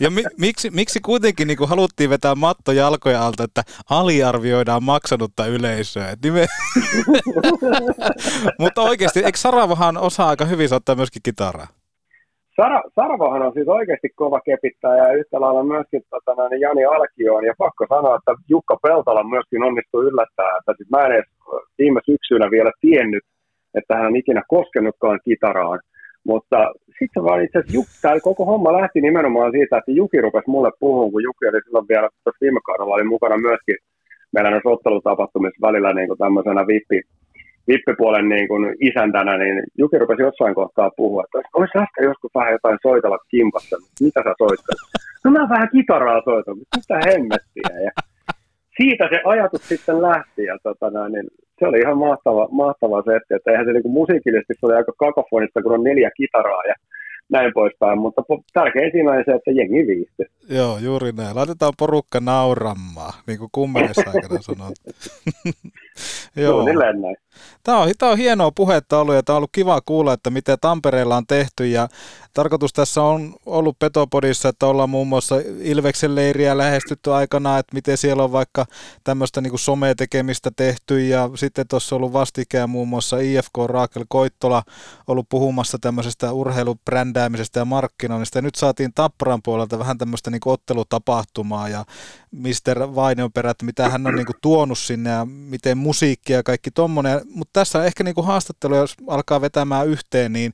Ja 0.00 0.10
mi- 0.10 0.34
miksi, 0.38 0.70
miksi 0.70 1.00
kuitenkin 1.00 1.48
niin 1.48 1.68
haluttiin 1.68 2.10
vetää 2.10 2.34
matto 2.34 2.72
jalkoja 2.72 3.26
alta, 3.26 3.44
että 3.44 3.62
aliarvioidaan 3.90 4.84
maksanutta 4.84 5.46
yleisöä? 5.46 6.14
Nime... 6.24 6.46
Mutta 8.58 8.82
oikeasti, 8.82 9.20
eikö 9.20 9.38
Saravahan 9.38 9.96
osaa 9.96 10.28
aika 10.28 10.44
hyvin 10.44 10.68
soittaa 10.68 10.94
myöskin 10.94 11.22
kitaraa? 11.22 11.66
Sara, 12.56 12.82
Saravahan 12.94 13.42
on 13.42 13.52
siis 13.52 13.68
oikeasti 13.68 14.08
kova 14.08 14.40
kepittää 14.40 14.96
ja 14.96 15.12
yhtä 15.12 15.40
lailla 15.40 15.64
myöskin 15.64 16.02
tota, 16.10 16.48
niin 16.48 16.60
Jani 16.60 16.84
Alkioon. 16.84 17.44
Ja 17.44 17.54
pakko 17.58 17.86
sanoa, 17.88 18.16
että 18.16 18.32
Jukka 18.48 18.76
Peltola 18.82 19.24
myöskin 19.24 19.62
onnistui 19.62 20.04
yllättää. 20.04 20.56
Että 20.58 20.72
siis 20.76 20.90
mä 20.90 21.06
en 21.06 21.12
edes 21.12 21.30
viime 21.78 22.00
syksynä 22.06 22.50
vielä 22.50 22.72
tiennyt, 22.80 23.24
että 23.74 23.96
hän 23.96 24.06
on 24.06 24.16
ikinä 24.16 24.42
koskenutkaan 24.48 25.20
kitaraan. 25.24 25.80
Mutta 26.24 26.72
sitten 26.98 27.24
vaan 27.24 27.44
itse 27.44 27.58
asiassa 27.58 28.00
tämä 28.02 28.20
koko 28.20 28.44
homma 28.44 28.72
lähti 28.72 29.00
nimenomaan 29.00 29.52
siitä, 29.52 29.78
että 29.78 29.92
Juki 29.92 30.20
rupesi 30.20 30.50
mulle 30.50 30.70
puhumaan, 30.80 31.12
kun 31.12 31.22
Juki 31.22 31.46
oli 31.46 31.60
silloin 31.64 31.88
vielä 31.88 32.08
tuossa 32.24 32.40
viime 32.40 32.60
kaudella 32.66 32.94
oli 32.94 33.04
mukana 33.04 33.36
myöskin 33.36 33.76
meillä 34.32 34.50
näissä 34.50 34.68
ottelutapahtumissa 34.68 35.66
välillä 35.66 35.92
niin 35.92 36.08
kuin 36.08 36.18
tämmöisenä 36.18 36.66
vippi, 36.66 37.00
vippipuolen 37.68 38.28
niin 38.28 38.48
kuin 38.48 38.76
isäntänä, 38.80 39.38
niin 39.38 39.62
Juki 39.78 39.98
rupesi 39.98 40.22
jossain 40.22 40.54
kohtaa 40.54 40.90
puhua, 40.96 41.24
että 41.24 41.48
olisi 41.58 41.78
äsken 41.78 42.04
joskus 42.04 42.30
vähän 42.34 42.52
jotain 42.52 42.78
soitella 42.82 43.18
kimpassa, 43.30 43.76
mitä 44.00 44.20
sä 44.24 44.32
soittelet? 44.38 44.80
No 45.24 45.30
mä 45.30 45.48
vähän 45.48 45.68
kitaraa 45.72 46.22
soitan, 46.24 46.56
mitä 46.76 47.00
hemmettiä. 47.06 47.70
Ja 47.86 47.90
siitä 48.76 49.08
se 49.10 49.20
ajatus 49.24 49.68
sitten 49.68 50.02
lähti 50.02 50.44
ja 50.44 50.58
tota, 50.62 51.08
niin 51.08 51.28
se 51.60 51.66
oli 51.66 51.78
ihan 51.80 51.98
mahtava, 51.98 52.48
mahtava 52.50 53.02
setti, 53.02 53.34
että 53.34 53.50
eihän 53.50 53.66
se 53.66 53.72
niin 53.72 53.82
kuin 53.82 53.98
musiikillisesti 54.00 54.54
se 54.54 54.66
oli 54.66 54.74
aika 54.74 54.92
kakofonista, 54.98 55.62
kun 55.62 55.72
on 55.72 55.84
neljä 55.84 56.10
kitaraa 56.16 56.64
ja 56.70 56.74
näin 57.30 57.52
poispäin, 57.54 57.98
mutta 57.98 58.22
tärkein 58.52 58.92
siinä 58.92 59.10
on 59.10 59.24
se, 59.26 59.32
että 59.32 59.50
jengi 59.50 59.86
viihtyy. 59.86 60.26
Joo, 60.48 60.78
juuri 60.78 61.12
näin. 61.12 61.36
Laitetaan 61.36 61.72
porukka 61.78 62.20
nauramaan, 62.20 63.12
niin 63.26 63.38
kuin 63.38 63.50
kummelissa 63.52 64.10
aikana 64.14 64.40
sanottiin. 64.40 64.94
Joo. 66.36 66.64
näin. 66.64 67.16
Tämä 67.64 67.78
on, 67.78 67.92
tämä 67.98 68.12
on 68.12 68.18
hienoa 68.18 68.50
puhetta 68.50 68.98
ollut 68.98 69.14
ja 69.14 69.22
tämä 69.22 69.34
on 69.34 69.36
ollut 69.36 69.50
kiva 69.52 69.80
kuulla, 69.80 70.12
että 70.12 70.30
mitä 70.30 70.56
Tampereella 70.56 71.16
on 71.16 71.26
tehty 71.26 71.66
ja 71.66 71.88
tarkoitus 72.34 72.72
tässä 72.72 73.02
on 73.02 73.34
ollut 73.46 73.78
Petopodissa, 73.78 74.48
että 74.48 74.66
ollaan 74.66 74.90
muun 74.90 75.08
muassa 75.08 75.36
Ilveksen 75.60 76.14
leiriä 76.14 76.58
lähestytty 76.58 77.12
aikana, 77.12 77.58
että 77.58 77.74
miten 77.74 77.96
siellä 77.96 78.24
on 78.24 78.32
vaikka 78.32 78.66
tämmöistä 79.04 79.40
niin 79.40 79.58
sometekemistä 79.58 80.50
tehty 80.56 81.06
ja 81.06 81.30
sitten 81.34 81.68
tuossa 81.68 81.94
on 81.94 81.96
ollut 81.96 82.12
vastikään 82.12 82.70
muun 82.70 82.88
muassa 82.88 83.18
IFK 83.18 83.58
Raakel 83.66 84.04
Koittola 84.08 84.62
ollut 85.06 85.28
puhumassa 85.28 85.78
tämmöisestä 85.80 86.32
urheilubrändäämisestä 86.32 87.60
ja 87.60 87.64
markkinoinnista 87.64 88.38
ja 88.38 88.42
nyt 88.42 88.54
saatiin 88.54 88.92
Tapparan 88.94 89.40
puolelta 89.44 89.78
vähän 89.78 89.98
tämmöistä 89.98 90.30
niin 90.30 90.40
ottelutapahtumaa 90.44 91.68
ja 91.68 91.84
Mr. 92.30 92.94
Vainionperä, 92.94 93.50
että 93.50 93.64
mitä 93.64 93.88
hän 93.88 94.06
on 94.06 94.14
niin 94.14 94.26
tuonut 94.42 94.78
sinne 94.78 95.10
ja 95.10 95.24
miten 95.24 95.78
musiikkia 95.90 96.36
ja 96.36 96.42
kaikki 96.42 96.70
tommonen, 96.70 97.20
mutta 97.34 97.60
tässä 97.60 97.84
ehkä 97.84 98.04
niin 98.04 98.26
haastattelu, 98.30 98.74
jos 98.76 98.94
alkaa 99.16 99.40
vetämään 99.40 99.88
yhteen, 99.88 100.32
niin 100.32 100.52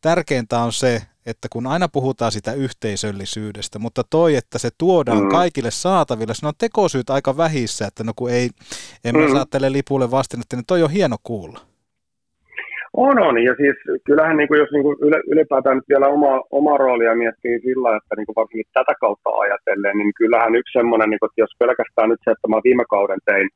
tärkeintä 0.00 0.58
on 0.58 0.72
se, 0.72 1.02
että 1.26 1.46
kun 1.52 1.66
aina 1.66 1.88
puhutaan 1.88 2.32
sitä 2.32 2.52
yhteisöllisyydestä, 2.52 3.78
mutta 3.78 4.02
toi, 4.10 4.36
että 4.36 4.58
se 4.58 4.68
tuodaan 4.78 5.22
mm. 5.22 5.28
kaikille 5.28 5.70
saataville, 5.70 6.34
se 6.34 6.46
on 6.46 6.62
tekosyyt 6.64 7.10
aika 7.10 7.36
vähissä, 7.36 7.86
että 7.86 8.04
no 8.04 8.12
kun 8.16 8.30
ei, 8.30 8.48
en 9.04 9.16
mä 9.16 9.26
mm. 9.26 9.32
saa 9.32 9.46
tälle 9.50 9.72
lipulle 9.72 10.10
vastinetta, 10.10 10.56
niin 10.56 10.70
toi 10.72 10.82
on 10.82 10.90
hieno 10.90 11.16
kuulla. 11.22 11.60
On, 13.06 13.16
on. 13.28 13.36
Ja 13.48 13.54
siis 13.60 13.76
kyllähän 14.06 14.36
niin 14.36 14.48
kuin, 14.48 14.60
jos 14.60 14.72
niin 14.72 14.82
kuin 14.86 14.96
ylipäätään 15.32 15.76
nyt 15.76 15.88
vielä 15.92 16.06
oma, 16.16 16.32
oma 16.50 16.76
roolia 16.76 17.20
miettii 17.22 17.60
sillä, 17.66 17.96
että 17.96 18.12
niin 18.16 18.26
kuin 18.26 18.38
varsinkin 18.40 18.72
tätä 18.72 18.94
kautta 19.00 19.30
ajatellen, 19.30 19.98
niin 19.98 20.12
kyllähän 20.20 20.54
yksi 20.60 20.78
semmoinen, 20.78 21.10
niin 21.10 21.20
kuin, 21.20 21.28
että 21.30 21.42
jos 21.44 21.54
pelkästään 21.58 22.08
nyt 22.10 22.22
se, 22.24 22.30
että 22.30 22.48
mä 22.48 22.66
viime 22.68 22.84
kauden 22.94 23.20
tein, 23.24 23.48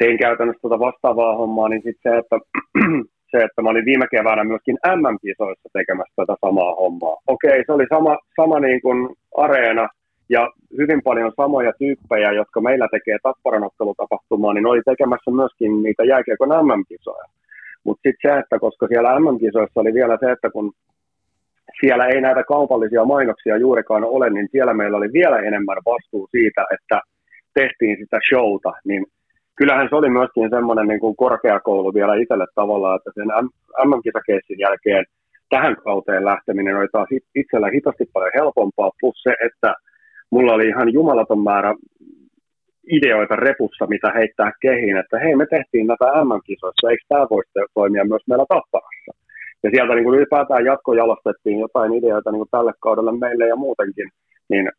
tein 0.00 0.18
käytännössä 0.18 0.60
tuota 0.60 0.84
vastaavaa 0.86 1.36
hommaa, 1.36 1.68
niin 1.68 1.82
sitten 1.84 2.12
se, 2.12 2.18
että 2.18 2.36
se, 3.32 3.38
että 3.46 3.62
mä 3.62 3.70
olin 3.70 3.90
viime 3.90 4.06
keväänä 4.10 4.44
myöskin 4.44 4.76
MM-kisoissa 4.96 5.68
tekemässä 5.72 6.14
tätä 6.16 6.34
samaa 6.44 6.74
hommaa. 6.74 7.16
Okei, 7.26 7.64
se 7.66 7.72
oli 7.72 7.86
sama, 7.94 8.18
sama 8.40 8.60
niin 8.60 8.80
kuin 8.82 8.98
areena 9.36 9.88
ja 10.28 10.42
hyvin 10.78 11.02
paljon 11.02 11.32
samoja 11.36 11.72
tyyppejä, 11.78 12.32
jotka 12.32 12.60
meillä 12.60 12.88
tekee 12.90 13.18
tapparanottelutapahtumaa, 13.22 14.54
niin 14.54 14.66
oli 14.66 14.82
tekemässä 14.84 15.30
myöskin 15.30 15.82
niitä 15.82 16.04
jääkiekon 16.04 16.48
MM-kisoja. 16.66 17.24
Mutta 17.84 18.02
sitten 18.04 18.30
se, 18.30 18.38
että 18.38 18.58
koska 18.58 18.86
siellä 18.86 19.20
MM-kisoissa 19.20 19.80
oli 19.80 19.94
vielä 19.94 20.16
se, 20.20 20.30
että 20.32 20.50
kun 20.50 20.72
siellä 21.80 22.06
ei 22.06 22.20
näitä 22.20 22.42
kaupallisia 22.44 23.04
mainoksia 23.04 23.56
juurikaan 23.56 24.04
ole, 24.04 24.30
niin 24.30 24.48
siellä 24.52 24.74
meillä 24.74 24.96
oli 24.96 25.12
vielä 25.12 25.38
enemmän 25.38 25.78
vastuu 25.86 26.28
siitä, 26.30 26.62
että 26.76 27.00
tehtiin 27.54 27.96
sitä 28.00 28.18
showta, 28.28 28.72
niin 28.84 29.06
kyllähän 29.60 29.88
se 29.88 29.96
oli 29.96 30.10
myöskin 30.10 30.50
semmoinen 30.50 30.88
niin 30.88 31.00
kuin 31.00 31.16
korkeakoulu 31.16 31.94
vielä 31.94 32.14
itselle 32.14 32.46
tavallaan, 32.54 32.96
että 32.96 33.10
sen 33.14 33.28
MM-kisakeissin 33.88 34.58
jälkeen 34.58 35.04
tähän 35.48 35.76
kauteen 35.84 36.24
lähteminen 36.24 36.76
oli 36.76 36.88
taas 36.92 37.08
itsellä 37.34 37.68
hitosti 37.74 38.04
paljon 38.12 38.36
helpompaa, 38.38 38.90
plus 39.00 39.22
se, 39.22 39.32
että 39.46 39.74
mulla 40.30 40.52
oli 40.52 40.66
ihan 40.68 40.92
jumalaton 40.92 41.42
määrä 41.42 41.74
ideoita 42.96 43.36
repussa, 43.36 43.86
mitä 43.86 44.08
heittää 44.18 44.52
kehiin, 44.60 44.96
että 44.96 45.18
hei, 45.18 45.36
me 45.36 45.46
tehtiin 45.46 45.86
näitä 45.86 46.24
MM-kisoissa, 46.24 46.90
eikö 46.90 47.04
tämä 47.08 47.26
voisi 47.30 47.50
toimia 47.74 48.04
myös 48.04 48.22
meillä 48.28 48.46
Tapparassa? 48.48 49.12
Ja 49.62 49.70
sieltä 49.70 49.94
niin 49.94 50.04
kuin 50.04 50.18
ylipäätään 50.18 50.64
jatkojalostettiin 50.64 51.58
jotain 51.58 51.94
ideoita 51.94 52.30
niin 52.30 52.42
kuin 52.44 52.54
tälle 52.56 52.72
kaudelle 52.80 53.12
meille 53.12 53.48
ja 53.48 53.56
muutenkin, 53.56 54.08
niin 54.48 54.70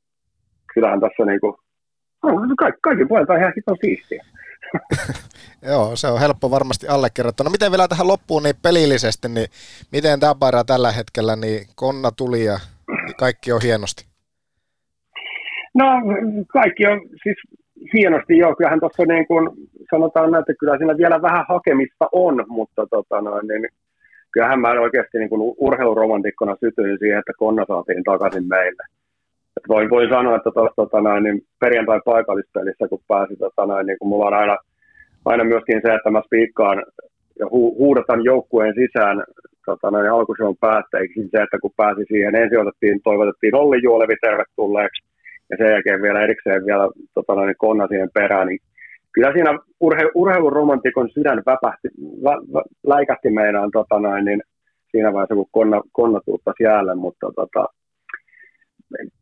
kyllähän 0.73 0.99
tässä 0.99 1.25
niin 1.25 1.41
kuin, 1.41 1.53
no, 2.23 2.55
kaikki, 2.57 2.79
kaikki 2.81 3.05
puolelta 3.05 3.35
ihan 3.35 3.53
hiton 3.55 3.77
siistiä. 3.81 4.25
Joo, 5.71 5.95
se 5.95 6.07
on 6.07 6.19
helppo 6.19 6.51
varmasti 6.51 6.87
allekirjoittaa. 6.87 7.43
No 7.43 7.49
miten 7.49 7.71
vielä 7.71 7.87
tähän 7.87 8.07
loppuun 8.07 8.43
niin 8.43 8.55
pelillisesti, 8.61 9.27
niin 9.29 9.47
miten 9.91 10.19
Tapara 10.19 10.63
tällä 10.63 10.91
hetkellä, 10.91 11.35
niin 11.35 11.67
konna 11.75 12.11
tuli 12.11 12.45
ja 12.45 12.59
kaikki 13.17 13.51
on 13.51 13.61
hienosti? 13.63 14.05
No 15.73 15.85
kaikki 16.47 16.87
on 16.87 17.01
siis 17.23 17.37
hienosti 17.93 18.37
joo, 18.37 18.55
kyllähän 18.55 18.79
tuossa 18.79 19.05
niin 19.05 19.27
kuin 19.27 19.49
sanotaan 19.89 20.31
näin, 20.31 20.41
että 20.41 20.53
kyllä 20.59 20.77
siinä 20.77 20.97
vielä 20.97 21.21
vähän 21.21 21.45
hakemista 21.49 22.09
on, 22.11 22.45
mutta 22.47 22.87
tota 22.87 23.21
noin, 23.21 23.47
niin 23.47 23.69
kyllähän 24.31 24.59
mä 24.59 24.69
oikeasti 24.69 25.17
niin 25.17 25.29
kuin 25.29 25.55
urheiluromantikkona 25.57 26.55
sytyin 26.59 26.97
siihen, 26.99 27.19
että 27.19 27.33
Konna 27.37 27.65
saatiin 27.67 28.03
takaisin 28.03 28.47
meille. 28.47 28.83
Et 29.61 29.89
voin, 29.89 30.09
sanoa, 30.09 30.35
että 30.35 30.51
tuossa 30.51 30.75
tota 30.75 31.01
noin, 31.01 31.23
niin 31.23 31.41
perjantai 31.59 31.99
paikallispelissä, 32.05 32.87
kun 32.87 32.99
pääsi, 33.07 33.35
tota 33.35 33.65
noin, 33.65 33.85
niin 33.87 33.97
kun 33.99 34.09
mulla 34.09 34.25
on 34.25 34.33
aina, 34.33 34.57
aina 35.25 35.43
myöskin 35.43 35.81
se, 35.85 35.93
että 35.93 36.11
mä 36.11 36.21
spiikkaan 36.25 36.83
ja 37.39 37.45
hu, 37.51 37.75
huudatan 37.77 38.23
joukkueen 38.23 38.73
sisään 38.75 39.23
tota 39.65 39.91
noin, 39.91 40.11
alkushown 40.11 40.55
päätteeksi 40.59 41.21
se, 41.31 41.43
että 41.43 41.57
kun 41.61 41.71
pääsi 41.77 42.01
siihen, 42.07 42.35
ensin 42.35 42.59
otettiin, 42.59 43.01
toivotettiin 43.03 43.55
Olli 43.55 43.79
Juolevi 43.83 44.15
tervetulleeksi, 44.21 45.03
ja 45.49 45.57
sen 45.57 45.71
jälkeen 45.71 46.01
vielä 46.01 46.21
erikseen 46.21 46.65
vielä 46.65 46.89
tota 47.13 47.35
noin, 47.35 47.55
konna 47.57 47.87
siihen 47.87 48.09
perään, 48.13 48.47
niin 48.47 48.59
kyllä 49.11 49.31
siinä 49.33 49.59
urhe, 49.79 50.11
urheiluromantikon 50.15 51.09
sydän 51.09 51.43
väpähti, 51.45 51.87
vä, 52.23 52.31
vä, 52.53 52.61
läikähti 52.87 53.29
meidän 53.29 53.71
tota 53.71 53.99
noin, 53.99 54.25
niin 54.25 54.41
siinä 54.91 55.13
vaiheessa, 55.13 55.35
kun 55.35 55.47
konna, 55.51 55.81
konna 55.91 56.19
jäälle, 56.59 56.95
mutta 56.95 57.31
tota, 57.35 57.65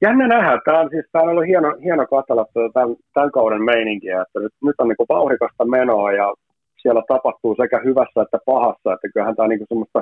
jännä 0.02 0.28
nähdä. 0.28 0.60
Tämä 0.66 0.80
on, 0.80 0.90
siis, 0.90 1.06
tämä 1.12 1.24
on 1.24 1.30
ollut 1.30 1.48
hieno, 1.48 1.76
hieno 1.84 2.08
katsella 2.08 2.46
tämän, 2.74 2.96
tämän 3.14 3.32
kauden 3.32 3.64
meininkiä, 3.64 4.22
että 4.22 4.40
nyt, 4.40 4.54
nyt 4.64 4.76
on 4.78 4.88
niin 4.88 5.10
vauhdikasta 5.10 5.66
menoa 5.66 6.12
ja 6.12 6.34
siellä 6.82 7.02
tapahtuu 7.08 7.56
sekä 7.62 7.82
hyvässä 7.86 8.22
että 8.22 8.38
pahassa, 8.46 8.94
että 8.94 9.08
kyllähän 9.14 9.36
tämä 9.36 9.44
on 9.44 9.50
niin 9.50 9.66
semmoista 9.70 10.02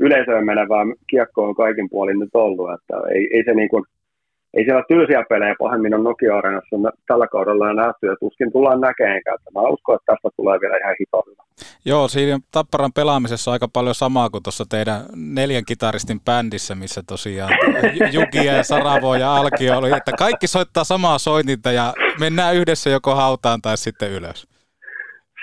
yleisöön 0.00 0.46
menevää 0.46 0.84
kiekkoa 1.10 1.48
on 1.48 1.54
kaikin 1.54 1.90
puolin 1.90 2.18
nyt 2.18 2.34
ollut, 2.34 2.70
että 2.74 2.94
ei, 3.14 3.28
ei 3.32 3.44
se 3.44 3.54
niin 3.54 3.68
kuin, 3.68 3.84
ei 4.56 4.64
siellä 4.64 4.84
tylsiä 4.88 5.24
pelejä 5.28 5.54
pahemmin 5.58 5.94
on 5.94 6.04
Nokia-areenassa 6.04 6.76
tällä 7.06 7.26
kaudella 7.26 7.72
nähty 7.72 8.06
ja 8.06 8.16
tuskin 8.20 8.52
tullaan 8.52 8.80
näkemään. 8.80 9.20
Mä 9.54 9.60
uskon, 9.60 9.94
että 9.94 10.12
tästä 10.12 10.28
tulee 10.36 10.60
vielä 10.60 10.76
ihan 10.76 10.94
hitoilla. 11.00 11.44
Joo, 11.84 12.08
siinä 12.08 12.38
Tapparan 12.52 12.92
pelaamisessa 12.92 13.52
aika 13.52 13.68
paljon 13.68 13.94
samaa 13.94 14.30
kuin 14.30 14.42
tuossa 14.42 14.64
teidän 14.70 15.00
neljän 15.16 15.64
kitaristin 15.68 16.20
bändissä, 16.20 16.74
missä 16.74 17.02
tosiaan 17.08 17.50
Jukia 18.12 18.52
ja 18.52 18.62
Saravo 18.62 19.14
ja 19.14 19.36
Alkio 19.36 19.78
oli, 19.78 19.90
että 19.96 20.12
kaikki 20.18 20.46
soittaa 20.46 20.84
samaa 20.84 21.18
soitinta 21.18 21.72
ja 21.72 21.92
mennään 22.20 22.56
yhdessä 22.56 22.90
joko 22.90 23.14
hautaan 23.14 23.62
tai 23.62 23.76
sitten 23.76 24.12
ylös. 24.12 24.48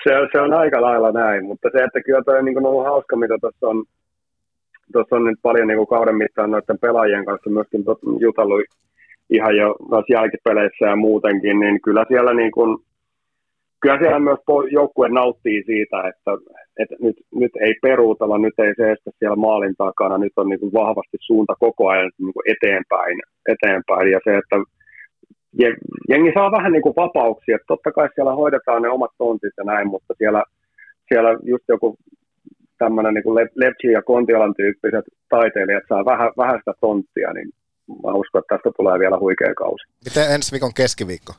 Se, 0.03 0.09
se 0.31 0.41
on 0.41 0.53
aika 0.53 0.81
lailla 0.81 1.11
näin, 1.11 1.45
mutta 1.45 1.69
se, 1.71 1.83
että 1.83 2.01
kyllä 2.05 2.21
toi 2.23 2.39
on 2.39 2.45
niin 2.45 2.65
ollut 2.65 2.85
hauska, 2.85 3.15
mitä 3.15 3.37
tuossa 3.41 3.67
on, 3.67 3.83
tuossa 4.93 5.15
on 5.15 5.25
nyt 5.25 5.39
paljon 5.41 5.67
niin 5.67 5.77
kuin 5.77 5.87
kauden 5.87 6.15
mittaan 6.15 6.51
noiden 6.51 6.79
pelaajien 6.79 7.25
kanssa 7.25 7.49
myöskin 7.49 7.83
jutellut 8.19 8.61
ihan 9.31 9.57
jo 9.57 9.75
noissa 9.91 10.13
jälkipeleissä 10.13 10.85
ja 10.85 10.95
muutenkin, 10.95 11.59
niin 11.59 11.81
kyllä 11.81 12.05
siellä, 12.07 12.33
niin 12.33 12.51
kuin, 12.51 12.77
kyllä 13.81 13.97
siellä 13.99 14.19
myös 14.19 14.39
joukkue 14.71 15.09
nauttii 15.09 15.63
siitä, 15.63 15.97
että, 16.09 16.31
että 16.79 16.95
nyt, 17.01 17.15
nyt 17.35 17.51
ei 17.55 17.73
peruutella, 17.81 18.37
nyt 18.37 18.59
ei 18.59 18.73
seistä 18.77 19.11
siellä 19.19 19.35
maalin 19.35 19.75
takana, 19.77 20.17
nyt 20.17 20.33
on 20.35 20.49
niin 20.49 20.59
kuin 20.59 20.73
vahvasti 20.73 21.17
suunta 21.19 21.53
koko 21.59 21.89
ajan 21.89 22.11
niin 22.17 22.33
kuin 22.33 22.47
eteenpäin, 22.53 23.19
eteenpäin. 23.53 24.11
Ja 24.11 24.19
se, 24.23 24.37
että 24.37 24.55
jengi 26.09 26.31
saa 26.33 26.51
vähän 26.51 26.71
niin 26.71 26.81
kuin 26.81 26.95
vapauksia, 26.95 27.55
että 27.55 27.67
totta 27.67 27.91
kai 27.91 28.09
siellä 28.15 28.35
hoidetaan 28.35 28.81
ne 28.81 28.89
omat 28.89 29.11
tontit 29.17 29.53
ja 29.57 29.63
näin, 29.63 29.87
mutta 29.87 30.13
siellä, 30.17 30.43
siellä 31.07 31.29
just 31.43 31.63
joku 31.67 31.97
tämmöinen 32.77 33.13
niin 33.13 33.35
Lepsi 33.55 33.87
ja 33.87 34.01
Kontialan 34.01 34.53
tyyppiset 34.55 35.05
taiteilijat 35.29 35.83
saa 35.89 36.05
vähän, 36.05 36.31
vähän 36.37 36.59
sitä 36.59 36.73
tonttia, 36.81 37.33
niin 37.33 37.49
mä 37.87 38.11
uskon, 38.13 38.39
että 38.39 38.55
tästä 38.55 38.69
tulee 38.77 38.99
vielä 38.99 39.17
huikea 39.19 39.53
kausi. 39.53 39.83
Miten 40.05 40.31
ensi 40.35 40.51
viikon 40.51 40.73
keskiviikko? 40.73 41.33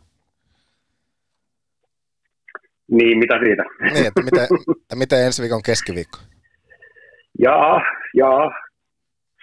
Niin, 2.90 3.18
mitä 3.18 3.34
siitä? 3.44 3.64
Niin, 3.94 4.06
että 4.06 4.22
miten, 4.22 4.44
että 4.82 4.96
miten 4.96 5.24
ensi 5.26 5.42
viikon 5.42 5.62
keskiviikko? 5.62 6.18
Jaa, 7.38 7.80
jaa. 8.14 8.50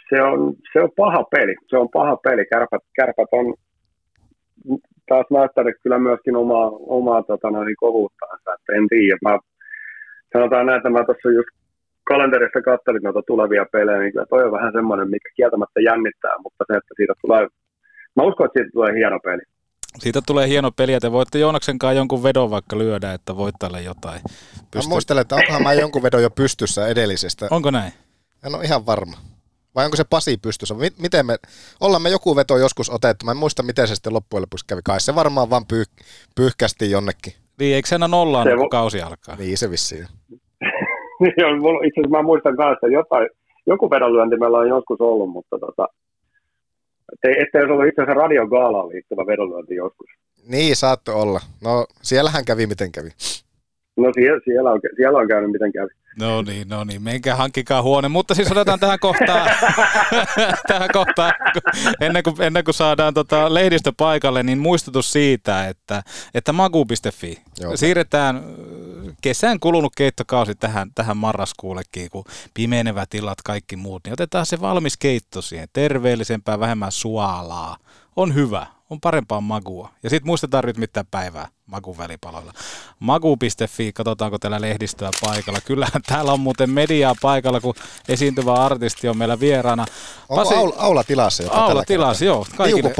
Se 0.09 0.21
on, 0.21 0.53
se 0.73 0.81
on 0.81 0.89
paha 0.95 1.23
peli. 1.23 1.55
Se 1.69 1.77
on 1.77 1.89
paha 1.89 2.15
peli. 2.17 2.45
Kärpät, 2.45 2.81
kärpät 2.95 3.29
on 3.31 3.53
taas 5.07 5.25
näyttänyt 5.31 5.75
kyllä 5.83 5.99
myöskin 5.99 6.35
omaa, 6.35 6.71
omaa 6.97 7.23
tota, 7.23 7.47
kovuuttaansa. 7.77 8.53
Että 8.53 8.73
en 8.77 8.87
tiedä. 8.87 9.17
Mä, 9.21 9.39
sanotaan 10.33 10.65
näin, 10.65 10.77
että 10.77 10.89
mä 10.89 11.05
tuossa 11.05 11.31
just 11.31 11.58
kalenterissa 12.13 12.61
katselin 12.69 13.03
noita 13.03 13.21
tulevia 13.27 13.65
pelejä, 13.71 13.99
niin 13.99 14.11
kyllä 14.13 14.25
toi 14.29 14.43
on 14.45 14.51
vähän 14.57 14.73
semmoinen, 14.77 15.09
mikä 15.09 15.29
kieltämättä 15.35 15.79
jännittää, 15.89 16.35
mutta 16.43 16.61
se, 16.67 16.73
että 16.77 16.93
siitä 16.97 17.13
tulee, 17.21 17.43
mä 18.15 18.23
uskon, 18.23 18.45
että 18.45 18.59
siitä 18.59 18.73
tulee 18.73 18.93
hieno 18.99 19.19
peli. 19.27 19.43
Siitä 19.99 20.21
tulee 20.27 20.47
hieno 20.47 20.71
peli, 20.71 20.91
ja 20.93 20.99
te 20.99 21.11
voitte 21.11 21.39
Joonaksen 21.39 21.79
kanssa 21.79 21.99
jonkun 22.01 22.23
vedon 22.23 22.49
vaikka 22.49 22.77
lyödä, 22.77 23.13
että 23.13 23.37
voittajalle 23.37 23.81
jotain. 23.81 24.21
Pystyy. 24.71 24.81
Mä 24.87 24.89
muistelen, 24.89 25.21
että 25.21 25.35
onkohan 25.35 25.63
mä 25.63 25.73
jonkun 25.73 26.03
vedon 26.03 26.23
jo 26.23 26.29
pystyssä 26.29 26.87
edellisestä. 26.87 27.47
Onko 27.51 27.71
näin? 27.71 27.93
En 28.45 28.55
ole 28.55 28.63
ihan 28.63 28.85
varma. 28.85 29.17
Vai 29.75 29.85
onko 29.85 29.97
se 29.97 30.03
Pasi 30.09 30.37
pystyssä? 30.37 30.75
Miten 30.99 31.25
me, 31.25 31.37
ollaan 31.79 32.01
me 32.01 32.09
joku 32.09 32.35
veto 32.35 32.57
joskus 32.57 32.89
otettu, 32.89 33.25
mä 33.25 33.31
en 33.31 33.37
muista 33.37 33.63
miten 33.63 33.87
se 33.87 33.95
sitten 33.95 34.13
loppujen 34.13 34.41
lopuksi 34.41 34.65
kävi. 34.67 34.81
Kai 34.83 35.01
se 35.01 35.15
varmaan 35.15 35.49
vaan 35.49 35.65
pyyh, 35.65 35.87
pyyhkästi 36.35 36.91
jonnekin. 36.91 37.33
Niin, 37.59 37.75
eikö 37.75 37.87
se 37.87 37.95
enää 37.95 38.07
nollaan, 38.07 38.47
kun 38.57 38.69
kausi 38.69 39.01
alkaa? 39.01 39.35
Niin, 39.35 39.57
se 39.57 39.71
vissiin. 39.71 40.07
Joo, 41.37 41.81
itse 41.83 42.01
asiassa 42.01 42.17
mä 42.17 42.21
muistan 42.21 42.55
kanssa, 42.57 42.73
että 42.73 42.87
jotain, 42.87 43.29
joku 43.65 43.89
vedonlyönti 43.89 44.37
meillä 44.37 44.57
on 44.57 44.69
joskus 44.69 45.01
ollut, 45.01 45.29
mutta 45.29 45.59
tota, 45.59 45.87
ettei, 47.13 47.63
ollut 47.63 47.87
itse 47.87 48.01
asiassa 48.01 48.21
radiogaalaan 48.21 48.89
liittyvä 48.89 49.27
vedonlyönti 49.27 49.75
joskus. 49.75 50.09
Niin, 50.47 50.75
saattoi 50.75 51.15
olla. 51.15 51.39
No, 51.63 51.85
siellähän 52.01 52.45
kävi 52.45 52.67
miten 52.67 52.91
kävi. 52.91 53.09
No 53.97 54.11
siellä, 54.13 54.41
siellä, 54.45 54.71
on, 54.71 54.79
siellä 54.95 55.19
on 55.19 55.27
käynyt 55.27 55.51
miten 55.51 55.71
kävi. 55.71 55.89
No 56.17 56.41
niin, 56.41 56.69
no 56.69 56.83
niin, 56.83 57.01
menkää 57.01 57.35
hankkikaa 57.35 57.81
huone. 57.81 58.07
Mutta 58.07 58.35
siis 58.35 58.51
otetaan 58.51 58.79
tähän 58.79 58.99
kohtaan, 58.99 59.49
tähän 60.67 60.89
kohtaan 60.93 61.33
ennen, 62.01 62.23
kuin, 62.23 62.41
ennen 62.41 62.63
kuin 62.63 62.75
saadaan 62.75 63.13
tota 63.13 63.53
lehdistö 63.53 63.93
paikalle, 63.97 64.43
niin 64.43 64.59
muistutus 64.59 65.11
siitä, 65.11 65.67
että, 65.67 66.03
että 66.33 66.53
magu.fi, 66.53 67.41
Joo. 67.59 67.77
Siirretään 67.77 68.43
kesän 69.21 69.59
kulunut 69.59 69.93
keittokausi 69.95 70.55
tähän, 70.55 70.91
tähän 70.95 71.17
marraskuullekin, 71.17 72.09
kun 72.09 72.25
pimenevät 72.53 73.09
tilat, 73.09 73.41
kaikki 73.41 73.75
muut, 73.75 74.03
niin 74.03 74.13
otetaan 74.13 74.45
se 74.45 74.61
valmis 74.61 74.97
keitto 74.97 75.41
siihen, 75.41 75.67
terveellisempää, 75.73 76.59
vähemmän 76.59 76.91
suolaa. 76.91 77.77
On 78.15 78.33
hyvä, 78.33 78.65
on 78.89 79.01
parempaa 79.01 79.41
magua. 79.41 79.89
Ja 80.03 80.09
sitten 80.09 80.27
muistetaan 80.27 80.63
rytmittää 80.63 81.03
päivää 81.11 81.47
Magun 81.65 81.97
välipaloilla. 81.97 82.53
Magu.fi, 82.99 83.93
katsotaanko 83.93 84.37
täällä 84.39 84.61
lehdistöä 84.61 85.09
paikalla. 85.21 85.59
Kyllähän 85.65 86.01
täällä 86.07 86.33
on 86.33 86.39
muuten 86.39 86.69
mediaa 86.69 87.15
paikalla, 87.21 87.61
kun 87.61 87.75
esiintyvä 88.09 88.53
artisti 88.53 89.07
on 89.09 89.17
meillä 89.17 89.39
vieraana. 89.39 89.85
Onko 90.29 90.43
Pasi... 90.43 90.55
aula, 90.55 90.75
aula 90.77 91.03
tilassa 91.03 91.43
jopa 91.43 91.55
Aula 91.55 91.83
tilassa, 91.85 92.25
joo. 92.25 92.45
Kaikille... 92.57 92.93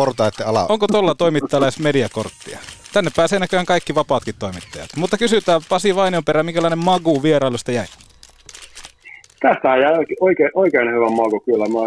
ala. 0.46 0.66
Onko 0.70 0.88
tuolla 0.88 1.16
toimittajalla 1.16 1.66
edes 1.66 1.80
mediakorttia? 1.80 2.60
Tänne 2.94 3.12
pääsee 3.16 3.40
näköjään 3.40 3.66
kaikki 3.66 3.96
vapaatkin 3.96 4.36
toimittajat. 4.40 4.90
Mutta 4.96 5.18
kysytään 5.18 5.62
Pasi 5.70 5.94
perä, 6.26 6.44
minkälainen 6.44 6.80
Magu 6.80 7.24
vierailusta 7.24 7.72
jäi? 7.72 7.86
Tästä 9.42 9.78
jäi 9.78 9.94
oikein, 10.20 10.50
oikein 10.54 10.92
hyvä 10.92 11.10
maku 11.10 11.40
kyllä. 11.40 11.66
Mä 11.66 11.80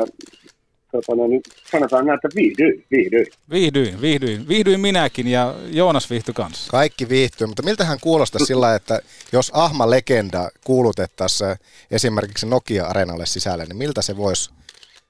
tota, 0.92 1.14
no, 1.16 1.26
niin 1.26 1.42
sanotaan 1.70 2.06
näin, 2.06 2.18
että 2.24 2.28
viihdyin, 2.36 2.84
viihdyin. 2.90 3.26
Viihdyin, 3.50 4.00
viihdyin. 4.00 4.48
Viihdyin 4.48 4.80
minäkin 4.80 5.28
ja 5.28 5.54
Joonas 5.70 6.10
viihtyi 6.10 6.34
kanssa. 6.34 6.70
Kaikki 6.70 7.08
viihtyy, 7.08 7.46
mutta 7.46 7.62
miltähän 7.62 7.98
kuulostaa 8.00 8.46
sillä, 8.46 8.74
että 8.74 9.00
jos 9.32 9.50
Ahma-legenda 9.54 10.50
kuulutettaisiin 10.64 11.56
esimerkiksi 11.90 12.46
Nokia-areenalle 12.46 13.26
sisälle, 13.26 13.64
niin 13.64 13.76
miltä 13.76 14.02
se 14.02 14.16
voisi 14.16 14.50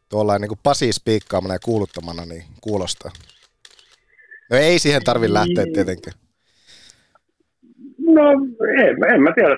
tuolla 0.09 0.39
niin 0.39 0.49
kuin 0.49 0.61
Pasi 0.63 0.93
spiikkaamana 0.93 1.55
ja 1.55 1.59
kuuluttamana 1.65 2.27
niin 2.27 2.45
kuulostaa? 2.61 3.11
No 4.51 4.57
ei 4.57 4.79
siihen 4.79 5.05
tarvi 5.05 5.33
lähteä 5.33 5.65
tietenkin. 5.75 6.13
No 7.99 8.31
en, 8.79 9.15
en 9.15 9.23
mä 9.23 9.33
tiedä. 9.35 9.57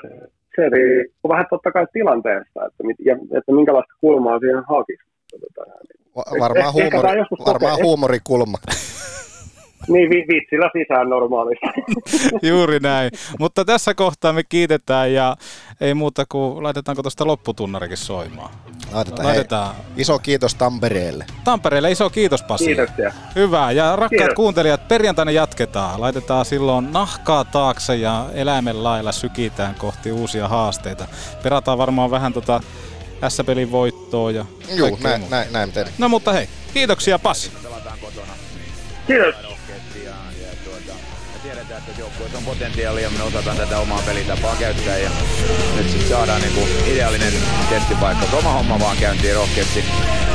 Se 0.56 0.68
riippuu 0.68 1.28
vähän 1.28 1.46
totta 1.50 1.72
kai 1.72 1.86
tilanteesta, 1.92 2.66
että, 2.66 2.84
mit, 2.84 2.96
ja, 3.04 3.14
että 3.38 3.52
minkälaista 3.52 3.94
kulmaa 4.00 4.38
siihen 4.38 4.64
hakisi. 4.68 5.13
Tota, 5.40 5.70
varmaan, 6.40 6.72
huumori, 6.72 7.18
varmaan 7.46 7.78
huumorikulma. 7.82 8.58
niin, 9.88 10.10
vi- 10.10 10.24
vitsillä 10.28 10.70
sisään 10.72 11.08
normaalisti. 11.10 11.66
Juuri 12.48 12.80
näin. 12.80 13.10
Mutta 13.38 13.64
tässä 13.64 13.94
kohtaa 13.94 14.32
me 14.32 14.42
kiitetään 14.42 15.12
ja 15.12 15.36
ei 15.80 15.94
muuta 15.94 16.24
kuin 16.28 16.62
laitetaanko 16.62 17.02
tuosta 17.02 17.26
lopputunnarikin 17.26 17.96
soimaan. 17.96 18.50
Laitetaan. 18.92 19.26
Laitetaan. 19.26 19.74
Hei, 19.74 19.84
iso 19.96 20.18
kiitos 20.18 20.54
Tampereelle. 20.54 21.24
Tampereelle 21.44 21.90
iso 21.90 22.10
kiitos 22.10 22.42
Pasi. 22.42 22.64
Kiitoksia. 22.64 23.12
Hyvä. 23.34 23.72
Ja 23.72 23.96
rakkaat 23.96 24.10
kiitos. 24.10 24.34
kuuntelijat, 24.36 24.88
perjantaina 24.88 25.30
jatketaan. 25.30 26.00
Laitetaan 26.00 26.44
silloin 26.44 26.92
nahkaa 26.92 27.44
taakse 27.44 27.96
ja 27.96 28.26
eläimen 28.34 28.84
lailla 28.84 29.12
sykitään 29.12 29.74
kohti 29.74 30.12
uusia 30.12 30.48
haasteita. 30.48 31.06
Perataan 31.42 31.78
varmaan 31.78 32.10
vähän 32.10 32.32
tota 32.32 32.60
S-pelin 33.30 33.70
voittoa 33.70 34.30
ja 34.30 34.44
Joo, 34.74 34.98
näin, 35.02 35.30
näin, 35.30 35.52
näin 35.52 35.72
teemme. 35.72 35.92
No 35.98 36.08
mutta 36.08 36.32
hei, 36.32 36.48
kiitoksia 36.74 37.18
Pasi. 37.18 37.50
Kiitos. 39.06 39.34
tiedetään, 41.42 41.82
että 41.88 42.00
joukkueessa 42.00 42.38
on 42.38 42.44
potentiaalia, 42.44 43.10
me 43.10 43.22
osataan 43.22 43.56
tätä 43.56 43.78
omaa 43.78 44.02
pelitapaa 44.06 44.56
käyttää 44.56 44.98
ja 44.98 45.10
nyt 45.76 45.90
sitten 45.90 46.08
saadaan 46.08 46.40
niinku 46.40 46.60
ideaalinen 46.86 47.32
testipaikka. 47.70 48.36
Oma 48.36 48.52
homma 48.52 48.80
vaan 48.80 48.96
käyntiin 48.96 49.34
rohkeasti, 49.34 49.84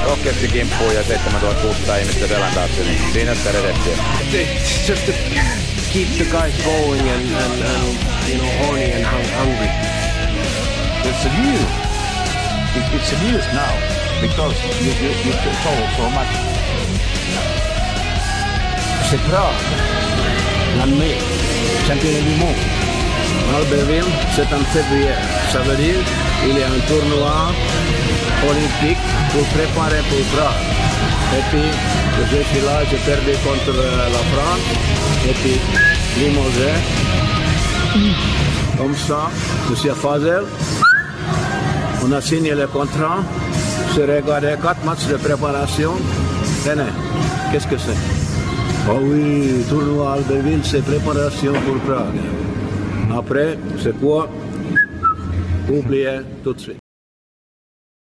rohkeasti 0.05 0.47
kimppuun 0.47 0.95
ja 0.95 1.03
7600 1.03 1.97
ihmistä 1.97 2.27
selän 2.27 2.53
taakse, 2.53 2.83
niin 2.83 3.13
siinä 3.13 3.35
sitä 3.35 3.51
redettiä. 3.51 3.97
Just 4.87 5.05
to 5.05 5.11
keep 5.93 6.07
the 6.17 6.25
guys 6.25 6.53
going 6.65 7.09
and, 7.09 7.35
and, 7.35 7.61
and 7.61 8.29
you 8.29 8.37
know, 8.37 8.67
horny 8.67 8.91
and 8.93 9.05
hungry. 9.05 9.69
It's 11.03 11.25
a 11.25 11.41
new 11.41 11.88
it's 12.75 13.11
a 13.11 13.17
news 13.23 13.45
now 13.53 13.73
because 14.21 14.53
you, 14.81 14.91
you, 15.01 15.11
you 15.25 15.33
so 15.97 16.09
much. 16.17 16.33
C'est 19.09 19.21
Prague, 19.27 19.61
l'année, 20.77 21.17
championnat 21.87 22.21
du 22.21 22.35
monde. 22.37 22.61
Albertville, 23.55 24.11
c'est 24.35 24.53
en 24.53 24.63
février. 24.71 25.15
Ça 25.51 25.59
veut 25.59 25.75
dire 25.77 26.01
qu'il 26.41 26.57
y 26.59 26.63
a 26.63 26.67
un 26.67 26.79
tournoi 26.87 27.51
olympique 28.47 29.03
pour 29.31 29.43
préparer 29.57 30.01
pour 30.09 30.23
Prague. 30.33 30.61
Et 31.37 31.43
puis, 31.49 31.69
je 32.31 32.43
suis 32.49 32.65
là, 32.65 32.83
j'ai 32.89 32.97
perdu 32.97 33.31
contre 33.43 33.77
la 33.77 34.23
France. 34.31 34.65
Et 35.27 35.33
puis, 35.33 35.59
limogé. 36.19 36.73
Comme 38.77 38.95
ça, 38.95 39.31
je 39.69 39.75
suis 39.75 39.89
à 39.89 39.95
Fazel. 39.95 40.43
On 42.05 42.11
a 42.11 42.21
signé 42.21 42.55
le 42.55 42.67
contrat. 42.67 43.19
Se 43.95 44.01
regardé 44.01 44.55
quatre 44.61 44.83
matchs 44.85 45.07
de 45.07 45.17
préparation. 45.17 45.91
Tenez, 46.63 46.91
qu'est-ce 47.51 47.67
que 47.67 47.77
c'est? 47.77 47.99
Oh 48.89 48.99
oui, 49.01 49.63
tournoi 49.69 50.13
Albertville, 50.13 50.61
c'est 50.63 50.83
préparation 50.83 51.53
pour 51.65 51.77
Prague. 51.87 52.19
Après, 53.15 53.57
c'est 53.81 53.97
quoi? 53.99 54.29
Oubliez 55.69 56.21
tout 56.43 56.53
de 56.53 56.59
suite. 56.59 56.88